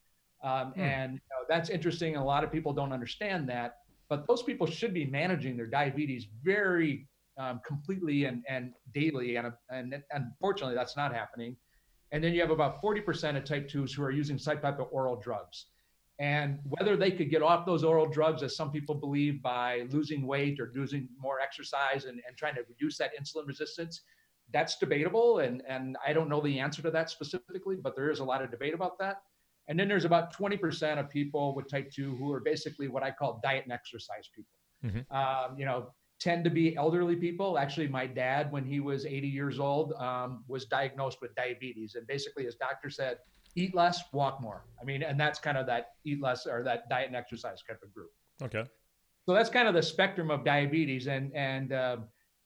Um, 0.43 0.73
hmm. 0.73 0.81
And 0.81 1.13
you 1.15 1.19
know, 1.31 1.47
that's 1.49 1.71
interesting. 1.71 2.17
A 2.17 2.25
lot 2.25 2.45
of 2.45 2.51
people 2.51 2.73
don't 2.73 2.93
understand 2.93 3.49
that, 3.49 3.79
but 4.09 4.27
those 4.27 4.43
people 4.43 4.67
should 4.67 4.93
be 4.93 5.07
managing 5.07 5.57
their 5.57 5.67
diabetes 5.67 6.27
very 6.43 7.07
um, 7.39 7.61
completely 7.67 8.25
and, 8.25 8.45
and 8.49 8.73
daily. 8.93 9.37
And, 9.37 9.53
and 9.71 10.03
unfortunately, 10.13 10.75
that's 10.75 10.97
not 10.97 11.15
happening. 11.15 11.57
And 12.13 12.23
then 12.23 12.33
you 12.35 12.41
have 12.41 12.51
about 12.51 12.83
40% 12.83 13.37
of 13.37 13.45
type 13.45 13.69
2s 13.69 13.93
who 13.95 14.03
are 14.03 14.11
using 14.11 14.39
of 14.47 14.89
oral 14.91 15.17
drugs. 15.17 15.67
And 16.19 16.59
whether 16.65 16.97
they 16.97 17.11
could 17.11 17.31
get 17.31 17.43
off 17.43 17.65
those 17.65 17.83
oral 17.83 18.07
drugs, 18.07 18.43
as 18.43 18.55
some 18.55 18.71
people 18.71 18.95
believe, 18.95 19.43
by 19.43 19.87
losing 19.91 20.27
weight 20.27 20.61
or 20.61 20.71
losing 20.75 21.09
more 21.19 21.41
exercise 21.41 22.05
and, 22.05 22.21
and 22.27 22.37
trying 22.37 22.55
to 22.57 22.63
reduce 22.69 22.99
that 22.99 23.13
insulin 23.19 23.47
resistance, 23.47 24.03
that's 24.53 24.77
debatable, 24.77 25.39
and 25.39 25.63
and 25.69 25.97
I 26.07 26.13
don't 26.13 26.29
know 26.29 26.41
the 26.41 26.59
answer 26.59 26.83
to 26.83 26.91
that 26.91 27.11
specifically, 27.11 27.77
but 27.77 27.95
there 27.95 28.11
is 28.11 28.19
a 28.19 28.25
lot 28.25 28.43
of 28.43 28.51
debate 28.51 28.75
about 28.75 28.99
that. 28.99 29.23
And 29.69 29.79
then 29.79 29.87
there's 29.87 30.05
about 30.05 30.37
20% 30.37 30.99
of 30.99 31.09
people 31.09 31.55
with 31.55 31.69
type 31.69 31.93
2 31.93 32.17
who 32.17 32.33
are 32.33 32.41
basically 32.41 32.89
what 32.89 33.05
I 33.05 33.13
call 33.13 33.41
diet 33.43 33.63
and 33.65 33.73
exercise 33.73 34.29
people. 34.35 34.51
Mm-hmm. 34.85 35.17
Um, 35.17 35.57
you 35.57 35.65
know, 35.65 35.93
tend 36.21 36.45
to 36.45 36.51
be 36.51 36.77
elderly 36.77 37.17
people. 37.17 37.59
Actually, 37.59 37.89
my 37.89 38.07
dad, 38.07 38.53
when 38.53 38.65
he 38.65 38.79
was 38.79 39.07
80 39.07 39.27
years 39.27 39.59
old, 39.59 39.95
um, 39.95 40.45
was 40.47 40.67
diagnosed 40.67 41.19
with 41.21 41.35
diabetes, 41.35 41.95
and 41.95 42.07
basically 42.07 42.45
his 42.45 42.55
doctor 42.55 42.91
said, 42.91 43.19
"Eat 43.57 43.75
less, 43.75 44.03
walk 44.13 44.41
more." 44.41 44.65
I 44.81 44.85
mean, 44.85 45.03
and 45.03 45.19
that's 45.19 45.39
kind 45.39 45.57
of 45.57 45.67
that 45.67 45.95
eat 46.05 46.21
less 46.21 46.47
or 46.47 46.63
that 46.65 46.89
diet 46.89 47.09
and 47.09 47.17
exercise 47.17 47.63
kind 47.67 47.79
of 47.83 47.93
group. 47.93 48.11
Okay. 48.43 48.65
So 49.27 49.35
that's 49.35 49.51
kind 49.51 49.67
of 49.67 49.75
the 49.75 49.83
spectrum 49.83 50.31
of 50.31 50.45
diabetes, 50.45 51.07
and 51.07 51.35
and 51.35 51.73
uh, 51.73 51.97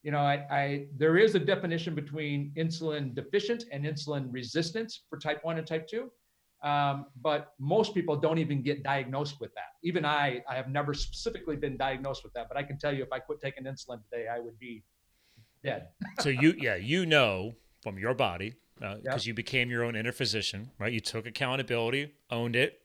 you 0.04 0.12
know, 0.12 0.20
I, 0.20 0.46
I, 0.50 0.86
there 0.96 1.16
is 1.16 1.34
a 1.34 1.38
definition 1.38 1.94
between 1.94 2.52
insulin 2.56 3.14
deficient 3.14 3.64
and 3.72 3.84
insulin 3.84 4.28
resistance 4.30 5.02
for 5.08 5.18
type 5.18 5.42
one 5.42 5.56
and 5.58 5.66
type 5.66 5.88
two. 5.88 6.12
Um, 6.64 7.06
but 7.20 7.52
most 7.58 7.94
people 7.94 8.16
don't 8.16 8.38
even 8.38 8.62
get 8.62 8.82
diagnosed 8.82 9.38
with 9.38 9.54
that. 9.54 9.74
Even 9.82 10.06
I, 10.06 10.42
I 10.48 10.54
have 10.54 10.70
never 10.70 10.94
specifically 10.94 11.56
been 11.56 11.76
diagnosed 11.76 12.24
with 12.24 12.32
that. 12.32 12.48
But 12.48 12.56
I 12.56 12.62
can 12.62 12.78
tell 12.78 12.92
you, 12.92 13.02
if 13.02 13.12
I 13.12 13.18
quit 13.18 13.38
taking 13.42 13.64
insulin 13.64 14.02
today, 14.10 14.28
I 14.34 14.40
would 14.40 14.58
be 14.58 14.82
dead. 15.62 15.88
so 16.20 16.30
you, 16.30 16.54
yeah, 16.58 16.76
you 16.76 17.04
know 17.04 17.54
from 17.82 17.98
your 17.98 18.14
body 18.14 18.54
because 18.76 18.96
uh, 18.96 19.10
yep. 19.16 19.26
you 19.26 19.34
became 19.34 19.70
your 19.70 19.84
own 19.84 19.94
inner 19.94 20.10
physician, 20.10 20.70
right? 20.78 20.92
You 20.92 21.00
took 21.00 21.26
accountability, 21.26 22.12
owned 22.30 22.56
it, 22.56 22.80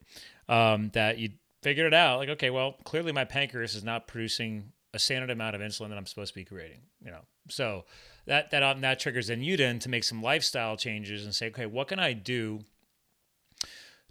um, 0.49 0.91
that 0.93 1.17
you 1.17 1.29
figured 1.63 1.87
it 1.87 1.93
out. 1.93 2.19
Like, 2.19 2.29
okay, 2.29 2.49
well, 2.49 2.75
clearly 2.83 3.13
my 3.13 3.23
pancreas 3.23 3.75
is 3.75 3.83
not 3.83 4.07
producing 4.07 4.73
a 4.93 4.99
standard 4.99 5.29
amount 5.29 5.55
of 5.55 5.61
insulin 5.61 5.89
that 5.89 5.97
I'm 5.97 6.05
supposed 6.05 6.33
to 6.33 6.39
be 6.39 6.43
creating, 6.43 6.81
you 7.03 7.11
know. 7.11 7.21
So 7.47 7.85
that 8.25 8.51
that 8.51 8.81
that 8.81 8.99
triggers 8.99 9.27
then 9.27 9.41
you 9.41 9.55
then 9.55 9.79
to 9.79 9.89
make 9.89 10.03
some 10.03 10.21
lifestyle 10.21 10.75
changes 10.75 11.23
and 11.23 11.33
say, 11.33 11.47
okay, 11.47 11.65
what 11.65 11.87
can 11.87 11.99
I 11.99 12.13
do 12.13 12.59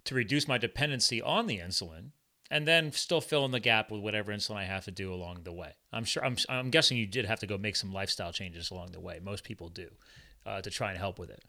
to 0.05 0.15
reduce 0.15 0.47
my 0.47 0.57
dependency 0.57 1.21
on 1.21 1.47
the 1.47 1.59
insulin, 1.59 2.11
and 2.51 2.67
then 2.67 2.91
still 2.91 3.21
fill 3.21 3.45
in 3.45 3.51
the 3.51 3.59
gap 3.59 3.91
with 3.91 4.01
whatever 4.01 4.31
insulin 4.31 4.57
I 4.57 4.63
have 4.65 4.85
to 4.85 4.91
do 4.91 5.13
along 5.13 5.41
the 5.43 5.53
way. 5.53 5.73
I'm 5.93 6.03
sure 6.03 6.23
I'm 6.25 6.37
I'm 6.47 6.69
guessing 6.69 6.97
you 6.97 7.05
did 7.05 7.25
have 7.25 7.39
to 7.39 7.47
go 7.47 7.57
make 7.57 7.75
some 7.75 7.93
lifestyle 7.93 8.31
changes 8.31 8.71
along 8.71 8.91
the 8.91 8.99
way. 8.99 9.19
Most 9.21 9.43
people 9.43 9.69
do 9.69 9.89
uh, 10.45 10.61
to 10.61 10.69
try 10.69 10.89
and 10.89 10.97
help 10.97 11.19
with 11.19 11.29
it. 11.29 11.43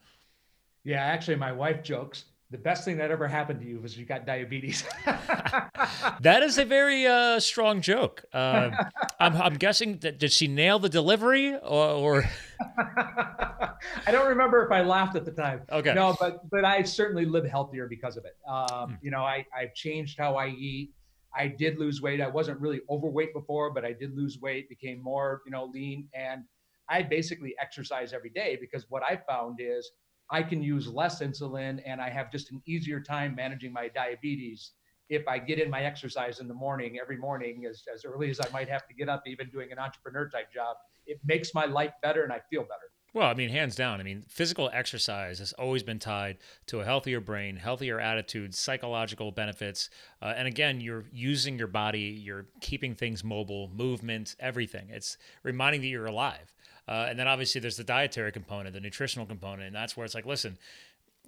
Yeah, 0.83 1.03
actually, 1.03 1.37
my 1.37 1.51
wife 1.51 1.83
jokes 1.83 2.25
the 2.51 2.57
best 2.57 2.83
thing 2.83 2.97
that 2.97 3.11
ever 3.11 3.27
happened 3.29 3.61
to 3.61 3.65
you 3.65 3.79
was 3.79 3.97
you 3.97 4.05
got 4.05 4.25
diabetes. 4.25 4.83
that 5.05 6.43
is 6.43 6.57
a 6.57 6.65
very 6.65 7.07
uh, 7.07 7.39
strong 7.39 7.79
joke. 7.81 8.25
Uh, 8.33 8.71
I'm, 9.19 9.41
I'm, 9.41 9.53
guessing 9.53 9.99
that 9.99 10.19
did 10.19 10.33
she 10.33 10.47
nail 10.47 10.77
the 10.77 10.89
delivery 10.89 11.55
or? 11.55 11.87
or... 11.87 12.29
I 12.77 14.11
don't 14.11 14.27
remember 14.27 14.65
if 14.65 14.71
I 14.71 14.81
laughed 14.81 15.15
at 15.15 15.23
the 15.23 15.31
time. 15.31 15.61
Okay. 15.71 15.93
No, 15.93 16.15
but 16.19 16.49
but 16.49 16.65
I 16.65 16.83
certainly 16.83 17.25
live 17.25 17.45
healthier 17.45 17.87
because 17.87 18.17
of 18.17 18.25
it. 18.25 18.35
Um, 18.47 18.89
hmm. 18.89 18.95
You 19.01 19.11
know, 19.11 19.21
I 19.21 19.45
I've 19.57 19.73
changed 19.73 20.19
how 20.19 20.35
I 20.35 20.49
eat. 20.49 20.91
I 21.33 21.47
did 21.47 21.79
lose 21.79 22.01
weight. 22.01 22.19
I 22.19 22.27
wasn't 22.27 22.59
really 22.59 22.81
overweight 22.89 23.33
before, 23.33 23.71
but 23.71 23.85
I 23.85 23.93
did 23.93 24.15
lose 24.15 24.39
weight. 24.39 24.67
Became 24.67 25.01
more 25.01 25.41
you 25.45 25.51
know 25.51 25.65
lean, 25.65 26.09
and 26.13 26.43
I 26.89 27.01
basically 27.01 27.55
exercise 27.59 28.11
every 28.11 28.29
day 28.29 28.57
because 28.59 28.85
what 28.89 29.03
I 29.03 29.15
found 29.27 29.59
is 29.61 29.91
I 30.31 30.41
can 30.43 30.63
use 30.63 30.87
less 30.87 31.21
insulin 31.21 31.81
and 31.85 32.01
I 32.01 32.09
have 32.09 32.31
just 32.31 32.51
an 32.51 32.61
easier 32.65 33.01
time 33.01 33.35
managing 33.35 33.73
my 33.73 33.89
diabetes 33.89 34.71
if 35.09 35.27
I 35.27 35.37
get 35.39 35.59
in 35.59 35.69
my 35.69 35.81
exercise 35.83 36.39
in 36.39 36.47
the 36.47 36.53
morning 36.53 36.97
every 37.01 37.17
morning 37.17 37.65
as, 37.69 37.83
as 37.93 38.05
early 38.05 38.29
as 38.29 38.39
I 38.39 38.47
might 38.53 38.69
have 38.69 38.87
to 38.87 38.93
get 38.93 39.09
up, 39.09 39.23
even 39.27 39.49
doing 39.49 39.73
an 39.73 39.77
entrepreneur 39.77 40.29
type 40.29 40.53
job. 40.53 40.77
It 41.05 41.19
makes 41.25 41.53
my 41.53 41.65
life 41.65 41.91
better 42.01 42.23
and 42.23 42.31
I 42.31 42.39
feel 42.49 42.61
better. 42.61 42.90
Well, 43.13 43.27
I 43.27 43.33
mean, 43.33 43.49
hands 43.49 43.75
down. 43.75 43.99
I 43.99 44.03
mean, 44.03 44.23
physical 44.29 44.69
exercise 44.71 45.39
has 45.39 45.51
always 45.53 45.83
been 45.83 45.99
tied 45.99 46.37
to 46.67 46.79
a 46.79 46.85
healthier 46.85 47.19
brain, 47.19 47.57
healthier 47.57 47.99
attitude, 47.99 48.55
psychological 48.55 49.31
benefits. 49.31 49.89
Uh, 50.21 50.33
and 50.37 50.47
again, 50.47 50.79
you're 50.79 51.03
using 51.11 51.57
your 51.57 51.67
body, 51.67 52.21
you're 52.23 52.45
keeping 52.61 52.95
things 52.95 53.21
mobile, 53.21 53.69
movement, 53.75 54.35
everything. 54.39 54.87
It's 54.89 55.17
reminding 55.43 55.81
that 55.81 55.87
you're 55.87 56.05
alive. 56.05 56.53
Uh, 56.87 57.07
and 57.09 57.19
then 57.19 57.27
obviously 57.27 57.59
there's 57.59 57.77
the 57.77 57.83
dietary 57.83 58.31
component, 58.31 58.73
the 58.73 58.79
nutritional 58.79 59.25
component, 59.25 59.63
and 59.63 59.75
that's 59.75 59.97
where 59.97 60.05
it's 60.05 60.15
like, 60.15 60.25
listen, 60.25 60.57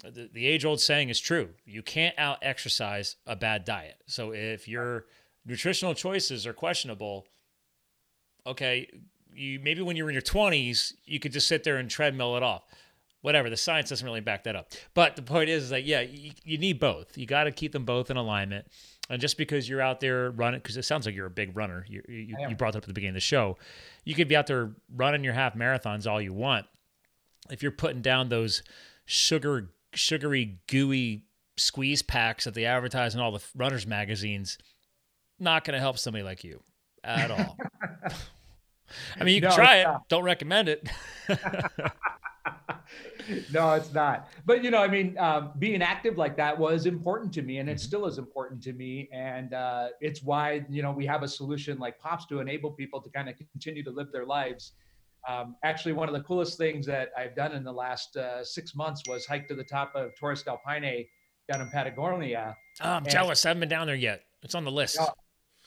the, 0.03 0.29
the 0.31 0.47
age 0.47 0.63
old 0.63 0.79
saying 0.79 1.09
is 1.09 1.19
true. 1.19 1.49
You 1.65 1.81
can't 1.81 2.17
out 2.17 2.37
exercise 2.41 3.17
a 3.27 3.35
bad 3.35 3.65
diet. 3.65 3.97
So 4.07 4.33
if 4.33 4.67
your 4.69 5.05
nutritional 5.45 5.93
choices 5.93 6.47
are 6.47 6.53
questionable, 6.53 7.27
okay, 8.47 8.89
you 9.35 9.59
maybe 9.59 9.81
when 9.81 9.95
you're 9.95 10.09
in 10.09 10.13
your 10.13 10.21
20s, 10.21 10.93
you 11.05 11.19
could 11.19 11.31
just 11.31 11.47
sit 11.47 11.63
there 11.63 11.77
and 11.77 11.89
treadmill 11.89 12.37
it 12.37 12.43
off. 12.43 12.63
Whatever, 13.21 13.49
the 13.49 13.57
science 13.57 13.89
doesn't 13.89 14.05
really 14.05 14.19
back 14.19 14.43
that 14.43 14.55
up. 14.55 14.71
But 14.93 15.15
the 15.15 15.21
point 15.21 15.49
is, 15.49 15.63
is 15.63 15.69
that 15.69 15.85
yeah, 15.85 16.01
you, 16.01 16.31
you 16.43 16.57
need 16.57 16.79
both. 16.79 17.17
You 17.17 17.25
got 17.25 17.45
to 17.45 17.51
keep 17.51 17.71
them 17.71 17.85
both 17.85 18.11
in 18.11 18.17
alignment. 18.17 18.67
And 19.09 19.21
just 19.21 19.37
because 19.37 19.67
you're 19.67 19.81
out 19.81 19.99
there 19.99 20.31
running, 20.31 20.59
because 20.59 20.77
it 20.77 20.83
sounds 20.83 21.05
like 21.05 21.15
you're 21.15 21.25
a 21.25 21.31
big 21.31 21.55
runner, 21.55 21.85
you, 21.87 22.01
you, 22.07 22.35
you 22.49 22.55
brought 22.55 22.73
that 22.73 22.79
up 22.79 22.83
at 22.83 22.87
the 22.87 22.93
beginning 22.93 23.11
of 23.11 23.15
the 23.15 23.21
show. 23.21 23.57
You 24.05 24.15
could 24.15 24.27
be 24.27 24.35
out 24.35 24.47
there 24.47 24.71
running 24.93 25.23
your 25.23 25.33
half 25.33 25.55
marathons 25.55 26.09
all 26.09 26.21
you 26.21 26.33
want. 26.33 26.65
If 27.49 27.61
you're 27.61 27.71
putting 27.71 28.01
down 28.01 28.29
those 28.29 28.63
sugar, 29.05 29.69
sugary, 29.93 30.59
gooey 30.67 31.25
squeeze 31.57 32.01
packs 32.01 32.45
that 32.45 32.53
they 32.53 32.65
advertise 32.65 33.13
in 33.13 33.21
all 33.21 33.31
the 33.31 33.43
runners 33.55 33.85
magazines, 33.85 34.57
not 35.39 35.63
going 35.63 35.73
to 35.73 35.79
help 35.79 35.97
somebody 35.97 36.23
like 36.23 36.43
you 36.43 36.61
at 37.03 37.31
all. 37.31 37.57
I 39.19 39.23
mean, 39.23 39.35
you 39.35 39.41
can 39.41 39.49
no, 39.51 39.55
try 39.55 39.77
it. 39.77 39.87
Don't 40.09 40.23
recommend 40.23 40.69
it. 40.69 40.89
no, 43.51 43.73
it's 43.73 43.93
not. 43.93 44.29
But 44.45 44.63
you 44.63 44.71
know, 44.71 44.79
I 44.79 44.87
mean, 44.87 45.17
um, 45.17 45.51
being 45.59 45.81
active 45.81 46.17
like 46.17 46.35
that 46.37 46.57
was 46.57 46.85
important 46.85 47.33
to 47.33 47.41
me, 47.41 47.57
and 47.57 47.69
it 47.69 47.73
mm-hmm. 47.73 47.79
still 47.79 48.05
is 48.05 48.17
important 48.17 48.61
to 48.63 48.73
me. 48.73 49.09
And 49.11 49.53
uh, 49.53 49.89
it's 50.01 50.23
why 50.23 50.65
you 50.69 50.81
know 50.81 50.91
we 50.91 51.05
have 51.05 51.23
a 51.23 51.27
solution 51.27 51.79
like 51.79 51.99
Pops 51.99 52.25
to 52.27 52.39
enable 52.39 52.71
people 52.71 53.01
to 53.01 53.09
kind 53.09 53.29
of 53.29 53.35
continue 53.51 53.83
to 53.83 53.91
live 53.91 54.11
their 54.11 54.25
lives. 54.25 54.73
Um, 55.27 55.55
actually, 55.63 55.93
one 55.93 56.09
of 56.09 56.13
the 56.13 56.21
coolest 56.21 56.57
things 56.57 56.85
that 56.85 57.11
I've 57.17 57.35
done 57.35 57.53
in 57.53 57.63
the 57.63 57.71
last 57.71 58.17
uh, 58.17 58.43
six 58.43 58.75
months 58.75 59.03
was 59.07 59.25
hike 59.25 59.47
to 59.47 59.55
the 59.55 59.63
top 59.63 59.93
of 59.95 60.11
Torres 60.19 60.43
del 60.43 60.59
Paine 60.67 61.05
down 61.49 61.61
in 61.61 61.69
Patagonia. 61.69 62.55
Oh, 62.81 62.89
I'm 62.89 63.03
and, 63.03 63.09
jealous. 63.09 63.45
I 63.45 63.49
haven't 63.49 63.61
been 63.61 63.69
down 63.69 63.87
there 63.87 63.95
yet. 63.95 64.23
It's 64.41 64.55
on 64.55 64.65
the 64.65 64.71
list. 64.71 64.99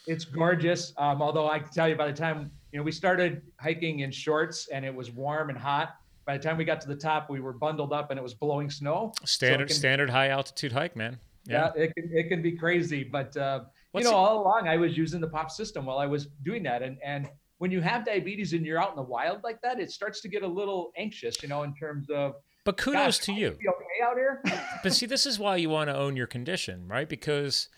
It's 0.06 0.24
gorgeous. 0.24 0.92
Um, 0.98 1.22
although 1.22 1.48
I 1.48 1.58
can 1.58 1.72
tell 1.72 1.88
you, 1.88 1.96
by 1.96 2.06
the 2.06 2.16
time 2.16 2.50
you 2.76 2.80
know 2.82 2.84
we 2.84 2.92
started 2.92 3.40
hiking 3.58 4.00
in 4.00 4.10
shorts 4.10 4.68
and 4.68 4.84
it 4.84 4.94
was 4.94 5.10
warm 5.10 5.48
and 5.48 5.56
hot, 5.56 5.96
by 6.26 6.36
the 6.36 6.42
time 6.44 6.58
we 6.58 6.64
got 6.66 6.78
to 6.82 6.88
the 6.88 6.94
top, 6.94 7.30
we 7.30 7.40
were 7.40 7.54
bundled 7.54 7.90
up 7.90 8.10
and 8.10 8.18
it 8.18 8.22
was 8.22 8.34
blowing 8.34 8.68
snow. 8.68 9.14
Standard 9.24 9.70
so 9.70 9.72
can, 9.72 9.76
standard 9.78 10.10
high 10.10 10.28
altitude 10.28 10.72
hike, 10.72 10.94
man. 10.94 11.18
Yeah, 11.46 11.70
yeah 11.74 11.84
it 11.84 11.94
can 11.94 12.10
it 12.12 12.28
can 12.28 12.42
be 12.42 12.52
crazy, 12.52 13.02
but 13.02 13.34
uh, 13.34 13.60
you 13.94 14.04
know, 14.04 14.12
all 14.12 14.42
along 14.42 14.68
I 14.68 14.76
was 14.76 14.94
using 14.94 15.22
the 15.22 15.28
pop 15.28 15.50
system 15.50 15.86
while 15.86 15.96
I 15.96 16.04
was 16.04 16.26
doing 16.42 16.62
that, 16.64 16.82
and 16.82 16.98
and 17.02 17.30
when 17.56 17.70
you 17.70 17.80
have 17.80 18.04
diabetes 18.04 18.52
and 18.52 18.66
you're 18.66 18.78
out 18.78 18.90
in 18.90 18.96
the 18.96 19.02
wild 19.02 19.42
like 19.42 19.62
that, 19.62 19.80
it 19.80 19.90
starts 19.90 20.20
to 20.20 20.28
get 20.28 20.42
a 20.42 20.46
little 20.46 20.92
anxious, 20.98 21.42
you 21.42 21.48
know, 21.48 21.62
in 21.62 21.74
terms 21.74 22.10
of. 22.10 22.34
But 22.64 22.76
kudos 22.76 23.18
to 23.20 23.32
you. 23.32 23.52
Okay 23.52 24.04
out 24.04 24.18
here. 24.18 24.42
but 24.82 24.92
see, 24.92 25.06
this 25.06 25.24
is 25.24 25.38
why 25.38 25.56
you 25.56 25.70
want 25.70 25.88
to 25.88 25.96
own 25.96 26.14
your 26.14 26.26
condition, 26.26 26.88
right? 26.88 27.08
Because 27.08 27.70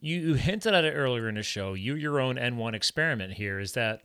you, 0.00 0.18
you 0.18 0.34
hinted 0.34 0.74
at 0.74 0.84
it 0.84 0.94
earlier 0.94 1.28
in 1.28 1.36
the 1.36 1.44
show. 1.44 1.74
You 1.74 1.94
your 1.94 2.20
own 2.20 2.34
N1 2.34 2.74
experiment 2.74 3.34
here 3.34 3.60
is 3.60 3.72
that 3.74 4.02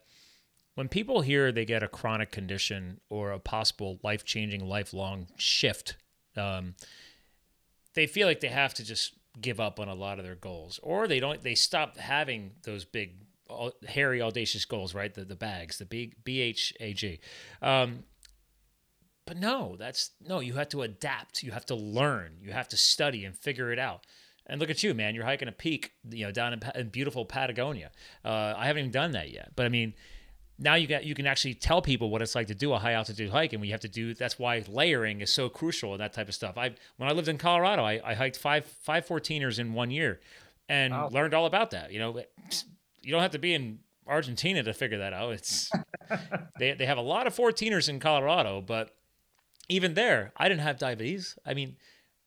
when 0.78 0.88
people 0.88 1.22
hear 1.22 1.52
they 1.52 1.66
get 1.66 1.82
a 1.82 1.88
chronic 1.88 2.32
condition 2.32 3.00
or 3.10 3.32
a 3.32 3.40
possible 3.40 4.00
life 4.04 4.24
changing, 4.24 4.64
lifelong 4.64 5.26
shift, 5.36 5.96
um, 6.36 6.76
they 7.96 8.06
feel 8.06 8.28
like 8.28 8.42
they 8.42 8.50
have 8.50 8.76
to 8.76 8.86
just 8.86 9.16
give 9.42 9.60
up 9.60 9.80
on 9.80 9.88
a 9.88 9.96
lot 9.96 10.20
of 10.20 10.24
their 10.24 10.36
goals, 10.36 10.80
or 10.84 11.08
they 11.08 11.20
don't. 11.20 11.42
They 11.42 11.56
stop 11.56 11.98
having 11.98 12.52
those 12.62 12.86
big, 12.86 13.16
hairy, 13.88 14.22
audacious 14.22 14.66
goals, 14.66 14.94
right? 14.94 15.12
The 15.12 15.26
the 15.26 15.36
bags, 15.36 15.80
the 15.80 15.86
big 15.86 16.24
B 16.24 16.42
H 16.42 16.72
A 16.80 16.94
G. 16.94 17.22
Um, 17.60 18.04
but 19.26 19.36
no, 19.36 19.78
that's 19.80 20.12
no. 20.22 20.42
You 20.42 20.54
have 20.54 20.70
to 20.70 20.84
adapt. 20.84 21.42
You 21.42 21.54
have 21.54 21.66
to 21.66 21.76
learn. 21.76 22.34
You 22.40 22.52
have 22.52 22.68
to 22.68 22.78
study 22.78 23.26
and 23.26 23.36
figure 23.36 23.72
it 23.72 23.80
out. 23.80 24.06
And 24.46 24.62
look 24.62 24.70
at 24.70 24.84
you, 24.84 24.94
man. 24.94 25.16
You're 25.16 25.26
hiking 25.26 25.48
a 25.48 25.52
peak, 25.52 25.94
you 26.08 26.24
know, 26.24 26.32
down 26.32 26.54
in, 26.54 26.62
in 26.76 26.90
beautiful 26.90 27.26
Patagonia. 27.26 27.90
Uh, 28.24 28.54
I 28.56 28.68
haven't 28.68 28.82
even 28.82 28.92
done 28.92 29.14
that 29.14 29.32
yet, 29.32 29.54
but 29.56 29.66
I 29.66 29.70
mean 29.70 29.96
now 30.60 30.76
you 30.76 30.88
got 30.88 31.06
you 31.06 31.14
can 31.14 31.28
actually 31.28 31.54
tell 31.54 31.82
people 31.82 32.10
what 32.10 32.22
it's 32.22 32.36
like 32.36 32.48
to 32.48 32.56
do 32.56 32.74
a 32.74 32.80
high 32.80 32.94
altitude 32.94 33.30
hike 33.30 33.54
and 33.54 33.62
we 33.62 33.70
have 33.70 33.80
to 33.80 33.88
do 33.88 34.14
that's 34.14 34.40
why 34.40 34.64
layering 34.68 35.22
is 35.22 35.32
so 35.32 35.50
crucial 35.50 35.94
and 35.94 36.02
that 36.02 36.14
type 36.14 36.28
of 36.28 36.34
stuff. 36.34 36.58
I 36.58 36.74
when 36.98 37.10
i 37.10 37.12
lived 37.12 37.28
in 37.28 37.38
colorado 37.38 37.84
i, 37.84 38.02
I 38.04 38.14
hiked 38.16 38.38
five 38.38 38.66
five 38.66 39.06
14ers 39.06 39.60
in 39.60 39.74
one 39.74 39.92
year 39.92 40.20
and 40.68 40.94
wow. 40.94 41.10
learned 41.12 41.34
all 41.34 41.46
about 41.46 41.72
that 41.72 41.92
you 41.92 42.00
know 42.00 42.22
you 43.02 43.12
don't 43.12 43.22
have 43.22 43.32
to 43.32 43.40
be 43.40 43.54
in 43.54 43.80
argentina 44.08 44.64
to 44.64 44.74
figure 44.74 45.00
that 45.00 45.14
out. 45.14 45.34
It's 45.34 45.70
they, 46.60 46.74
they 46.74 46.86
have 46.86 46.98
a 46.98 47.02
lot 47.02 47.28
of 47.28 47.36
14ers 47.36 47.90
in 47.90 48.00
colorado 48.00 48.62
but 48.62 48.96
even 49.70 49.94
there 49.94 50.32
i 50.38 50.48
didn't 50.48 50.62
have 50.62 50.78
diabetes. 50.78 51.38
I 51.46 51.54
mean 51.54 51.76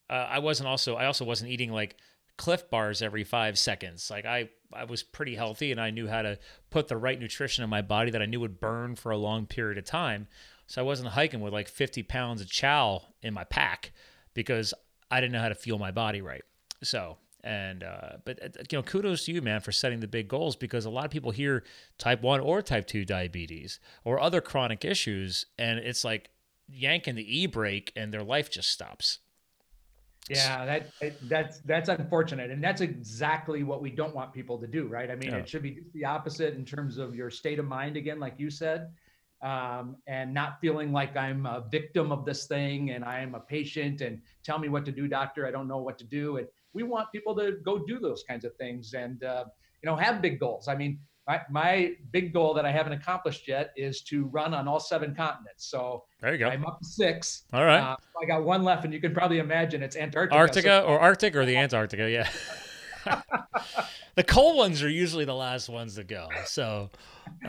uh, 0.09 0.29
i 0.31 0.39
wasn't 0.39 0.69
also 0.69 0.95
i 0.95 1.07
also 1.07 1.25
wasn't 1.25 1.51
eating 1.51 1.73
like 1.73 1.97
Clif 2.41 2.71
bars 2.71 3.03
every 3.03 3.23
five 3.23 3.59
seconds. 3.59 4.11
Like 4.11 4.25
I, 4.25 4.49
I 4.73 4.85
was 4.85 5.03
pretty 5.03 5.35
healthy 5.35 5.73
and 5.73 5.81
I 5.81 5.91
knew 5.91 6.09
how 6.09 6.23
to 6.23 6.39
put 6.71 6.89
the 6.89 6.97
right 6.97 7.21
nutrition 7.21 7.63
in 7.63 7.69
my 7.69 7.83
body 7.83 8.11
that 8.13 8.23
I 8.23 8.25
knew 8.25 8.41
would 8.41 8.59
burn 8.59 8.97
for 8.97 9.13
a 9.13 9.19
long 9.19 9.45
period 9.45 9.77
of 9.77 9.85
time. 9.85 10.27
So 10.67 10.81
I 10.81 10.85
wasn't 10.87 11.11
hiking 11.11 11.41
with 11.41 11.53
like 11.53 11.69
50 11.69 12.03
pounds 12.05 12.41
of 12.41 12.49
chow 12.49 13.03
in 13.23 13.35
my 13.35 13.45
pack 13.45 13.93
because 14.33 14.73
I 15.11 15.21
didn't 15.21 15.35
know 15.35 15.41
how 15.41 15.51
to 15.51 15.55
fuel 15.55 15.79
my 15.79 15.91
body 15.91 16.23
right. 16.23 16.41
So, 16.83 17.19
and, 17.45 17.83
uh, 17.85 18.13
but, 18.25 18.43
uh, 18.43 18.49
you 18.73 18.79
know, 18.79 18.85
kudos 18.85 19.27
to 19.27 19.33
you, 19.33 19.43
man, 19.43 19.61
for 19.61 19.71
setting 19.71 20.01
the 20.01 20.09
big 20.09 20.27
goals 20.27 20.57
because 20.57 20.87
a 20.87 20.91
lot 20.91 21.05
of 21.05 21.11
people 21.11 21.33
hear 21.33 21.63
type 21.99 22.23
1 22.23 22.41
or 22.41 22.63
type 22.63 22.87
2 22.87 23.05
diabetes 23.05 23.81
or 24.03 24.19
other 24.19 24.41
chronic 24.41 24.83
issues 24.83 25.45
and 25.59 25.79
it's 25.79 26.05
like 26.05 26.31
yanking 26.67 27.17
the 27.17 27.39
e 27.39 27.45
brake 27.45 27.93
and 27.95 28.15
their 28.15 28.25
life 28.25 28.51
just 28.51 28.71
stops. 28.71 29.19
Yeah, 30.37 30.65
that 30.65 31.13
that's 31.23 31.59
that's 31.61 31.89
unfortunate, 31.89 32.51
and 32.51 32.63
that's 32.63 32.81
exactly 32.81 33.63
what 33.63 33.83
we 33.83 33.91
don't 33.91 34.15
want 34.15 34.33
people 34.33 34.59
to 34.59 34.67
do, 34.67 34.87
right? 34.87 35.11
I 35.11 35.17
mean, 35.17 35.31
yeah. 35.31 35.39
it 35.39 35.49
should 35.49 35.63
be 35.63 35.81
the 35.93 36.05
opposite 36.05 36.55
in 36.55 36.65
terms 36.65 36.99
of 36.99 37.15
your 37.15 37.31
state 37.31 37.59
of 37.59 37.67
mind. 37.67 37.97
Again, 37.97 38.21
like 38.21 38.35
you 38.39 38.51
said, 38.51 38.89
um, 39.43 39.97
and 40.07 40.35
not 40.35 40.61
feeling 40.61 40.93
like 40.93 41.17
I'm 41.17 41.47
a 41.47 41.65
victim 41.71 42.13
of 42.13 42.25
this 42.25 42.47
thing 42.47 42.91
and 42.91 43.05
I 43.05 43.21
am 43.21 43.35
a 43.35 43.41
patient 43.41 44.03
and 44.03 44.21
tell 44.45 44.59
me 44.59 44.69
what 44.69 44.85
to 44.85 44.93
do, 44.93 45.09
doctor. 45.09 45.47
I 45.47 45.51
don't 45.51 45.67
know 45.67 45.79
what 45.79 45.99
to 45.99 46.05
do. 46.05 46.37
And 46.37 46.47
we 46.75 46.83
want 46.83 47.11
people 47.11 47.35
to 47.37 47.53
go 47.65 47.79
do 47.79 47.99
those 47.99 48.23
kinds 48.29 48.45
of 48.45 48.55
things 48.57 48.93
and 48.95 49.25
uh, 49.25 49.45
you 49.83 49.89
know 49.89 49.97
have 49.97 50.21
big 50.21 50.39
goals. 50.39 50.69
I 50.69 50.75
mean, 50.75 50.99
my, 51.27 51.41
my 51.51 51.93
big 52.11 52.33
goal 52.33 52.55
that 52.55 52.65
I 52.65 52.73
haven't 52.73 52.93
accomplished 52.93 53.47
yet 53.47 53.73
is 53.77 54.03
to 54.03 54.27
run 54.27 54.55
on 54.55 54.67
all 54.67 54.81
seven 54.81 55.15
continents. 55.15 55.67
So 55.67 56.05
there 56.21 56.33
you 56.33 56.39
go. 56.39 56.49
I'm 56.49 56.65
up 56.67 56.81
to 56.81 56.87
six. 56.87 57.45
All 57.53 57.65
right. 57.65 57.81
Uh, 57.81 57.97
I 58.21 58.27
got 58.27 58.45
one 58.45 58.65
left, 58.65 58.85
and 58.85 58.93
you 58.93 59.01
can 59.01 59.15
probably 59.15 59.39
imagine 59.39 59.83
it's 59.83 59.97
Antarctica. 59.97 60.37
Arctica 60.37 60.81
so- 60.81 60.87
or 60.87 60.99
Arctic 60.99 61.37
or 61.37 61.47
the 61.47 61.57
Antarctica, 61.59 62.11
yeah. 62.11 62.29
the 64.15 64.25
cold 64.25 64.57
ones 64.57 64.83
are 64.83 64.89
usually 64.89 65.25
the 65.25 65.35
last 65.35 65.69
ones 65.69 65.95
to 65.95 66.05
go. 66.05 66.29
So, 66.45 66.91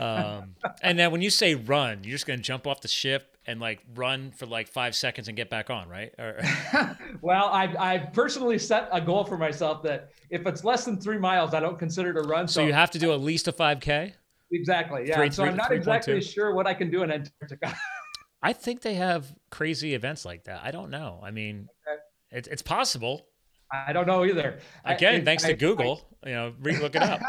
um, 0.00 0.54
and 0.82 0.98
then 0.98 1.10
when 1.10 1.20
you 1.20 1.30
say 1.30 1.54
run, 1.54 2.04
you're 2.04 2.12
just 2.12 2.26
going 2.26 2.38
to 2.38 2.42
jump 2.42 2.66
off 2.66 2.80
the 2.80 2.88
ship 2.88 3.31
and 3.46 3.60
like 3.60 3.82
run 3.94 4.30
for 4.32 4.46
like 4.46 4.68
five 4.68 4.94
seconds 4.94 5.28
and 5.28 5.36
get 5.36 5.50
back 5.50 5.70
on, 5.70 5.88
right? 5.88 6.12
Or- 6.18 6.40
well, 7.22 7.46
I've, 7.46 7.76
I've 7.76 8.12
personally 8.12 8.58
set 8.58 8.88
a 8.92 9.00
goal 9.00 9.24
for 9.24 9.36
myself 9.36 9.82
that 9.82 10.10
if 10.30 10.46
it's 10.46 10.64
less 10.64 10.84
than 10.84 11.00
three 11.00 11.18
miles, 11.18 11.54
I 11.54 11.60
don't 11.60 11.78
consider 11.78 12.10
it 12.10 12.24
a 12.24 12.28
run. 12.28 12.46
So, 12.46 12.60
so 12.60 12.66
you 12.66 12.72
have 12.72 12.90
to 12.92 12.98
do 12.98 13.12
at 13.12 13.20
least 13.20 13.48
a 13.48 13.52
5K? 13.52 14.12
Exactly. 14.52 15.08
Yeah. 15.08 15.16
Three, 15.16 15.30
so 15.30 15.44
i 15.44 15.48
I'm 15.48 15.56
not 15.56 15.68
3. 15.68 15.76
exactly 15.76 16.14
2. 16.14 16.22
sure 16.22 16.54
what 16.54 16.66
I 16.66 16.74
can 16.74 16.90
do 16.90 17.02
in 17.02 17.10
Antarctica. 17.10 17.74
I 18.42 18.52
think 18.52 18.82
they 18.82 18.94
have 18.94 19.32
crazy 19.50 19.94
events 19.94 20.24
like 20.24 20.44
that. 20.44 20.62
I 20.64 20.72
don't 20.72 20.90
know. 20.90 21.20
I 21.22 21.30
mean, 21.30 21.68
okay. 21.88 22.38
it, 22.38 22.48
it's 22.50 22.62
possible. 22.62 23.26
I 23.72 23.92
don't 23.92 24.06
know 24.06 24.24
either. 24.24 24.58
Again, 24.84 25.22
I, 25.22 25.24
thanks 25.24 25.44
I, 25.44 25.48
to 25.48 25.54
Google, 25.54 26.06
I, 26.24 26.28
you 26.28 26.34
know, 26.34 26.52
re- 26.60 26.78
look 26.78 26.94
it 26.94 27.02
up. 27.02 27.20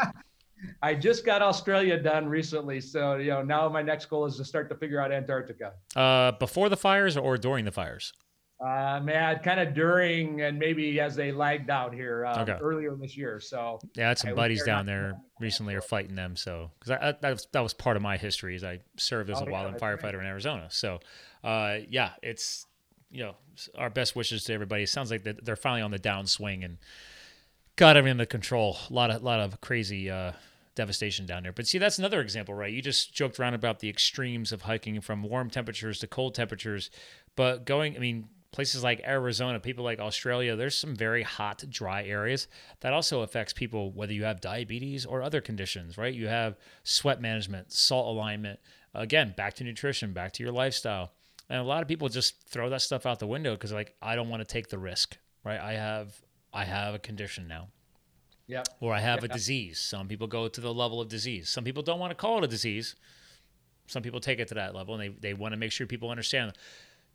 I 0.82 0.94
just 0.94 1.24
got 1.24 1.42
Australia 1.42 1.98
done 2.00 2.26
recently, 2.26 2.80
so 2.80 3.16
you 3.16 3.30
know 3.30 3.42
now 3.42 3.68
my 3.68 3.82
next 3.82 4.06
goal 4.06 4.26
is 4.26 4.36
to 4.36 4.44
start 4.44 4.68
to 4.70 4.74
figure 4.74 5.00
out 5.00 5.12
Antarctica. 5.12 5.72
Uh, 5.94 6.32
before 6.32 6.68
the 6.68 6.76
fires 6.76 7.16
or 7.16 7.36
during 7.36 7.64
the 7.64 7.72
fires? 7.72 8.12
Uh, 8.64 9.00
man, 9.02 9.40
kind 9.40 9.60
of 9.60 9.74
during 9.74 10.40
and 10.40 10.58
maybe 10.58 11.00
as 11.00 11.16
they 11.16 11.32
lagged 11.32 11.70
out 11.70 11.92
here 11.92 12.24
uh, 12.24 12.42
okay. 12.42 12.56
earlier 12.62 12.94
this 12.94 13.16
year. 13.16 13.40
So 13.40 13.80
yeah, 13.96 14.06
I 14.06 14.08
had 14.08 14.18
some 14.18 14.30
I 14.30 14.34
buddies 14.34 14.62
down 14.62 14.86
there 14.86 15.20
recently 15.40 15.74
are 15.74 15.82
fighting 15.82 16.14
them. 16.14 16.36
So 16.36 16.70
because 16.78 16.98
that 17.20 17.22
was 17.22 17.48
that 17.52 17.60
was 17.60 17.74
part 17.74 17.96
of 17.96 18.02
my 18.02 18.16
history 18.16 18.54
is 18.54 18.62
I 18.62 18.80
served 18.96 19.28
as 19.28 19.40
oh, 19.40 19.44
a 19.44 19.50
yeah, 19.50 19.56
wildland 19.56 19.80
firefighter 19.80 20.12
great. 20.12 20.20
in 20.20 20.26
Arizona. 20.26 20.68
So 20.70 21.00
uh, 21.42 21.78
yeah, 21.90 22.10
it's 22.22 22.66
you 23.10 23.24
know 23.24 23.34
our 23.76 23.90
best 23.90 24.14
wishes 24.14 24.44
to 24.44 24.54
everybody. 24.54 24.84
It 24.84 24.88
sounds 24.88 25.10
like 25.10 25.24
they're 25.24 25.56
finally 25.56 25.82
on 25.82 25.90
the 25.90 25.98
downswing 25.98 26.64
and 26.64 26.78
got 27.76 27.96
everything 27.96 28.12
under 28.12 28.26
control. 28.26 28.76
A 28.88 28.92
lot 28.92 29.10
of 29.10 29.22
lot 29.22 29.40
of 29.40 29.60
crazy 29.60 30.10
uh, 30.10 30.32
devastation 30.74 31.26
down 31.26 31.42
there. 31.42 31.52
But 31.52 31.66
see, 31.66 31.78
that's 31.78 31.98
another 31.98 32.20
example, 32.20 32.54
right? 32.54 32.72
You 32.72 32.82
just 32.82 33.12
joked 33.12 33.38
around 33.38 33.54
about 33.54 33.80
the 33.80 33.88
extremes 33.88 34.52
of 34.52 34.62
hiking 34.62 35.00
from 35.00 35.22
warm 35.22 35.50
temperatures 35.50 35.98
to 36.00 36.06
cold 36.06 36.34
temperatures, 36.34 36.90
but 37.36 37.64
going, 37.64 37.96
I 37.96 37.98
mean, 37.98 38.28
places 38.52 38.84
like 38.84 39.00
Arizona, 39.04 39.58
people 39.58 39.84
like 39.84 39.98
Australia, 39.98 40.54
there's 40.54 40.76
some 40.76 40.94
very 40.94 41.22
hot, 41.22 41.64
dry 41.68 42.04
areas 42.04 42.46
that 42.80 42.92
also 42.92 43.22
affects 43.22 43.52
people 43.52 43.90
whether 43.92 44.12
you 44.12 44.24
have 44.24 44.40
diabetes 44.40 45.04
or 45.04 45.22
other 45.22 45.40
conditions, 45.40 45.98
right? 45.98 46.14
You 46.14 46.28
have 46.28 46.56
sweat 46.84 47.20
management, 47.20 47.72
salt 47.72 48.06
alignment. 48.06 48.60
Again, 48.94 49.34
back 49.36 49.54
to 49.54 49.64
nutrition, 49.64 50.12
back 50.12 50.32
to 50.34 50.42
your 50.44 50.52
lifestyle. 50.52 51.12
And 51.50 51.58
a 51.60 51.64
lot 51.64 51.82
of 51.82 51.88
people 51.88 52.08
just 52.08 52.48
throw 52.48 52.70
that 52.70 52.80
stuff 52.80 53.06
out 53.06 53.18
the 53.18 53.26
window 53.26 53.54
because 53.54 53.72
like 53.72 53.94
I 54.00 54.14
don't 54.14 54.28
want 54.28 54.40
to 54.40 54.46
take 54.46 54.68
the 54.68 54.78
risk, 54.78 55.18
right? 55.44 55.58
I 55.58 55.72
have 55.72 56.14
I 56.54 56.64
have 56.64 56.94
a 56.94 56.98
condition 56.98 57.48
now. 57.48 57.68
Yeah. 58.46 58.62
Or 58.80 58.94
I 58.94 59.00
have 59.00 59.24
a 59.24 59.28
disease. 59.28 59.78
Some 59.78 60.06
people 60.06 60.26
go 60.26 60.48
to 60.48 60.60
the 60.60 60.72
level 60.72 61.00
of 61.00 61.08
disease. 61.08 61.48
Some 61.48 61.64
people 61.64 61.82
don't 61.82 61.98
want 61.98 62.10
to 62.10 62.14
call 62.14 62.38
it 62.38 62.44
a 62.44 62.48
disease. 62.48 62.94
Some 63.86 64.02
people 64.02 64.20
take 64.20 64.38
it 64.38 64.48
to 64.48 64.54
that 64.54 64.74
level 64.74 64.94
and 64.94 65.02
they, 65.02 65.08
they 65.08 65.34
want 65.34 65.52
to 65.52 65.58
make 65.58 65.72
sure 65.72 65.86
people 65.86 66.10
understand. 66.10 66.52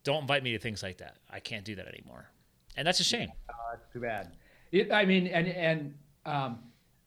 Don't 0.04 0.22
invite 0.22 0.44
me 0.44 0.52
to 0.52 0.60
things 0.60 0.84
like 0.84 0.98
that. 0.98 1.18
I 1.30 1.40
can't 1.40 1.64
do 1.64 1.76
that 1.76 1.88
anymore. 1.88 2.30
And 2.76 2.86
that's 2.86 3.00
a 3.00 3.04
shame. 3.04 3.30
Uh, 3.50 3.78
too 3.94 4.02
bad. 4.02 4.34
It, 4.72 4.92
I 4.92 5.06
mean, 5.06 5.28
and 5.28 5.48
and 5.48 5.94
um, 6.26 6.60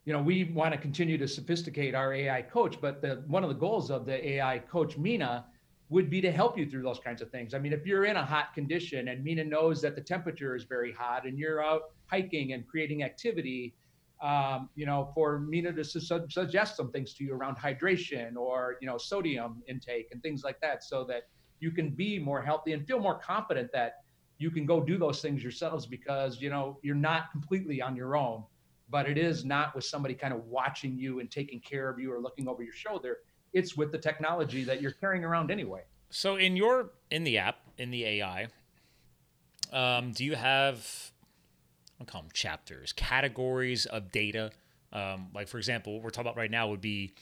you 0.05 0.13
know, 0.13 0.21
we 0.21 0.45
want 0.45 0.73
to 0.73 0.79
continue 0.79 1.17
to 1.17 1.29
sophisticate 1.29 1.95
our 1.95 2.13
AI 2.13 2.43
coach, 2.43 2.81
but 2.81 3.01
the 3.01 3.23
one 3.29 3.45
of 3.45 3.49
the 3.49 3.55
goals 3.55 3.91
of 3.91 4.05
the 4.05 4.29
AI 4.33 4.59
coach 4.59 4.99
Mina 4.99 5.47
would 5.93 6.11
be 6.11 6.21
to 6.23 6.33
help 6.33 6.59
you 6.59 6.69
through 6.69 6.83
those 6.83 6.99
kinds 6.99 7.21
of 7.23 7.31
things. 7.31 7.55
I 7.55 7.59
mean, 7.59 7.73
if 7.73 7.87
you're 7.87 8.07
in 8.07 8.17
a 8.17 8.25
hot 8.25 8.55
condition 8.55 9.09
and 9.09 9.23
Mina 9.23 9.45
knows 9.45 9.83
that 9.83 9.95
the 9.95 10.01
temperature 10.01 10.57
is 10.57 10.65
very 10.65 10.91
hot 10.91 11.27
and 11.27 11.39
you're 11.39 11.63
out 11.63 11.91
hiking 12.13 12.53
and 12.53 12.67
creating 12.69 13.03
activity, 13.03 13.75
um, 14.21 14.69
you 14.75 14.87
know, 14.87 15.11
for 15.15 15.41
Mina 15.41 15.73
to 15.73 15.85
su- 15.85 16.27
suggest 16.29 16.77
some 16.77 16.91
things 16.93 17.15
to 17.15 17.25
you 17.25 17.35
around 17.35 17.57
hydration 17.57 18.37
or, 18.37 18.77
you 18.81 18.87
know, 18.87 18.99
sodium 18.99 19.63
intake 19.67 20.09
and 20.13 20.23
things 20.23 20.45
like 20.45 20.61
that 20.61 20.85
so 20.85 21.05
that 21.05 21.29
you 21.61 21.71
can 21.71 21.91
be 21.91 22.19
more 22.19 22.43
healthy 22.43 22.73
and 22.73 22.87
feel 22.87 23.01
more 23.01 23.19
confident 23.19 23.71
that 23.73 24.03
you 24.39 24.51
can 24.51 24.67
go 24.67 24.81
do 24.81 24.99
those 24.99 25.23
things 25.23 25.43
yourselves 25.43 25.87
because, 25.87 26.41
you 26.41 26.51
know, 26.51 26.79
you're 26.83 26.95
not 26.95 27.31
completely 27.33 27.81
on 27.81 27.97
your 27.97 28.17
own 28.17 28.45
but 28.93 29.09
it 29.09 29.17
is 29.17 29.45
not 29.45 29.75
with 29.75 29.85
somebody 29.85 30.15
kind 30.15 30.35
of 30.35 30.45
watching 30.45 30.99
you 30.99 31.21
and 31.21 31.31
taking 31.31 31.59
care 31.61 31.89
of 31.89 31.99
you 31.99 32.13
or 32.13 32.21
looking 32.21 32.47
over 32.47 32.63
your 32.63 32.75
shoulder. 32.75 33.21
It's 33.55 33.75
with 33.75 33.91
the 33.91 33.99
technology 33.99 34.65
that 34.65 34.83
you're 34.83 34.93
carrying 34.93 35.25
around 35.25 35.51
anyway. 35.51 35.81
So 36.11 36.37
in 36.37 36.57
your 36.57 36.91
in 37.11 37.25
the 37.25 37.39
app 37.39 37.57
in 37.79 37.91
the 37.91 38.05
AI, 38.05 38.49
um, 39.73 40.13
do 40.13 40.25
you 40.25 40.37
have 40.37 41.12
I'll 42.03 42.07
call 42.07 42.23
them 42.23 42.31
chapters, 42.33 42.93
categories 42.93 43.87
of 43.87 44.11
data? 44.11 44.51
Um, 44.93 45.29
like 45.35 45.49
for 45.49 45.59
example, 45.59 45.95
what 45.95 46.03
we're 46.03 46.11
talking 46.11 46.29
about 46.29 46.37
right 46.37 46.51
now 46.51 46.69
would 46.69 46.81
be 46.81 47.15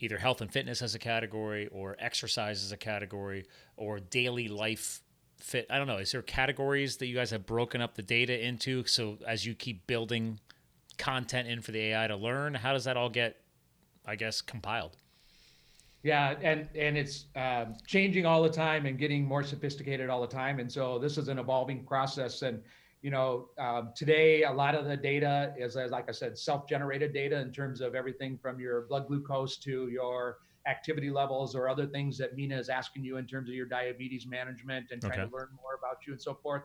either 0.00 0.18
health 0.18 0.40
and 0.40 0.52
fitness 0.52 0.82
as 0.82 0.94
a 0.94 0.98
category, 0.98 1.68
or 1.68 1.96
exercise 1.98 2.64
as 2.64 2.72
a 2.72 2.76
category, 2.76 3.46
or 3.76 4.00
daily 4.00 4.48
life 4.48 5.00
fit. 5.38 5.66
I 5.70 5.78
don't 5.78 5.86
know. 5.86 5.98
Is 5.98 6.12
there 6.12 6.22
categories 6.22 6.96
that 6.98 7.06
you 7.06 7.14
guys 7.14 7.30
have 7.30 7.46
broken 7.46 7.80
up 7.80 7.94
the 7.94 8.02
data 8.02 8.44
into? 8.44 8.84
So 8.86 9.18
as 9.26 9.46
you 9.46 9.54
keep 9.54 9.86
building 9.86 10.40
content 10.98 11.48
in 11.48 11.60
for 11.62 11.72
the 11.72 11.80
AI 11.80 12.08
to 12.08 12.16
learn? 12.16 12.54
How 12.54 12.72
does 12.72 12.84
that 12.84 12.96
all 12.96 13.08
get, 13.08 13.36
I 14.04 14.16
guess, 14.16 14.40
compiled? 14.40 14.96
Yeah, 16.02 16.34
and 16.40 16.68
and 16.76 16.96
it's 16.96 17.26
uh, 17.34 17.66
changing 17.86 18.26
all 18.26 18.42
the 18.42 18.50
time 18.50 18.86
and 18.86 18.98
getting 18.98 19.24
more 19.24 19.42
sophisticated 19.42 20.08
all 20.08 20.20
the 20.20 20.26
time. 20.26 20.60
And 20.60 20.70
so 20.70 20.98
this 20.98 21.18
is 21.18 21.28
an 21.28 21.38
evolving 21.38 21.84
process. 21.84 22.42
And 22.42 22.62
you 23.02 23.10
know, 23.10 23.48
um, 23.58 23.92
today 23.94 24.44
a 24.44 24.52
lot 24.52 24.74
of 24.74 24.86
the 24.86 24.96
data 24.96 25.54
is, 25.58 25.76
as 25.76 25.90
like 25.90 26.08
I 26.08 26.12
said, 26.12 26.38
self-generated 26.38 27.12
data 27.12 27.38
in 27.38 27.52
terms 27.52 27.80
of 27.80 27.94
everything 27.94 28.38
from 28.38 28.58
your 28.58 28.86
blood 28.88 29.06
glucose 29.06 29.58
to 29.58 29.88
your 29.88 30.38
activity 30.66 31.10
levels 31.10 31.54
or 31.54 31.68
other 31.68 31.86
things 31.86 32.18
that 32.18 32.34
Mina 32.34 32.58
is 32.58 32.68
asking 32.68 33.04
you 33.04 33.18
in 33.18 33.26
terms 33.26 33.48
of 33.48 33.54
your 33.54 33.66
diabetes 33.66 34.26
management 34.26 34.86
and 34.90 35.00
trying 35.00 35.20
okay. 35.20 35.30
to 35.30 35.36
learn 35.36 35.48
more 35.62 35.78
about 35.78 35.98
you 36.06 36.12
and 36.12 36.20
so 36.20 36.34
forth. 36.34 36.62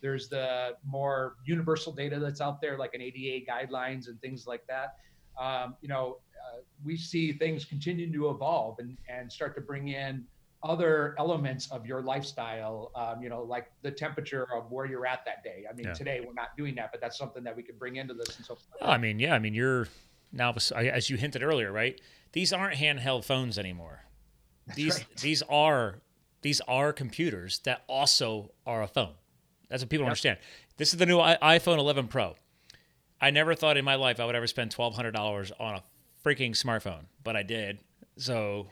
There's 0.00 0.28
the 0.28 0.76
more 0.84 1.36
universal 1.44 1.92
data 1.92 2.18
that's 2.18 2.40
out 2.40 2.60
there, 2.60 2.76
like 2.76 2.94
an 2.94 3.00
ADA 3.00 3.46
guidelines 3.50 4.08
and 4.08 4.20
things 4.20 4.46
like 4.46 4.66
that. 4.66 4.96
Um, 5.40 5.76
you 5.80 5.88
know, 5.88 6.18
uh, 6.34 6.58
we 6.84 6.96
see 6.96 7.32
things 7.32 7.64
continue 7.64 8.12
to 8.12 8.30
evolve 8.30 8.78
and, 8.78 8.96
and 9.08 9.30
start 9.30 9.54
to 9.54 9.60
bring 9.60 9.88
in 9.88 10.24
other 10.62 11.14
elements 11.18 11.70
of 11.70 11.86
your 11.86 12.02
lifestyle, 12.02 12.90
um, 12.94 13.22
you 13.22 13.28
know, 13.28 13.42
like 13.42 13.70
the 13.82 13.90
temperature 13.90 14.46
of 14.54 14.70
where 14.70 14.86
you're 14.86 15.06
at 15.06 15.24
that 15.24 15.44
day. 15.44 15.64
I 15.68 15.74
mean, 15.74 15.86
yeah. 15.86 15.92
today 15.92 16.20
we're 16.26 16.34
not 16.34 16.56
doing 16.56 16.74
that, 16.76 16.90
but 16.92 17.00
that's 17.00 17.16
something 17.16 17.44
that 17.44 17.56
we 17.56 17.62
could 17.62 17.78
bring 17.78 17.96
into 17.96 18.14
this. 18.14 18.36
And 18.36 18.44
so, 18.44 18.58
I 18.80 18.98
mean, 18.98 19.18
yeah, 19.18 19.34
I 19.34 19.38
mean, 19.38 19.54
you're 19.54 19.88
now, 20.32 20.54
as 20.74 21.10
you 21.10 21.16
hinted 21.16 21.42
earlier, 21.42 21.72
right? 21.72 22.00
These 22.32 22.52
aren't 22.52 22.76
handheld 22.76 23.24
phones 23.24 23.58
anymore. 23.58 24.04
That's 24.66 24.76
these 24.76 24.94
right. 24.94 25.16
these 25.20 25.42
are 25.42 26.00
these 26.42 26.60
are 26.62 26.92
computers 26.92 27.60
that 27.64 27.82
also 27.86 28.52
are 28.66 28.82
a 28.82 28.88
phone. 28.88 29.14
That's 29.68 29.82
what 29.82 29.90
people 29.90 30.04
yep. 30.04 30.10
understand. 30.10 30.38
This 30.76 30.92
is 30.92 30.98
the 30.98 31.06
new 31.06 31.18
iPhone 31.18 31.78
11 31.78 32.08
Pro. 32.08 32.34
I 33.20 33.30
never 33.30 33.54
thought 33.54 33.76
in 33.76 33.84
my 33.84 33.94
life 33.94 34.20
I 34.20 34.26
would 34.26 34.34
ever 34.34 34.46
spend 34.46 34.74
$1,200 34.74 35.52
on 35.58 35.74
a 35.76 35.82
freaking 36.24 36.50
smartphone, 36.50 37.06
but 37.24 37.34
I 37.34 37.42
did. 37.42 37.80
So 38.18 38.68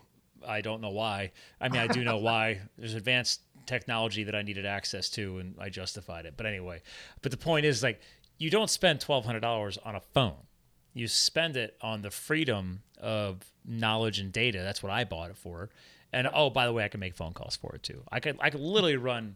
I 0.46 0.60
don't 0.60 0.80
know 0.80 0.90
why. 0.90 1.32
I 1.60 1.68
mean, 1.68 1.80
I 1.80 1.86
do 1.86 2.04
know 2.04 2.18
why. 2.18 2.60
There's 2.78 2.94
advanced 2.94 3.40
technology 3.66 4.24
that 4.24 4.34
I 4.34 4.42
needed 4.42 4.66
access 4.66 5.08
to, 5.10 5.38
and 5.38 5.54
I 5.58 5.68
justified 5.68 6.26
it. 6.26 6.34
But 6.36 6.46
anyway, 6.46 6.82
but 7.22 7.30
the 7.30 7.38
point 7.38 7.66
is 7.66 7.82
like, 7.82 8.00
you 8.38 8.50
don't 8.50 8.70
spend 8.70 9.00
$1,200 9.00 9.78
on 9.84 9.94
a 9.94 10.00
phone. 10.00 10.46
You 10.92 11.08
spend 11.08 11.56
it 11.56 11.76
on 11.80 12.02
the 12.02 12.10
freedom 12.10 12.82
of 13.00 13.40
knowledge 13.64 14.18
and 14.18 14.32
data. 14.32 14.58
That's 14.58 14.82
what 14.82 14.92
I 14.92 15.04
bought 15.04 15.30
it 15.30 15.36
for. 15.36 15.70
And 16.12 16.28
oh, 16.32 16.50
by 16.50 16.66
the 16.66 16.72
way, 16.72 16.84
I 16.84 16.88
can 16.88 17.00
make 17.00 17.16
phone 17.16 17.32
calls 17.32 17.56
for 17.56 17.74
it 17.74 17.82
too. 17.82 18.02
I 18.10 18.20
could 18.20 18.36
I 18.40 18.50
could 18.50 18.60
literally 18.60 18.96
run 18.96 19.34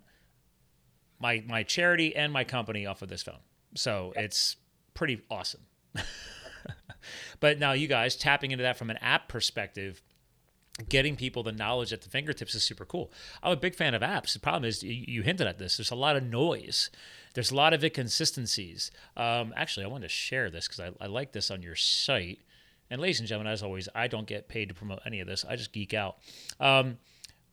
my 1.19 1.43
my 1.47 1.65
charity 1.65 2.15
and 2.15 2.33
my 2.33 2.45
company 2.45 2.87
off 2.87 3.03
of 3.03 3.09
this 3.09 3.25
phone. 3.25 3.41
So 3.75 4.13
it's 4.15 4.57
pretty 4.95 5.23
awesome. 5.29 5.63
but 7.41 7.59
now 7.59 7.73
you 7.73 7.89
guys 7.89 8.15
tapping 8.15 8.53
into 8.53 8.63
that 8.63 8.77
from 8.77 8.91
an 8.91 8.97
app 8.99 9.29
perspective, 9.29 10.03
getting 10.89 11.16
people 11.16 11.43
the 11.43 11.53
knowledge 11.53 11.93
at 11.93 12.03
the 12.03 12.09
fingertips 12.09 12.55
is 12.55 12.62
super 12.62 12.85
cool. 12.85 13.11
I'm 13.43 13.53
a 13.53 13.57
big 13.57 13.74
fan 13.74 13.95
of 13.95 14.03
apps. 14.03 14.33
The 14.33 14.41
problem 14.41 14.64
is 14.64 14.83
you, 14.83 15.05
you 15.07 15.22
hinted 15.22 15.47
at 15.47 15.59
this. 15.59 15.76
There's 15.76 15.91
a 15.91 15.97
lot 15.97 16.16
of 16.16 16.22
noise. 16.22 16.91
There's 17.35 17.51
a 17.51 17.57
lot 17.57 17.72
of 17.72 17.83
inconsistencies. 17.83 18.91
Um, 19.16 19.53
actually, 19.57 19.85
I 19.85 19.89
wanted 19.89 20.09
to 20.09 20.14
share 20.14 20.51
this 20.51 20.68
because 20.68 20.81
I, 20.81 21.05
I 21.05 21.09
like 21.09 21.33
this 21.33 21.51
on 21.51 21.62
your 21.62 21.74
site. 21.74 22.41
And 22.91 23.01
ladies 23.01 23.18
and 23.18 23.29
gentlemen, 23.29 23.53
as 23.53 23.62
always, 23.62 23.89
I 23.95 24.09
don't 24.09 24.26
get 24.26 24.49
paid 24.49 24.68
to 24.68 24.74
promote 24.74 25.01
any 25.05 25.20
of 25.20 25.26
this. 25.26 25.45
I 25.49 25.57
just 25.57 25.72
geek 25.72 25.95
out. 25.95 26.18
Um, 26.59 26.99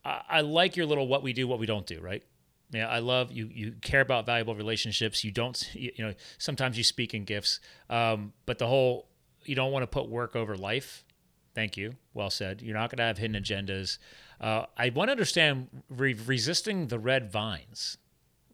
I, 0.04 0.22
I 0.30 0.42
like 0.42 0.76
your 0.76 0.86
little 0.86 1.08
what 1.08 1.24
we 1.24 1.34
do, 1.34 1.48
what 1.48 1.60
we 1.60 1.66
don't 1.66 1.86
do, 1.86 2.00
right? 2.00 2.24
Yeah, 2.72 2.88
I 2.88 3.00
love 3.00 3.32
you. 3.32 3.50
You 3.54 3.74
care 3.82 4.02
about 4.02 4.26
valuable 4.26 4.56
relationships. 4.56 5.24
You 5.24 5.32
don't, 5.32 5.70
you, 5.76 5.92
know, 6.00 6.14
sometimes 6.38 6.78
you 6.78 6.84
speak 6.84 7.14
in 7.14 7.24
gifts, 7.24 7.60
um, 7.90 8.34
but 8.46 8.58
the 8.58 8.68
whole 8.68 9.08
you 9.46 9.56
don't 9.56 9.72
want 9.72 9.84
to 9.84 9.88
put 9.88 10.10
work 10.10 10.36
over 10.36 10.58
life. 10.58 11.05
Thank 11.56 11.78
you. 11.78 11.96
Well 12.14 12.30
said. 12.30 12.62
You're 12.62 12.76
not 12.76 12.90
going 12.92 12.98
to 12.98 13.04
have 13.06 13.18
hidden 13.18 13.42
agendas. 13.42 13.98
Uh, 14.40 14.66
I 14.78 14.90
want 14.90 15.08
to 15.08 15.14
understand 15.14 15.70
re- 15.90 16.14
resisting 16.14 16.90
the 16.90 17.00
red 17.00 17.32
vines. 17.32 17.98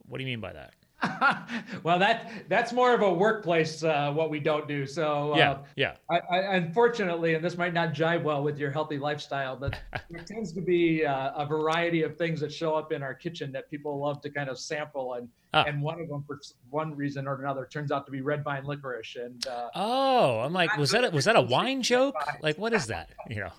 What 0.07 0.19
do 0.19 0.23
you 0.23 0.27
mean 0.27 0.39
by 0.39 0.53
that? 0.53 0.75
well, 1.83 1.97
that 1.97 2.31
that's 2.47 2.73
more 2.73 2.93
of 2.93 3.01
a 3.01 3.11
workplace 3.11 3.83
uh, 3.83 4.11
what 4.11 4.29
we 4.29 4.39
don't 4.39 4.67
do. 4.67 4.85
So 4.85 5.35
yeah, 5.35 5.51
uh, 5.51 5.57
yeah. 5.75 5.93
I, 6.09 6.19
I, 6.31 6.37
unfortunately, 6.55 7.33
and 7.33 7.43
this 7.43 7.57
might 7.57 7.73
not 7.73 7.93
jive 7.93 8.23
well 8.23 8.43
with 8.43 8.57
your 8.57 8.71
healthy 8.71 8.97
lifestyle, 8.97 9.55
but 9.55 9.79
there 10.09 10.23
tends 10.23 10.51
to 10.53 10.61
be 10.61 11.05
uh, 11.05 11.31
a 11.35 11.45
variety 11.45 12.03
of 12.03 12.17
things 12.17 12.39
that 12.41 12.51
show 12.51 12.75
up 12.75 12.91
in 12.91 13.01
our 13.01 13.13
kitchen 13.13 13.51
that 13.51 13.69
people 13.69 13.99
love 13.99 14.21
to 14.21 14.29
kind 14.29 14.49
of 14.49 14.59
sample, 14.59 15.15
and 15.15 15.27
oh. 15.53 15.63
and 15.63 15.81
one 15.81 15.99
of 15.99 16.07
them 16.07 16.23
for 16.27 16.39
one 16.69 16.95
reason 16.95 17.27
or 17.27 17.39
another 17.41 17.67
turns 17.71 17.91
out 17.91 18.05
to 18.05 18.11
be 18.11 18.21
red 18.21 18.43
vine 18.43 18.65
licorice. 18.65 19.15
And 19.15 19.45
uh, 19.47 19.69
oh, 19.73 20.39
I'm 20.39 20.53
like, 20.53 20.77
was 20.77 20.91
that 20.91 21.03
a, 21.03 21.09
was 21.09 21.25
that 21.25 21.35
a 21.35 21.41
wine 21.41 21.81
joke? 21.81 22.15
Like, 22.41 22.57
what 22.57 22.73
is 22.73 22.87
that? 22.87 23.09
You 23.29 23.41
know, 23.41 23.51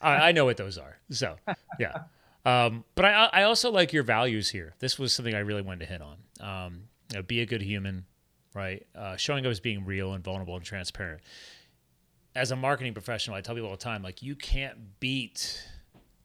I, 0.00 0.28
I 0.28 0.32
know 0.32 0.46
what 0.46 0.56
those 0.56 0.78
are. 0.78 0.98
So 1.10 1.36
yeah. 1.78 1.92
Um, 2.44 2.84
but 2.94 3.04
I, 3.04 3.28
I 3.32 3.42
also 3.44 3.70
like 3.70 3.92
your 3.92 4.02
values 4.02 4.50
here. 4.50 4.74
This 4.80 4.98
was 4.98 5.12
something 5.12 5.34
I 5.34 5.40
really 5.40 5.62
wanted 5.62 5.80
to 5.80 5.86
hit 5.86 6.02
on. 6.02 6.16
Um, 6.42 6.84
you 7.10 7.18
know, 7.18 7.22
be 7.22 7.40
a 7.40 7.46
good 7.46 7.62
human, 7.62 8.04
right? 8.54 8.86
Uh, 8.94 9.16
showing 9.16 9.46
up 9.46 9.50
as 9.50 9.60
being 9.60 9.84
real 9.84 10.12
and 10.12 10.22
vulnerable 10.22 10.56
and 10.56 10.64
transparent. 10.64 11.22
As 12.34 12.50
a 12.50 12.56
marketing 12.56 12.94
professional, 12.94 13.36
I 13.36 13.40
tell 13.40 13.54
people 13.54 13.70
all 13.70 13.76
the 13.76 13.82
time, 13.82 14.02
like 14.02 14.22
you 14.22 14.34
can't 14.34 15.00
beat 15.00 15.62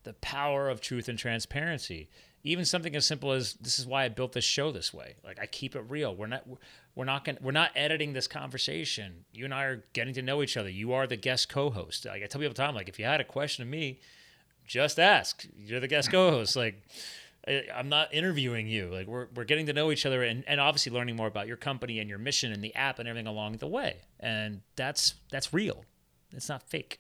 the 0.04 0.14
power 0.14 0.70
of 0.70 0.82
truth 0.82 1.10
and 1.10 1.20
transparency. 1.20 2.10
Even 2.44 2.64
something 2.64 2.96
as 2.96 3.06
simple 3.06 3.34
as 3.34 3.54
this 3.56 3.78
is 3.78 3.86
why 3.86 4.06
I 4.06 4.10
built 4.10 4.32
this 4.32 4.46
show 4.46 4.72
this 4.72 4.94
way. 4.94 5.16
Like 5.24 5.38
I 5.40 5.46
keep 5.46 5.76
it 5.76 5.84
real. 5.90 6.16
We're 6.16 6.28
not 6.28 6.48
we're 6.96 7.04
not 7.04 7.26
going 7.26 7.38
we're 7.42 7.52
not 7.52 7.72
editing 7.76 8.14
this 8.14 8.28
conversation. 8.28 9.26
You 9.34 9.46
and 9.46 9.54
I 9.54 9.64
are 9.64 9.84
getting 9.92 10.14
to 10.14 10.22
know 10.22 10.42
each 10.42 10.56
other. 10.56 10.70
You 10.70 10.94
are 10.94 11.08
the 11.08 11.18
guest 11.18 11.50
co-host. 11.50 12.06
Like 12.06 12.24
I 12.24 12.28
tell 12.28 12.40
people 12.40 12.46
all 12.46 12.50
the 12.50 12.54
time, 12.54 12.74
like 12.74 12.88
if 12.88 12.98
you 12.98 13.06
had 13.06 13.20
a 13.20 13.26
question 13.26 13.64
of 13.64 13.70
me, 13.70 14.00
just 14.68 15.00
ask. 15.00 15.46
You're 15.58 15.80
the 15.80 15.88
guest 15.88 16.12
co-host. 16.12 16.56
Like, 16.56 16.84
I'm 17.48 17.90
not 17.90 18.14
interviewing 18.14 18.68
you. 18.68 18.88
Like, 18.88 19.08
we're, 19.08 19.28
we're 19.36 19.46
getting 19.46 19.66
to 19.68 19.74
know 19.74 19.92
each 19.92 20.06
other 20.06 20.24
and, 20.24 20.44
and 20.48 20.60
obviously 20.60 20.92
learning 20.92 21.16
more 21.16 21.28
about 21.28 21.48
your 21.48 21.58
company 21.58 22.00
and 22.00 22.10
your 22.10 22.20
mission 22.20 22.52
and 22.52 22.64
the 22.64 22.76
app 22.76 23.00
and 23.00 23.08
everything 23.08 23.28
along 23.28 23.58
the 23.58 23.68
way. 23.68 23.98
And 24.20 24.62
that's 24.76 25.16
that's 25.32 25.54
real. 25.54 25.86
It's 26.34 26.50
not 26.50 26.64
fake. 26.64 27.00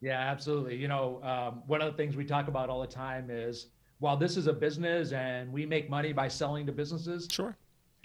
Yeah, 0.00 0.18
absolutely. 0.18 0.76
You 0.76 0.88
know, 0.88 1.20
um, 1.22 1.62
one 1.66 1.80
of 1.80 1.90
the 1.90 1.96
things 1.96 2.16
we 2.16 2.24
talk 2.24 2.48
about 2.48 2.68
all 2.68 2.80
the 2.80 2.86
time 2.86 3.28
is 3.30 3.68
while 4.00 4.16
this 4.16 4.36
is 4.36 4.48
a 4.48 4.52
business 4.52 5.12
and 5.12 5.52
we 5.52 5.64
make 5.64 5.88
money 5.88 6.12
by 6.12 6.26
selling 6.26 6.66
to 6.66 6.72
businesses, 6.72 7.28
sure, 7.30 7.56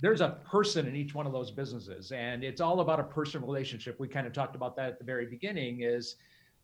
there's 0.01 0.21
a 0.21 0.37
person 0.45 0.85
in 0.85 0.95
each 0.95 1.15
one 1.15 1.25
of 1.25 1.33
those 1.33 1.49
businesses, 1.49 2.11
and 2.11 2.43
it's 2.43 2.61
all 2.61 2.81
about 2.81 2.99
a 2.99 3.03
person 3.03 3.41
relationship. 3.41 3.99
We 3.99 4.07
kind 4.07 4.27
of 4.27 4.33
talked 4.33 4.55
about 4.55 4.75
that 4.75 4.89
at 4.89 4.99
the 4.99 5.05
very 5.05 5.25
beginning. 5.25 5.81
Is 5.81 6.17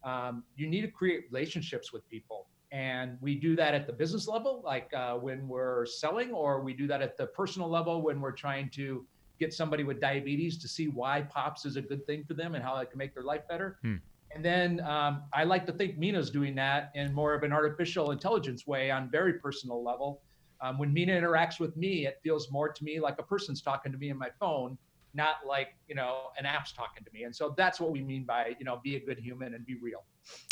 um, 0.03 0.43
you 0.55 0.67
need 0.67 0.81
to 0.81 0.87
create 0.87 1.25
relationships 1.31 1.91
with 1.91 2.07
people. 2.09 2.47
And 2.73 3.19
we 3.21 3.35
do 3.35 3.55
that 3.55 3.75
at 3.75 3.85
the 3.85 3.93
business 3.93 4.27
level, 4.27 4.63
like 4.65 4.91
uh, 4.95 5.13
when 5.13 5.47
we're 5.47 5.85
selling, 5.85 6.31
or 6.31 6.59
we 6.61 6.73
do 6.73 6.87
that 6.87 7.03
at 7.03 7.17
the 7.17 7.27
personal 7.27 7.69
level 7.69 8.01
when 8.01 8.19
we're 8.19 8.31
trying 8.31 8.67
to 8.71 9.05
get 9.39 9.53
somebody 9.53 9.83
with 9.83 10.01
diabetes 10.01 10.57
to 10.57 10.67
see 10.67 10.87
why 10.87 11.21
POPS 11.21 11.65
is 11.65 11.75
a 11.75 11.81
good 11.83 12.03
thing 12.07 12.23
for 12.27 12.33
them 12.33 12.55
and 12.55 12.63
how 12.63 12.75
it 12.77 12.89
can 12.89 12.97
make 12.97 13.13
their 13.13 13.23
life 13.23 13.47
better. 13.47 13.77
Hmm. 13.83 13.97
And 14.33 14.43
then 14.43 14.81
um, 14.81 15.21
I 15.31 15.43
like 15.43 15.67
to 15.67 15.71
think 15.71 15.99
Mina's 15.99 16.31
doing 16.31 16.55
that 16.55 16.91
in 16.95 17.13
more 17.13 17.35
of 17.35 17.43
an 17.43 17.53
artificial 17.53 18.09
intelligence 18.09 18.65
way 18.65 18.89
on 18.89 19.07
very 19.07 19.33
personal 19.33 19.83
level. 19.83 20.21
Um, 20.59 20.79
when 20.79 20.91
Mina 20.91 21.13
interacts 21.13 21.59
with 21.59 21.77
me, 21.77 22.07
it 22.07 22.19
feels 22.23 22.51
more 22.51 22.69
to 22.69 22.83
me 22.83 22.99
like 22.99 23.19
a 23.19 23.23
person's 23.23 23.61
talking 23.61 23.91
to 23.91 23.99
me 23.99 24.09
in 24.09 24.17
my 24.17 24.29
phone 24.39 24.79
not 25.13 25.35
like 25.47 25.75
you 25.87 25.95
know 25.95 26.31
an 26.37 26.45
app's 26.47 26.71
talking 26.71 27.03
to 27.03 27.11
me. 27.13 27.23
And 27.23 27.35
so 27.35 27.53
that's 27.55 27.79
what 27.79 27.91
we 27.91 28.01
mean 28.01 28.23
by 28.23 28.55
you 28.57 28.65
know 28.65 28.79
be 28.83 28.95
a 28.95 28.99
good 28.99 29.19
human 29.19 29.53
and 29.53 29.63
be 29.65 29.75
real. 29.75 30.03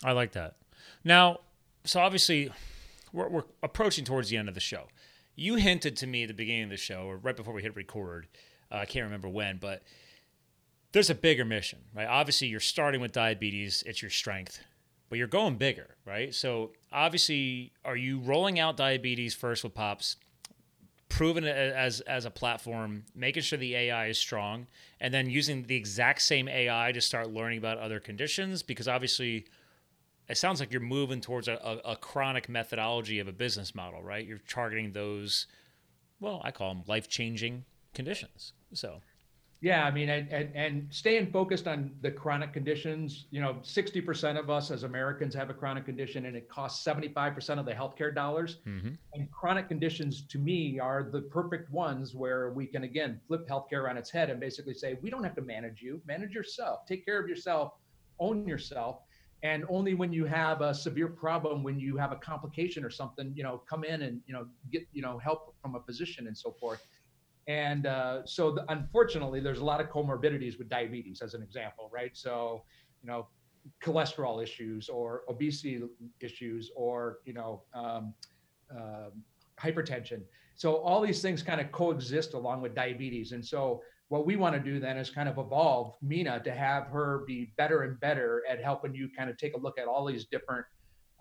I 0.04 0.12
like 0.12 0.32
that. 0.34 0.58
Now, 1.04 1.40
so 1.84 2.00
obviously, 2.00 2.52
we're, 3.14 3.30
we're 3.30 3.44
approaching 3.64 4.06
towards 4.06 4.30
the 4.30 4.38
end 4.38 4.48
of 4.48 4.56
the 4.56 4.62
show. 4.62 4.88
You 5.36 5.56
hinted 5.56 5.96
to 5.98 6.08
me 6.08 6.24
at 6.24 6.28
the 6.28 6.34
beginning 6.34 6.66
of 6.66 6.70
the 6.70 6.78
show, 6.78 7.04
or 7.04 7.18
right 7.18 7.36
before 7.36 7.54
we 7.54 7.62
hit 7.62 7.76
record. 7.76 8.28
Uh, 8.72 8.78
I 8.78 8.86
can't 8.86 9.06
remember 9.06 9.30
when, 9.30 9.58
but 9.58 9.84
there's 10.92 11.10
a 11.10 11.16
bigger 11.16 11.46
mission, 11.46 11.80
right? 11.96 12.08
Obviously, 12.08 12.48
you're 12.48 12.60
starting 12.60 13.02
with 13.02 13.12
diabetes; 13.12 13.84
it's 13.86 14.02
your 14.02 14.12
strength, 14.12 14.60
but 15.10 15.18
you're 15.18 15.28
going 15.28 15.56
bigger, 15.56 15.96
right? 16.06 16.34
So, 16.34 16.72
obviously, 16.92 17.72
are 17.84 17.96
you 17.96 18.20
rolling 18.20 18.60
out 18.60 18.78
diabetes 18.78 19.34
first 19.34 19.64
with 19.64 19.74
Pops? 19.74 20.18
proven 21.12 21.44
it 21.44 21.56
as 21.56 22.00
as 22.02 22.26
a 22.26 22.32
platform, 22.32 23.04
making 23.14 23.44
sure 23.44 23.60
the 23.60 23.76
AI 23.76 24.08
is 24.08 24.18
strong, 24.18 24.66
and 25.00 25.14
then 25.14 25.30
using 25.30 25.64
the 25.64 25.76
exact 25.76 26.22
same 26.22 26.48
AI 26.48 26.92
to 26.94 27.02
start 27.02 27.30
learning 27.30 27.60
about 27.60 27.78
other 27.78 28.00
conditions. 28.00 28.64
Because 28.64 28.88
obviously, 28.88 29.46
it 30.32 30.38
sounds 30.38 30.60
like 30.60 30.72
you're 30.72 30.82
moving 30.82 31.22
towards 31.22 31.48
a, 31.48 31.54
a, 31.54 31.92
a 31.92 31.96
chronic 31.96 32.48
methodology 32.50 33.20
of 33.20 33.28
a 33.28 33.34
business 33.34 33.76
model, 33.76 34.02
right? 34.02 34.26
You're 34.26 34.42
targeting 34.48 34.94
those, 34.94 35.48
well, 36.20 36.42
I 36.44 36.52
call 36.52 36.74
them 36.74 36.84
life 36.88 37.08
changing 37.08 37.66
conditions. 37.94 38.54
So 38.74 39.02
yeah, 39.62 39.86
I 39.86 39.92
mean, 39.92 40.10
and, 40.10 40.28
and, 40.32 40.50
and 40.56 40.88
staying 40.90 41.32
focused 41.32 41.68
on 41.68 41.92
the 42.02 42.10
chronic 42.10 42.52
conditions. 42.52 43.26
You 43.30 43.42
know, 43.42 43.58
60% 43.62 44.40
of 44.40 44.50
us 44.50 44.72
as 44.72 44.82
Americans 44.82 45.36
have 45.36 45.52
a 45.52 45.54
chronic 45.54 45.86
condition, 45.86 46.26
and 46.26 46.36
it 46.36 46.50
costs 46.50 46.84
75% 46.84 47.60
of 47.60 47.66
the 47.66 47.72
healthcare 47.72 48.14
dollars. 48.14 48.58
Mm-hmm. 48.66 48.94
And 49.14 49.32
chronic 49.32 49.68
conditions, 49.68 50.24
to 50.30 50.40
me, 50.40 50.80
are 50.80 51.04
the 51.04 51.22
perfect 51.22 51.72
ones 51.72 52.16
where 52.16 52.52
we 52.52 52.66
can 52.66 52.86
again 52.86 53.22
flip 53.28 53.48
healthcare 53.48 53.88
on 53.88 53.98
its 53.98 54.10
head 54.10 54.32
and 54.32 54.40
basically 54.40 54.74
say, 54.74 54.98
we 55.04 55.12
don't 55.12 55.24
have 55.24 55.36
to 55.36 55.44
manage 55.44 55.84
you, 55.84 56.02
manage 56.08 56.34
yourself, 56.34 56.88
take 56.88 57.06
care 57.06 57.22
of 57.22 57.30
yourself, 57.30 57.74
own 58.20 58.48
yourself. 58.48 59.02
And 59.44 59.66
only 59.70 59.96
when 59.96 60.14
you 60.14 60.26
have 60.26 60.62
a 60.62 60.74
severe 60.74 61.08
problem, 61.08 61.64
when 61.64 61.80
you 61.80 61.98
have 61.98 62.12
a 62.12 62.18
complication 62.18 62.86
or 62.86 62.92
something, 62.92 63.34
you 63.36 63.44
know, 63.44 63.64
come 63.68 63.84
in 63.84 64.04
and 64.04 64.22
you 64.28 64.34
know 64.34 64.46
get 64.72 64.88
you 64.94 65.02
know 65.02 65.18
help 65.18 65.56
from 65.62 65.76
a 65.76 65.80
physician 65.82 66.28
and 66.28 66.38
so 66.38 66.52
forth. 66.52 66.86
And 67.48 67.86
uh, 67.86 68.26
so, 68.26 68.52
the, 68.52 68.66
unfortunately, 68.72 69.40
there's 69.40 69.60
a 69.60 69.66
lot 69.66 69.82
of 69.82 69.90
comorbidities 69.90 70.58
with 70.58 70.70
diabetes, 70.70 71.22
as 71.22 71.34
an 71.34 71.42
example, 71.42 71.90
right? 71.92 72.12
So, 72.14 72.64
you 73.02 73.10
know, 73.10 73.28
cholesterol 73.84 74.42
issues 74.44 74.90
or 74.90 75.24
obesity 75.28 75.82
issues 76.20 76.72
or, 76.76 77.18
you 77.26 77.34
know, 77.34 77.64
um, 77.74 78.14
uh, 78.76 79.10
hypertension. 79.60 80.22
So, 80.56 80.76
all 80.76 81.02
these 81.02 81.22
things 81.22 81.42
kind 81.42 81.60
of 81.60 81.72
coexist 81.72 82.36
along 82.36 82.62
with 82.62 82.76
diabetes. 82.76 83.32
And 83.32 83.44
so, 83.44 83.82
what 84.12 84.26
we 84.26 84.36
want 84.36 84.54
to 84.54 84.60
do 84.60 84.78
then 84.78 84.98
is 84.98 85.10
kind 85.10 85.30
of 85.30 85.38
evolve 85.38 85.96
Mina 86.02 86.42
to 86.44 86.52
have 86.52 86.88
her 86.88 87.24
be 87.26 87.54
better 87.58 87.84
and 87.84 87.98
better 88.02 88.44
at 88.48 88.62
helping 88.62 88.94
you 88.94 89.08
kind 89.18 89.30
of 89.30 89.38
take 89.38 89.56
a 89.56 89.58
look 89.58 89.80
at 89.80 89.88
all 89.88 90.06
these 90.06 90.26
different 90.26 90.66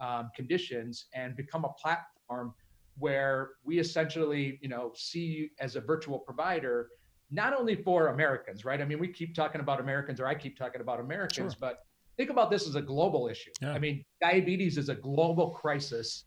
um, 0.00 0.28
conditions 0.34 1.04
and 1.14 1.36
become 1.36 1.64
a 1.64 1.72
platform 1.80 2.52
where 2.98 3.50
we 3.62 3.78
essentially, 3.78 4.58
you 4.60 4.68
know, 4.68 4.90
see 4.96 5.24
you 5.24 5.48
as 5.60 5.76
a 5.76 5.80
virtual 5.80 6.18
provider, 6.18 6.88
not 7.30 7.56
only 7.56 7.76
for 7.76 8.08
Americans, 8.08 8.64
right? 8.64 8.80
I 8.80 8.84
mean, 8.84 8.98
we 8.98 9.06
keep 9.06 9.36
talking 9.36 9.60
about 9.60 9.78
Americans, 9.78 10.18
or 10.18 10.26
I 10.26 10.34
keep 10.34 10.58
talking 10.58 10.80
about 10.80 10.98
Americans, 10.98 11.52
sure. 11.52 11.58
but 11.60 11.84
think 12.16 12.30
about 12.30 12.50
this 12.50 12.66
as 12.66 12.74
a 12.74 12.82
global 12.82 13.28
issue. 13.28 13.52
Yeah. 13.62 13.72
I 13.72 13.78
mean, 13.78 14.04
diabetes 14.20 14.76
is 14.76 14.88
a 14.88 14.96
global 14.96 15.50
crisis, 15.50 16.24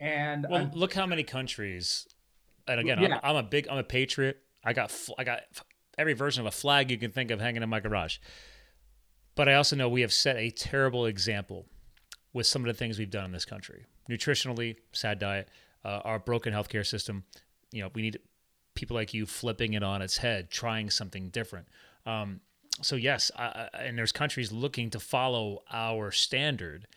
and 0.00 0.46
well, 0.48 0.70
look 0.72 0.94
how 0.94 1.04
many 1.04 1.24
countries. 1.24 2.06
And 2.66 2.80
again, 2.80 3.02
yeah. 3.02 3.20
I'm, 3.22 3.36
I'm, 3.36 3.44
a 3.44 3.46
big, 3.46 3.68
I'm 3.68 3.76
a 3.76 3.84
patriot. 3.84 4.38
I 4.64 4.72
got, 4.72 4.90
I 5.18 5.24
got 5.24 5.42
every 5.98 6.14
version 6.14 6.40
of 6.40 6.46
a 6.46 6.50
flag 6.56 6.90
you 6.90 6.98
can 6.98 7.10
think 7.10 7.30
of 7.30 7.40
hanging 7.40 7.62
in 7.62 7.68
my 7.68 7.80
garage. 7.80 8.18
But 9.34 9.48
I 9.48 9.54
also 9.54 9.76
know 9.76 9.88
we 9.88 10.00
have 10.00 10.12
set 10.12 10.36
a 10.36 10.50
terrible 10.50 11.06
example 11.06 11.66
with 12.32 12.46
some 12.46 12.62
of 12.62 12.66
the 12.66 12.74
things 12.74 12.98
we've 12.98 13.10
done 13.10 13.24
in 13.24 13.32
this 13.32 13.44
country. 13.44 13.84
Nutritionally, 14.08 14.76
sad 14.92 15.18
diet 15.18 15.48
uh, 15.86 16.00
our 16.04 16.18
broken 16.18 16.52
healthcare 16.52 16.84
system. 16.84 17.24
You 17.72 17.82
know, 17.82 17.90
we 17.94 18.02
need 18.02 18.18
people 18.74 18.96
like 18.96 19.14
you 19.14 19.24
flipping 19.24 19.74
it 19.74 19.82
on 19.82 20.02
its 20.02 20.18
head, 20.18 20.50
trying 20.50 20.90
something 20.90 21.28
different. 21.28 21.68
Um, 22.04 22.40
so 22.82 22.96
yes, 22.96 23.30
I, 23.36 23.68
and 23.72 23.96
there's 23.96 24.12
countries 24.12 24.52
looking 24.52 24.90
to 24.90 25.00
follow 25.00 25.62
our 25.72 26.10
standard, 26.10 26.88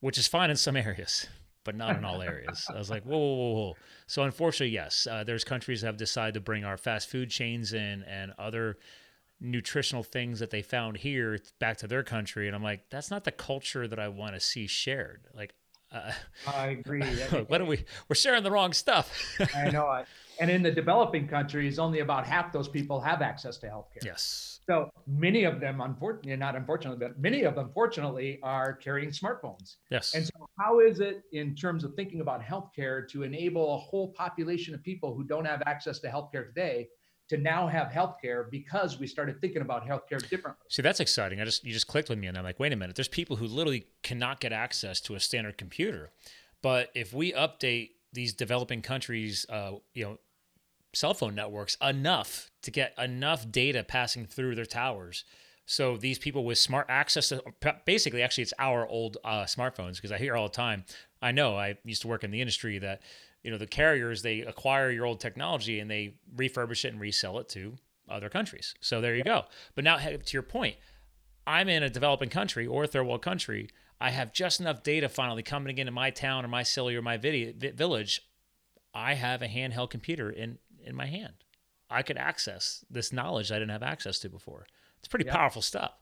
which 0.00 0.16
is 0.18 0.26
fine 0.26 0.50
in 0.50 0.56
some 0.56 0.76
areas, 0.88 1.28
but 1.64 1.74
not 1.74 1.96
in 1.96 2.04
all 2.04 2.22
areas. 2.34 2.66
I 2.68 2.78
was 2.78 2.90
like, 2.90 3.04
whoa, 3.04 3.18
whoa, 3.18 3.34
whoa, 3.34 3.52
whoa. 3.52 3.76
So 4.06 4.22
unfortunately, 4.22 4.74
yes, 4.74 5.06
uh, 5.10 5.24
there's 5.24 5.44
countries 5.44 5.80
that 5.80 5.88
have 5.88 5.96
decided 5.96 6.34
to 6.34 6.40
bring 6.40 6.64
our 6.64 6.76
fast 6.76 7.08
food 7.08 7.30
chains 7.30 7.72
in 7.72 8.02
and 8.04 8.32
other 8.38 8.78
nutritional 9.40 10.02
things 10.02 10.38
that 10.40 10.50
they 10.50 10.62
found 10.62 10.98
here 10.98 11.38
back 11.58 11.78
to 11.78 11.86
their 11.86 12.02
country, 12.02 12.46
and 12.46 12.54
I'm 12.54 12.62
like, 12.62 12.90
that's 12.90 13.10
not 13.10 13.24
the 13.24 13.32
culture 13.32 13.88
that 13.88 13.98
I 13.98 14.08
want 14.08 14.34
to 14.34 14.40
see 14.40 14.66
shared. 14.66 15.28
Like 15.34 15.54
uh, 15.92 16.12
I 16.46 16.68
agree. 16.68 17.02
why 17.48 17.58
don't 17.58 17.68
we? 17.68 17.84
We're 18.08 18.16
sharing 18.16 18.42
the 18.42 18.50
wrong 18.50 18.72
stuff. 18.72 19.12
I 19.54 19.70
know 19.70 19.92
it. 19.92 20.06
And 20.40 20.50
in 20.50 20.62
the 20.62 20.70
developing 20.70 21.28
countries, 21.28 21.78
only 21.78 22.00
about 22.00 22.26
half 22.26 22.50
those 22.50 22.68
people 22.68 22.98
have 23.00 23.20
access 23.20 23.58
to 23.58 23.66
healthcare. 23.66 24.04
Yes. 24.04 24.60
So 24.66 24.90
many 25.06 25.44
of 25.44 25.60
them, 25.60 25.80
unfortunately, 25.80 26.36
not 26.36 26.56
unfortunately, 26.56 27.04
but 27.06 27.18
many 27.18 27.42
of 27.42 27.56
them, 27.56 27.70
fortunately, 27.74 28.38
are 28.42 28.72
carrying 28.72 29.10
smartphones. 29.10 29.76
Yes. 29.90 30.14
And 30.14 30.24
so, 30.24 30.48
how 30.58 30.80
is 30.80 31.00
it 31.00 31.24
in 31.32 31.54
terms 31.54 31.84
of 31.84 31.94
thinking 31.94 32.20
about 32.20 32.40
healthcare 32.40 33.06
to 33.08 33.22
enable 33.22 33.74
a 33.74 33.78
whole 33.78 34.12
population 34.12 34.74
of 34.74 34.82
people 34.82 35.14
who 35.14 35.24
don't 35.24 35.44
have 35.44 35.62
access 35.66 35.98
to 36.00 36.08
healthcare 36.08 36.46
today 36.46 36.88
to 37.30 37.36
now 37.36 37.68
have 37.68 37.88
healthcare 37.92 38.50
because 38.50 38.98
we 38.98 39.06
started 39.06 39.40
thinking 39.40 39.62
about 39.62 39.86
healthcare 39.86 40.18
differently. 40.28 40.66
See, 40.68 40.82
that's 40.82 40.98
exciting. 40.98 41.40
I 41.40 41.44
just 41.44 41.64
you 41.64 41.72
just 41.72 41.86
clicked 41.86 42.08
with 42.08 42.18
me, 42.18 42.26
and 42.26 42.36
I'm 42.36 42.42
like, 42.42 42.58
wait 42.58 42.72
a 42.72 42.76
minute. 42.76 42.96
There's 42.96 43.06
people 43.06 43.36
who 43.36 43.46
literally 43.46 43.86
cannot 44.02 44.40
get 44.40 44.52
access 44.52 45.00
to 45.02 45.14
a 45.14 45.20
standard 45.20 45.56
computer, 45.56 46.10
but 46.60 46.90
if 46.92 47.14
we 47.14 47.32
update 47.32 47.90
these 48.12 48.32
developing 48.32 48.82
countries, 48.82 49.46
uh, 49.48 49.74
you 49.94 50.04
know, 50.04 50.18
cell 50.92 51.14
phone 51.14 51.36
networks 51.36 51.76
enough 51.80 52.50
to 52.62 52.72
get 52.72 52.94
enough 52.98 53.48
data 53.48 53.84
passing 53.84 54.26
through 54.26 54.56
their 54.56 54.66
towers. 54.66 55.24
So 55.66 55.96
these 55.96 56.18
people 56.18 56.44
with 56.44 56.58
smart 56.58 56.86
access 56.88 57.28
to 57.28 57.44
basically, 57.86 58.22
actually, 58.22 58.42
it's 58.42 58.54
our 58.58 58.88
old 58.88 59.18
uh, 59.24 59.44
smartphones 59.44 59.96
because 59.96 60.10
I 60.10 60.18
hear 60.18 60.34
all 60.34 60.48
the 60.48 60.54
time. 60.54 60.84
I 61.22 61.30
know 61.30 61.56
I 61.56 61.76
used 61.84 62.02
to 62.02 62.08
work 62.08 62.24
in 62.24 62.32
the 62.32 62.40
industry 62.40 62.80
that 62.80 63.02
you 63.42 63.50
know 63.50 63.58
the 63.58 63.66
carriers 63.66 64.22
they 64.22 64.40
acquire 64.40 64.90
your 64.90 65.06
old 65.06 65.20
technology 65.20 65.80
and 65.80 65.90
they 65.90 66.14
refurbish 66.34 66.84
it 66.84 66.92
and 66.92 67.00
resell 67.00 67.38
it 67.38 67.48
to 67.50 67.76
other 68.08 68.28
countries. 68.28 68.74
So 68.80 69.00
there 69.00 69.14
you 69.14 69.24
go. 69.24 69.44
But 69.74 69.84
now 69.84 69.96
to 69.96 70.20
your 70.32 70.42
point, 70.42 70.76
I'm 71.46 71.68
in 71.68 71.82
a 71.82 71.90
developing 71.90 72.28
country 72.28 72.66
or 72.66 72.84
a 72.84 72.86
third 72.86 73.06
world 73.06 73.22
country. 73.22 73.68
I 74.00 74.10
have 74.10 74.32
just 74.32 74.60
enough 74.60 74.82
data 74.82 75.08
finally 75.08 75.42
coming 75.42 75.78
into 75.78 75.92
my 75.92 76.10
town 76.10 76.44
or 76.44 76.48
my 76.48 76.62
city 76.62 76.96
or 76.96 77.02
my 77.02 77.16
village. 77.16 78.22
I 78.94 79.14
have 79.14 79.42
a 79.42 79.48
handheld 79.48 79.90
computer 79.90 80.30
in 80.30 80.58
in 80.84 80.96
my 80.96 81.06
hand. 81.06 81.34
I 81.90 82.02
could 82.02 82.16
access 82.16 82.84
this 82.90 83.12
knowledge 83.12 83.50
I 83.50 83.56
didn't 83.56 83.70
have 83.70 83.82
access 83.82 84.18
to 84.20 84.28
before. 84.28 84.66
It's 84.98 85.08
pretty 85.08 85.28
powerful 85.28 85.62
stuff. 85.62 85.92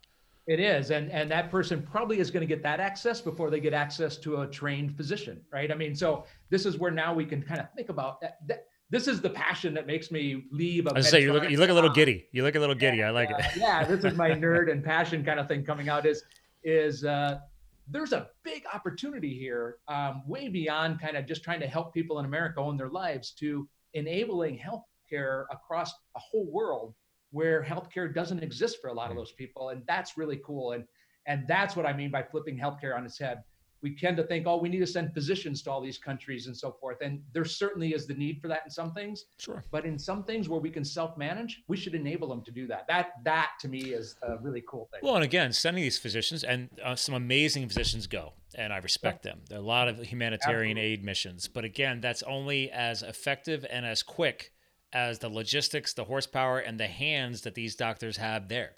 It 0.49 0.61
is, 0.61 0.91
and 0.91 1.13
and 1.13 1.31
that 1.31 1.51
person 1.51 1.83
probably 1.83 2.21
is 2.21 2.31
going 2.31 2.41
to 2.41 2.47
get 2.47 2.63
that 2.63 2.81
access 2.81 3.21
before 3.21 3.51
they 3.51 3.61
get 3.61 3.75
access 3.75 4.17
to 4.17 4.41
a 4.41 4.47
trained 4.47 4.97
physician, 4.97 5.43
right? 5.53 5.71
I 5.71 5.75
mean, 5.75 5.95
so 5.95 6.25
this 6.49 6.65
is 6.65 6.79
where 6.79 6.91
now 6.91 7.13
we 7.13 7.27
can 7.27 7.43
kind 7.43 7.61
of 7.61 7.71
think 7.77 7.91
about 7.91 8.19
that. 8.23 8.39
that 8.47 8.65
this 8.89 9.07
is 9.07 9.21
the 9.21 9.29
passion 9.29 9.75
that 9.75 9.87
makes 9.87 10.11
me 10.11 10.47
leave. 10.51 10.87
A 10.87 10.93
I 10.97 11.01
say 11.03 11.21
you 11.23 11.35
look 11.35 11.51
you 11.51 11.59
look 11.59 11.69
a 11.69 11.75
little 11.75 11.93
giddy. 11.93 12.29
You 12.33 12.45
look 12.45 12.55
a 12.55 12.59
little 12.59 12.75
giddy. 12.75 12.97
Yeah, 12.97 13.09
I 13.09 13.11
like 13.11 13.31
it. 13.31 13.45
yeah, 13.59 13.85
this 13.85 14.03
is 14.05 14.17
my 14.17 14.31
nerd 14.31 14.73
and 14.73 14.83
passion 14.83 15.23
kind 15.23 15.39
of 15.39 15.49
thing 15.49 15.65
coming 15.65 15.91
out. 15.91 16.07
Is 16.07 16.25
is 16.65 17.05
uh, 17.05 17.41
there's 17.87 18.15
a 18.15 18.29
big 18.43 18.63
opportunity 18.73 19.39
here, 19.39 19.77
um, 19.89 20.23
way 20.27 20.49
beyond 20.49 20.99
kind 20.99 21.19
of 21.19 21.27
just 21.27 21.45
trying 21.45 21.61
to 21.61 21.67
help 21.67 21.93
people 21.93 22.21
in 22.21 22.25
America 22.25 22.59
own 22.61 22.79
their 22.79 22.89
lives 22.89 23.33
to 23.33 23.69
enabling 23.93 24.59
healthcare 24.59 25.45
across 25.51 25.93
a 26.17 26.19
whole 26.19 26.51
world 26.51 26.95
where 27.31 27.63
healthcare 27.63 28.13
doesn't 28.13 28.43
exist 28.43 28.81
for 28.81 28.89
a 28.89 28.95
lot 28.95 29.11
of 29.11 29.17
those 29.17 29.33
people, 29.33 29.71
and 29.71 29.83
that's 29.87 30.17
really 30.17 30.41
cool. 30.45 30.73
And 30.73 30.85
and 31.27 31.47
that's 31.47 31.77
what 31.77 31.85
I 31.85 31.93
mean 31.93 32.11
by 32.11 32.23
flipping 32.23 32.59
healthcare 32.59 32.97
on 32.97 33.05
its 33.05 33.19
head. 33.19 33.43
We 33.81 33.95
tend 33.95 34.17
to 34.17 34.25
think, 34.25 34.45
oh, 34.49 34.57
we 34.57 34.69
need 34.69 34.81
to 34.81 34.87
send 34.89 35.15
physicians 35.15 35.63
to 35.63 35.71
all 35.71 35.81
these 35.81 35.99
countries 35.99 36.49
and 36.49 36.57
so 36.57 36.73
forth. 36.81 36.97
And 37.01 37.23
there 37.33 37.45
certainly 37.45 37.93
is 37.93 38.09
the 38.09 38.15
need 38.15 38.41
for 38.41 38.49
that 38.49 38.63
in 38.65 38.71
some 38.71 38.93
things. 38.93 39.27
Sure. 39.39 39.63
But 39.71 39.85
in 39.85 39.97
some 40.01 40.25
things 40.25 40.49
where 40.49 40.59
we 40.59 40.69
can 40.69 40.85
self-manage, 40.85 41.63
we 41.69 41.77
should 41.77 41.95
enable 41.95 42.29
them 42.29 42.43
to 42.43 42.51
do 42.51 42.67
that. 42.67 42.89
That 42.89 43.13
that 43.25 43.51
to 43.61 43.69
me 43.69 43.79
is 43.79 44.17
a 44.23 44.37
really 44.39 44.65
cool 44.67 44.89
thing. 44.91 45.01
Well, 45.03 45.15
and 45.15 45.23
again, 45.23 45.53
sending 45.53 45.83
these 45.83 45.99
physicians 45.99 46.43
and 46.43 46.71
uh, 46.83 46.97
some 46.97 47.15
amazing 47.15 47.69
physicians 47.69 48.09
go, 48.09 48.33
and 48.57 48.73
I 48.73 48.79
respect 48.79 49.25
yeah. 49.25 49.33
them. 49.33 49.43
There 49.49 49.59
are 49.59 49.63
a 49.63 49.65
lot 49.65 49.87
of 49.87 49.99
humanitarian 50.01 50.77
Absolutely. 50.77 50.93
aid 50.95 51.05
missions, 51.05 51.47
but 51.47 51.65
again, 51.65 52.01
that's 52.01 52.25
only 52.25 52.71
as 52.73 53.03
effective 53.03 53.65
and 53.71 53.87
as 53.87 54.03
quick 54.03 54.53
as 54.93 55.19
the 55.19 55.29
logistics, 55.29 55.93
the 55.93 56.05
horsepower, 56.05 56.59
and 56.59 56.79
the 56.79 56.87
hands 56.87 57.43
that 57.43 57.55
these 57.55 57.75
doctors 57.75 58.17
have 58.17 58.49
there. 58.49 58.73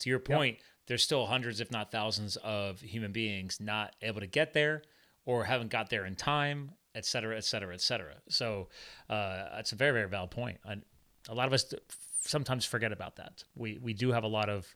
To 0.00 0.10
your 0.10 0.18
point, 0.18 0.56
yep. 0.56 0.64
there's 0.86 1.02
still 1.02 1.26
hundreds, 1.26 1.60
if 1.60 1.70
not 1.70 1.90
thousands, 1.90 2.36
of 2.36 2.80
human 2.80 3.12
beings 3.12 3.58
not 3.60 3.94
able 4.02 4.20
to 4.20 4.26
get 4.26 4.52
there 4.52 4.82
or 5.24 5.44
haven't 5.44 5.70
got 5.70 5.90
there 5.90 6.06
in 6.06 6.14
time, 6.14 6.72
et 6.94 7.04
cetera, 7.04 7.36
et 7.36 7.44
cetera, 7.44 7.74
et 7.74 7.80
cetera. 7.80 8.14
So 8.28 8.68
uh, 9.10 9.48
it's 9.58 9.72
a 9.72 9.76
very, 9.76 9.92
very 9.92 10.08
valid 10.08 10.30
point. 10.30 10.58
a 11.28 11.34
lot 11.34 11.46
of 11.46 11.52
us 11.52 11.74
sometimes 12.20 12.64
forget 12.64 12.92
about 12.92 13.16
that. 13.16 13.44
We 13.54 13.78
we 13.80 13.92
do 13.92 14.12
have 14.12 14.24
a 14.24 14.28
lot 14.28 14.48
of 14.48 14.74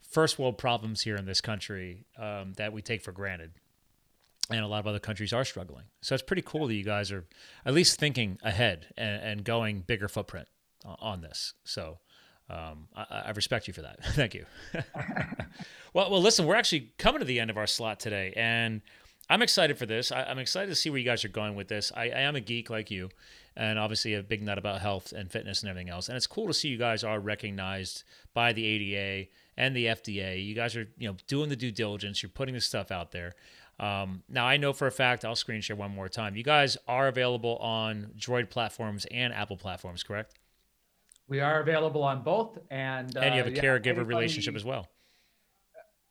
first 0.00 0.38
world 0.38 0.58
problems 0.58 1.02
here 1.02 1.16
in 1.16 1.26
this 1.26 1.40
country 1.40 2.06
um, 2.18 2.54
that 2.56 2.72
we 2.72 2.82
take 2.82 3.02
for 3.02 3.12
granted, 3.12 3.52
and 4.50 4.60
a 4.60 4.68
lot 4.68 4.80
of 4.80 4.86
other 4.86 4.98
countries 4.98 5.32
are 5.32 5.44
struggling. 5.44 5.84
So 6.02 6.14
it's 6.14 6.22
pretty 6.22 6.42
cool 6.42 6.66
that 6.68 6.74
you 6.74 6.84
guys 6.84 7.10
are 7.10 7.26
at 7.64 7.74
least 7.74 7.98
thinking 7.98 8.38
ahead 8.42 8.86
and, 8.96 9.22
and 9.22 9.44
going 9.44 9.80
bigger 9.80 10.08
footprint 10.08 10.48
on 10.84 11.20
this. 11.20 11.54
So. 11.64 11.98
Um, 12.48 12.86
I, 12.94 13.22
I, 13.26 13.30
respect 13.30 13.66
you 13.66 13.74
for 13.74 13.82
that. 13.82 14.04
Thank 14.04 14.32
you. 14.32 14.46
well, 15.92 16.12
well, 16.12 16.22
listen, 16.22 16.46
we're 16.46 16.54
actually 16.54 16.92
coming 16.96 17.18
to 17.18 17.24
the 17.24 17.40
end 17.40 17.50
of 17.50 17.56
our 17.56 17.66
slot 17.66 17.98
today, 17.98 18.32
and 18.36 18.82
I'm 19.28 19.42
excited 19.42 19.76
for 19.76 19.86
this. 19.86 20.12
I, 20.12 20.22
am 20.30 20.38
excited 20.38 20.68
to 20.68 20.76
see 20.76 20.88
where 20.88 20.98
you 21.00 21.04
guys 21.04 21.24
are 21.24 21.28
going 21.28 21.56
with 21.56 21.66
this. 21.66 21.90
I, 21.96 22.04
I 22.04 22.20
am 22.20 22.36
a 22.36 22.40
geek 22.40 22.70
like 22.70 22.90
you, 22.90 23.08
and 23.56 23.78
obviously 23.78 24.14
a 24.14 24.22
big 24.22 24.42
nut 24.42 24.58
about 24.58 24.80
health 24.80 25.12
and 25.12 25.30
fitness 25.30 25.62
and 25.62 25.70
everything 25.70 25.90
else. 25.90 26.08
And 26.08 26.16
it's 26.16 26.28
cool 26.28 26.46
to 26.46 26.54
see 26.54 26.68
you 26.68 26.78
guys 26.78 27.02
are 27.02 27.18
recognized 27.18 28.04
by 28.32 28.52
the 28.52 28.64
ADA 28.64 29.28
and 29.56 29.74
the 29.74 29.86
FDA. 29.86 30.44
You 30.44 30.54
guys 30.54 30.76
are, 30.76 30.88
you 30.96 31.08
know, 31.08 31.16
doing 31.26 31.48
the 31.48 31.56
due 31.56 31.72
diligence. 31.72 32.22
You're 32.22 32.30
putting 32.30 32.54
this 32.54 32.66
stuff 32.66 32.92
out 32.92 33.10
there. 33.10 33.34
Um, 33.78 34.22
now 34.28 34.46
I 34.46 34.56
know 34.56 34.72
for 34.72 34.86
a 34.86 34.92
fact. 34.92 35.24
I'll 35.24 35.36
screen 35.36 35.60
share 35.60 35.76
one 35.76 35.90
more 35.90 36.08
time. 36.08 36.36
You 36.36 36.42
guys 36.42 36.76
are 36.88 37.08
available 37.08 37.56
on 37.56 38.12
Droid 38.18 38.50
platforms 38.50 39.06
and 39.10 39.32
Apple 39.32 39.56
platforms, 39.56 40.02
correct? 40.02 40.34
We 41.28 41.40
are 41.40 41.60
available 41.60 42.02
on 42.02 42.22
both, 42.22 42.58
and 42.70 43.14
and 43.16 43.34
you 43.34 43.42
have 43.42 43.52
a 43.52 43.58
uh, 43.58 43.62
caregiver 43.62 43.86
anybody... 43.88 44.08
relationship 44.08 44.54
as 44.54 44.64
well. 44.64 44.88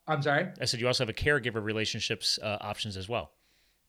I'm 0.07 0.22
sorry. 0.22 0.47
I 0.61 0.66
said 0.66 0.80
you 0.80 0.88
also 0.88 1.03
have 1.03 1.09
a 1.09 1.13
caregiver 1.13 1.63
relationships 1.63 2.38
uh, 2.43 2.57
options 2.61 2.97
as 2.97 3.09
well 3.09 3.32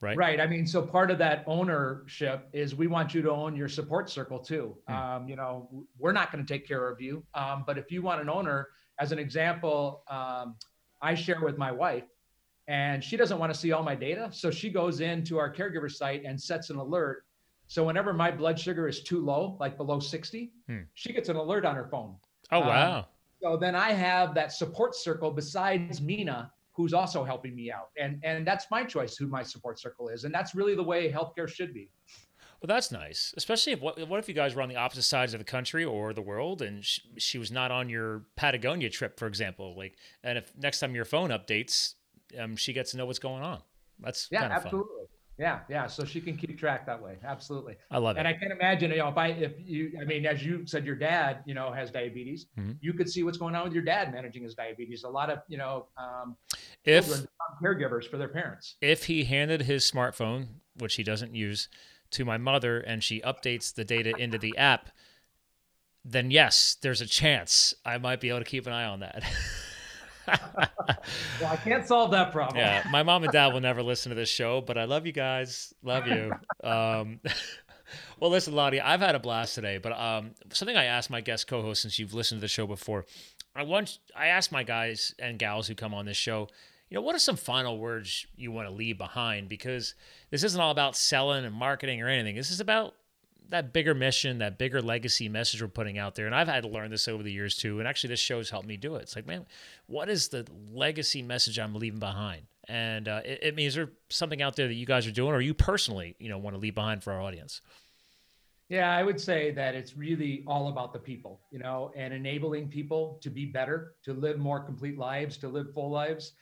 right 0.01 0.16
right 0.16 0.41
i 0.41 0.47
mean 0.47 0.66
so 0.66 0.83
part 0.83 1.11
of 1.11 1.18
that 1.18 1.43
ownership 1.47 2.49
is 2.53 2.74
we 2.74 2.87
want 2.87 3.14
you 3.14 3.22
to 3.22 3.31
own 3.31 3.57
your 3.57 3.68
support 3.68 4.11
circle 4.11 4.39
too 4.39 4.77
mm. 4.89 4.95
um, 4.95 5.29
you 5.29 5.37
know 5.37 5.68
we're 5.99 6.12
not 6.12 6.31
going 6.31 6.45
to 6.45 6.53
take 6.53 6.66
care 6.66 6.89
of 6.89 7.01
you 7.01 7.24
um, 7.35 7.64
but 7.66 7.79
if 7.79 7.91
you 7.91 8.03
want 8.03 8.20
an 8.20 8.29
owner 8.29 8.68
as 8.99 9.12
an 9.12 9.18
example 9.18 10.03
um, 10.09 10.57
i 11.01 11.14
share 11.14 11.41
with 11.43 11.57
my 11.57 11.72
wife 11.72 12.05
and 12.69 13.03
she 13.03 13.17
doesn't 13.17 13.39
want 13.39 13.53
to 13.53 13.59
see 13.59 13.73
all 13.73 13.83
my 13.83 13.95
data 13.95 14.29
so 14.33 14.51
she 14.51 14.71
goes 14.71 15.01
into 15.01 15.39
our 15.39 15.53
caregiver 15.53 15.91
site 15.91 16.25
and 16.25 16.41
sets 16.41 16.71
an 16.71 16.77
alert 16.77 17.25
so 17.69 17.85
whenever 17.85 18.12
my 18.12 18.31
blood 18.31 18.59
sugar 18.59 18.89
is 18.89 19.03
too 19.03 19.25
low 19.25 19.57
like 19.61 19.77
below 19.77 19.99
60 20.01 20.53
mm. 20.69 20.85
she 20.95 21.12
gets 21.12 21.29
an 21.29 21.37
alert 21.37 21.64
on 21.64 21.75
her 21.75 21.89
phone 21.89 22.14
oh 22.53 22.61
wow 22.61 22.99
um, 22.99 23.05
so 23.43 23.57
then 23.57 23.75
i 23.75 23.93
have 23.93 24.35
that 24.35 24.53
support 24.53 24.95
circle 24.95 25.31
besides 25.31 26.01
mina 26.01 26.51
who's 26.77 26.93
also 26.93 27.25
helping 27.25 27.57
me 27.57 27.73
out. 27.73 27.89
And 27.99 28.21
and 28.23 28.47
that's 28.47 28.67
my 28.71 28.85
choice 28.85 29.17
who 29.17 29.27
my 29.27 29.43
support 29.43 29.81
circle 29.81 30.09
is. 30.09 30.25
And 30.25 30.35
that's 30.35 30.55
really 30.55 30.75
the 30.75 30.83
way 30.83 31.11
healthcare 31.11 31.49
should 31.49 31.73
be. 31.73 31.91
Well, 32.61 32.69
that's 32.69 32.91
nice, 32.91 33.35
especially 33.37 33.75
if 33.75 33.81
what, 33.81 34.09
what 34.09 34.19
if 34.19 34.29
you 34.29 34.35
guys 34.35 34.55
were 34.55 34.62
on 34.62 34.71
the 34.71 34.77
opposite 34.77 35.03
sides 35.03 35.35
of 35.35 35.41
the 35.41 35.45
country 35.45 35.85
or 35.85 36.14
the 36.14 36.23
world, 36.23 36.62
and 36.62 36.83
she, 36.83 37.03
she 37.19 37.39
was 37.39 37.53
not 37.53 37.71
on 37.71 37.91
your 37.91 38.23
Patagonia 38.35 38.89
trip, 38.89 39.19
for 39.19 39.27
example. 39.27 39.77
Like, 39.77 39.97
and 40.25 40.39
if 40.39 40.51
next 40.57 40.81
time 40.81 40.95
your 40.95 41.05
phone 41.05 41.29
updates, 41.29 41.95
um, 42.39 42.57
she 42.57 42.72
gets 42.72 42.93
to 42.93 42.97
know 42.97 43.07
what's 43.07 43.18
going 43.18 43.43
on. 43.43 43.61
That's 44.01 44.29
yeah, 44.31 44.45
absolutely. 44.45 44.97
Fun. 44.97 45.07
Yeah, 45.39 45.61
yeah. 45.68 45.87
So 45.87 46.05
she 46.05 46.20
can 46.20 46.37
keep 46.37 46.59
track 46.59 46.87
that 46.87 47.03
way. 47.03 47.18
Absolutely. 47.22 47.77
I 47.91 47.99
love 47.99 48.16
it. 48.16 48.20
And 48.20 48.29
I 48.29 48.33
can 48.33 48.51
imagine, 48.51 48.91
you 48.91 48.99
know, 48.99 49.09
if 49.09 49.18
I, 49.18 49.29
if 49.29 49.53
you, 49.59 49.93
I 50.01 50.05
mean, 50.05 50.24
as 50.24 50.43
you 50.43 50.66
said, 50.66 50.87
your 50.87 50.97
dad, 50.97 51.43
you 51.45 51.53
know, 51.55 51.70
has 51.72 51.91
diabetes. 51.91 52.47
Mm-hmm. 52.59 52.72
You 52.81 52.95
could 52.95 53.11
see 53.11 53.22
what's 53.22 53.37
going 53.37 53.55
on 53.55 53.64
with 53.64 53.74
your 53.74 53.83
dad 53.83 54.12
managing 54.12 54.45
his 54.45 54.55
diabetes. 54.55 55.05
A 55.05 55.09
lot 55.09 55.29
of, 55.29 55.41
you 55.47 55.59
know, 55.59 55.89
um, 55.99 56.37
if 56.85 57.07
caregivers 57.62 58.09
for 58.09 58.16
their 58.16 58.29
parents. 58.29 58.77
If 58.81 59.05
he 59.05 59.24
handed 59.24 59.62
his 59.62 59.91
smartphone, 59.91 60.47
which 60.79 60.95
he 60.95 61.03
doesn't 61.03 61.35
use, 61.35 61.68
to 62.12 62.24
my 62.24 62.39
mother, 62.39 62.79
and 62.79 63.03
she 63.05 63.20
updates 63.20 63.74
the 63.74 63.85
data 63.85 64.14
into 64.16 64.39
the 64.39 64.57
app, 64.57 64.91
then 66.05 66.31
yes, 66.31 66.77
there's 66.81 67.01
a 67.01 67.07
chance 67.07 67.74
I 67.85 67.99
might 67.99 68.20
be 68.20 68.29
able 68.29 68.39
to 68.39 68.45
keep 68.45 68.66
an 68.66 68.72
eye 68.72 68.85
on 68.85 69.01
that. 69.01 69.22
well, 71.41 71.51
I 71.51 71.57
can't 71.57 71.87
solve 71.87 72.11
that 72.12 72.33
problem. 72.33 72.59
Yeah, 72.59 72.87
my 72.91 73.03
mom 73.03 73.24
and 73.24 73.33
dad 73.33 73.53
will 73.53 73.61
never 73.61 73.83
listen 73.85 74.11
to 74.11 74.16
this 74.16 74.29
show, 74.29 74.61
but 74.61 74.77
I 74.79 74.85
love 74.85 75.07
you 75.07 75.12
guys. 75.12 75.74
Love 75.83 76.07
you. 76.07 76.33
Um, 76.62 77.20
well, 78.20 78.31
listen, 78.31 78.55
Lonny, 78.55 78.81
I've 78.81 79.01
had 79.01 79.14
a 79.14 79.18
blast 79.18 79.55
today, 79.55 79.79
but 79.79 79.93
um, 79.93 80.33
something 80.53 80.77
I 80.77 80.85
asked 80.85 81.11
my 81.11 81.20
guest 81.20 81.47
co-host 81.47 81.83
since 81.83 81.99
you've 81.99 82.14
listened 82.14 82.41
to 82.41 82.45
the 82.45 82.49
show 82.49 82.66
before, 82.66 83.07
I 83.55 83.62
want 83.62 83.99
I 84.14 84.29
asked 84.29 84.53
my 84.53 84.62
guys 84.62 85.14
and 85.18 85.39
gals 85.39 85.68
who 85.68 85.74
come 85.74 85.95
on 85.95 86.07
this 86.07 86.16
show, 86.16 86.49
you 86.91 86.95
know, 86.95 87.01
what 87.01 87.14
are 87.14 87.20
some 87.20 87.37
final 87.37 87.79
words 87.79 88.27
you 88.37 88.53
want 88.53 88.68
to 88.68 88.74
leave 88.74 88.99
behind? 88.99 89.49
Because 89.49 89.95
this 90.31 90.45
isn't 90.45 90.61
all 90.61 90.70
about 90.70 90.97
selling 90.97 91.45
and 91.45 91.55
marketing 91.55 92.03
or 92.03 92.09
anything. 92.09 92.37
This 92.37 92.51
is 92.51 92.61
about 92.61 92.95
that 93.51 93.72
bigger 93.72 93.94
mission, 93.94 94.38
that 94.38 94.59
bigger 94.59 94.82
legacy 94.82 95.28
message 95.28 95.62
we're 95.62 95.68
putting 95.68 95.99
out 95.99 96.14
there. 96.14 96.26
And 96.26 96.34
I've 96.34 96.49
had 96.49 96.62
to 96.62 96.68
learn 96.68 96.90
this 96.90 97.09
over 97.09 97.22
the 97.22 97.32
years 97.32 97.57
too. 97.57 97.78
And 97.78 97.88
actually, 97.88 98.09
this 98.09 98.20
show 98.20 98.38
has 98.38 98.51
helped 98.51 98.66
me 98.66 98.76
do 98.76 98.97
it. 98.97 99.03
It's 99.03 99.16
like, 99.16 99.26
man, 99.26 99.47
what 99.86 100.09
is 100.09 100.28
the 100.28 100.47
legacy 100.72 101.22
message 101.22 101.59
I'm 101.59 101.74
leaving 101.74 102.01
behind? 102.01 102.42
And 102.68 103.07
uh, 103.09 103.20
it, 103.24 103.38
it 103.42 103.55
means 103.55 103.74
there 103.74 103.90
something 104.09 104.42
out 104.42 104.57
there 104.57 104.66
that 104.66 104.74
you 104.74 104.86
guys 104.86 105.07
are 105.07 105.12
doing, 105.12 105.32
or 105.32 105.40
you 105.40 105.55
personally, 105.55 106.16
you 106.18 106.28
know, 106.28 106.38
want 106.38 106.55
to 106.55 106.61
leave 106.61 106.74
behind 106.74 107.03
for 107.03 107.12
our 107.12 107.20
audience. 107.20 107.61
Yeah, 108.68 108.90
I 108.90 109.05
would 109.05 109.20
say 109.20 109.53
that 109.53 109.76
it's 109.76 109.97
really 109.97 110.42
all 110.49 110.68
about 110.68 110.92
the 110.92 110.99
people, 110.99 111.40
you 111.53 111.61
know, 111.61 111.92
and 111.94 112.12
enabling 112.12 112.68
people 112.68 113.20
to 113.22 113.30
be 113.30 113.47
better, 113.47 113.94
to 114.03 114.12
live 114.12 114.38
more 114.38 114.59
complete 114.59 114.99
lives, 114.99 115.36
to 115.38 115.49
live 115.49 115.72
full 115.72 115.90
lives. 115.90 116.32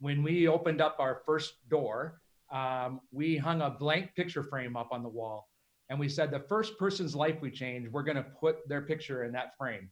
When 0.00 0.24
we 0.24 0.48
opened 0.48 0.80
up 0.80 0.96
our 0.98 1.22
first 1.24 1.54
door, 1.70 2.20
um, 2.50 3.00
we 3.12 3.36
hung 3.36 3.60
a 3.62 3.70
blank 3.70 4.16
picture 4.16 4.42
frame 4.42 4.76
up 4.76 4.88
on 4.90 5.04
the 5.04 5.08
wall 5.08 5.47
and 5.90 5.98
we 5.98 6.08
said 6.08 6.30
the 6.30 6.40
first 6.40 6.78
person's 6.78 7.14
life 7.14 7.40
we 7.40 7.50
change, 7.50 7.88
we're 7.88 8.02
going 8.02 8.16
to 8.16 8.26
put 8.40 8.68
their 8.68 8.82
picture 8.82 9.24
in 9.24 9.32
that 9.32 9.56
frame. 9.56 9.90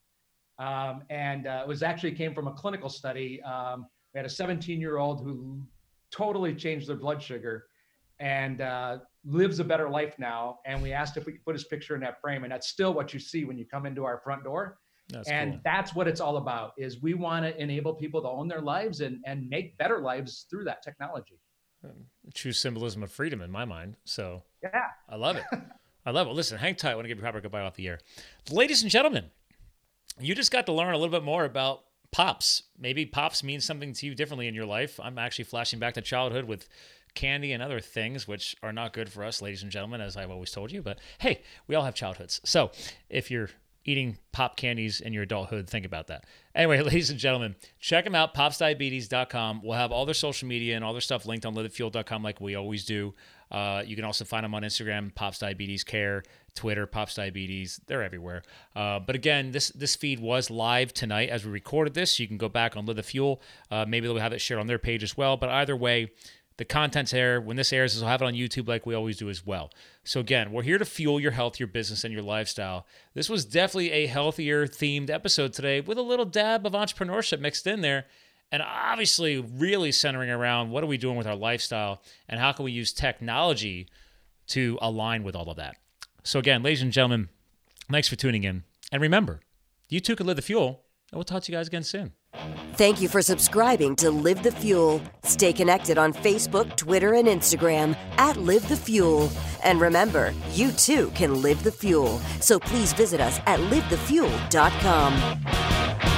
Um, 0.58 1.02
and 1.10 1.46
uh, 1.46 1.62
it 1.64 1.68
was 1.68 1.82
actually 1.82 2.12
came 2.12 2.34
from 2.34 2.48
a 2.48 2.52
clinical 2.52 2.88
study. 2.88 3.42
Um, 3.42 3.86
we 4.14 4.18
had 4.18 4.26
a 4.26 4.30
17 4.30 4.80
year 4.80 4.98
old 4.98 5.22
who 5.22 5.60
totally 6.10 6.54
changed 6.54 6.88
their 6.88 6.96
blood 6.96 7.22
sugar 7.22 7.66
and 8.18 8.60
uh, 8.60 8.98
lives 9.24 9.58
a 9.58 9.64
better 9.64 9.88
life 9.88 10.14
now. 10.18 10.58
And 10.64 10.82
we 10.82 10.92
asked 10.92 11.16
if 11.16 11.26
we 11.26 11.32
could 11.32 11.44
put 11.44 11.54
his 11.54 11.64
picture 11.64 11.94
in 11.94 12.00
that 12.02 12.20
frame, 12.20 12.44
and 12.44 12.52
that's 12.52 12.68
still 12.68 12.94
what 12.94 13.12
you 13.12 13.20
see 13.20 13.44
when 13.44 13.58
you 13.58 13.66
come 13.66 13.84
into 13.84 14.04
our 14.04 14.18
front 14.18 14.44
door. 14.44 14.78
That's 15.08 15.28
and 15.28 15.52
cool. 15.52 15.60
that's 15.64 15.94
what 15.94 16.08
it's 16.08 16.20
all 16.20 16.36
about 16.36 16.72
is 16.76 17.00
we 17.00 17.14
want 17.14 17.44
to 17.44 17.56
enable 17.62 17.94
people 17.94 18.20
to 18.22 18.28
own 18.28 18.48
their 18.48 18.60
lives 18.60 19.02
and, 19.02 19.22
and 19.24 19.48
make 19.48 19.78
better 19.78 20.00
lives 20.00 20.46
through 20.50 20.64
that 20.64 20.82
technology. 20.82 21.38
True 22.34 22.52
symbolism 22.52 23.04
of 23.04 23.12
freedom 23.12 23.40
in 23.40 23.52
my 23.52 23.64
mind. 23.64 23.96
So 24.04 24.42
yeah, 24.62 24.88
I 25.08 25.14
love 25.14 25.36
it. 25.36 25.44
I 26.06 26.12
love 26.12 26.28
it. 26.28 26.30
Listen, 26.30 26.56
hang 26.56 26.76
tight. 26.76 26.92
I 26.92 26.94
want 26.94 27.04
to 27.04 27.08
give 27.08 27.18
you 27.18 27.22
proper 27.22 27.40
goodbye 27.40 27.62
off 27.62 27.74
the 27.74 27.88
air. 27.88 27.98
Ladies 28.50 28.82
and 28.82 28.90
gentlemen, 28.90 29.24
you 30.20 30.34
just 30.34 30.52
got 30.52 30.64
to 30.66 30.72
learn 30.72 30.94
a 30.94 30.98
little 30.98 31.12
bit 31.12 31.24
more 31.24 31.44
about 31.44 31.82
pops. 32.12 32.62
Maybe 32.78 33.04
pops 33.04 33.42
means 33.42 33.64
something 33.64 33.92
to 33.92 34.06
you 34.06 34.14
differently 34.14 34.46
in 34.46 34.54
your 34.54 34.66
life. 34.66 35.00
I'm 35.02 35.18
actually 35.18 35.44
flashing 35.44 35.80
back 35.80 35.94
to 35.94 36.00
childhood 36.00 36.44
with 36.44 36.68
candy 37.14 37.52
and 37.52 37.62
other 37.62 37.80
things, 37.80 38.28
which 38.28 38.54
are 38.62 38.72
not 38.72 38.92
good 38.92 39.10
for 39.10 39.24
us, 39.24 39.42
ladies 39.42 39.62
and 39.62 39.72
gentlemen, 39.72 40.00
as 40.00 40.16
I've 40.16 40.30
always 40.30 40.52
told 40.52 40.70
you. 40.70 40.80
But 40.80 41.00
hey, 41.18 41.42
we 41.66 41.74
all 41.74 41.84
have 41.84 41.94
childhoods. 41.94 42.40
So 42.44 42.70
if 43.10 43.28
you're 43.28 43.50
eating 43.84 44.18
pop 44.32 44.56
candies 44.56 45.00
in 45.00 45.12
your 45.12 45.24
adulthood, 45.24 45.68
think 45.68 45.86
about 45.86 46.06
that. 46.08 46.24
Anyway, 46.54 46.80
ladies 46.82 47.10
and 47.10 47.18
gentlemen, 47.18 47.56
check 47.80 48.04
them 48.04 48.14
out, 48.14 48.34
popsdiabetes.com. 48.34 49.62
We'll 49.64 49.78
have 49.78 49.92
all 49.92 50.04
their 50.04 50.14
social 50.14 50.46
media 50.46 50.76
and 50.76 50.84
all 50.84 50.92
their 50.92 51.00
stuff 51.00 51.26
linked 51.26 51.46
on 51.46 51.54
livethefuel.com 51.54 52.22
like 52.22 52.40
we 52.40 52.54
always 52.54 52.84
do. 52.84 53.14
Uh, 53.50 53.82
you 53.86 53.96
can 53.96 54.04
also 54.04 54.24
find 54.24 54.44
them 54.44 54.54
on 54.54 54.62
Instagram, 54.62 55.14
Pops 55.14 55.38
Diabetes 55.38 55.84
Care, 55.84 56.22
Twitter, 56.54 56.86
Pops 56.86 57.14
Diabetes. 57.14 57.80
They're 57.86 58.02
everywhere. 58.02 58.42
Uh, 58.74 58.98
but 58.98 59.14
again, 59.14 59.52
this 59.52 59.68
this 59.70 59.94
feed 59.94 60.20
was 60.20 60.50
live 60.50 60.92
tonight 60.92 61.28
as 61.28 61.44
we 61.44 61.50
recorded 61.50 61.94
this. 61.94 62.18
You 62.18 62.26
can 62.26 62.38
go 62.38 62.48
back 62.48 62.76
on 62.76 62.86
Live 62.86 62.96
the 62.96 63.02
Fuel. 63.02 63.40
Uh, 63.70 63.84
maybe 63.86 64.06
they'll 64.06 64.18
have 64.18 64.32
it 64.32 64.40
shared 64.40 64.60
on 64.60 64.66
their 64.66 64.78
page 64.78 65.02
as 65.02 65.16
well. 65.16 65.36
But 65.36 65.50
either 65.50 65.76
way, 65.76 66.10
the 66.56 66.64
content's 66.64 67.12
there. 67.12 67.40
When 67.40 67.56
this 67.56 67.72
airs, 67.72 67.96
we'll 67.96 68.08
have 68.08 68.22
it 68.22 68.24
on 68.24 68.34
YouTube 68.34 68.66
like 68.66 68.86
we 68.86 68.94
always 68.94 69.18
do 69.18 69.28
as 69.28 69.44
well. 69.44 69.70
So 70.04 70.20
again, 70.20 70.52
we're 70.52 70.62
here 70.62 70.78
to 70.78 70.84
fuel 70.84 71.20
your 71.20 71.32
health, 71.32 71.60
your 71.60 71.66
business, 71.66 72.02
and 72.02 72.12
your 72.12 72.22
lifestyle. 72.22 72.86
This 73.14 73.28
was 73.28 73.44
definitely 73.44 73.92
a 73.92 74.06
healthier 74.06 74.66
themed 74.66 75.10
episode 75.10 75.52
today 75.52 75.80
with 75.80 75.98
a 75.98 76.02
little 76.02 76.24
dab 76.24 76.66
of 76.66 76.72
entrepreneurship 76.72 77.40
mixed 77.40 77.66
in 77.66 77.82
there 77.82 78.06
and 78.52 78.62
obviously 78.62 79.38
really 79.38 79.92
centering 79.92 80.30
around 80.30 80.70
what 80.70 80.82
are 80.82 80.86
we 80.86 80.96
doing 80.96 81.16
with 81.16 81.26
our 81.26 81.36
lifestyle 81.36 82.02
and 82.28 82.40
how 82.40 82.52
can 82.52 82.64
we 82.64 82.72
use 82.72 82.92
technology 82.92 83.88
to 84.48 84.78
align 84.80 85.24
with 85.24 85.34
all 85.34 85.50
of 85.50 85.56
that. 85.56 85.76
So, 86.22 86.38
again, 86.38 86.62
ladies 86.62 86.82
and 86.82 86.92
gentlemen, 86.92 87.28
thanks 87.90 88.08
for 88.08 88.16
tuning 88.16 88.44
in. 88.44 88.64
And 88.92 89.02
remember, 89.02 89.40
you 89.88 90.00
too 90.00 90.16
can 90.16 90.26
live 90.26 90.36
the 90.36 90.42
fuel, 90.42 90.84
and 91.10 91.18
we'll 91.18 91.24
talk 91.24 91.42
to 91.44 91.52
you 91.52 91.58
guys 91.58 91.68
again 91.68 91.82
soon. 91.82 92.12
Thank 92.74 93.00
you 93.00 93.08
for 93.08 93.22
subscribing 93.22 93.96
to 93.96 94.10
Live 94.10 94.42
the 94.42 94.52
Fuel. 94.52 95.00
Stay 95.22 95.52
connected 95.52 95.98
on 95.98 96.12
Facebook, 96.12 96.76
Twitter, 96.76 97.14
and 97.14 97.26
Instagram 97.26 97.96
at 98.18 98.36
Live 98.36 98.68
the 98.68 98.76
Fuel. 98.76 99.30
And 99.64 99.80
remember, 99.80 100.34
you 100.52 100.70
too 100.72 101.10
can 101.14 101.42
live 101.42 101.64
the 101.64 101.72
fuel. 101.72 102.20
So 102.40 102.58
please 102.58 102.92
visit 102.92 103.20
us 103.20 103.40
at 103.46 103.58
livethefuel.com. 103.60 106.15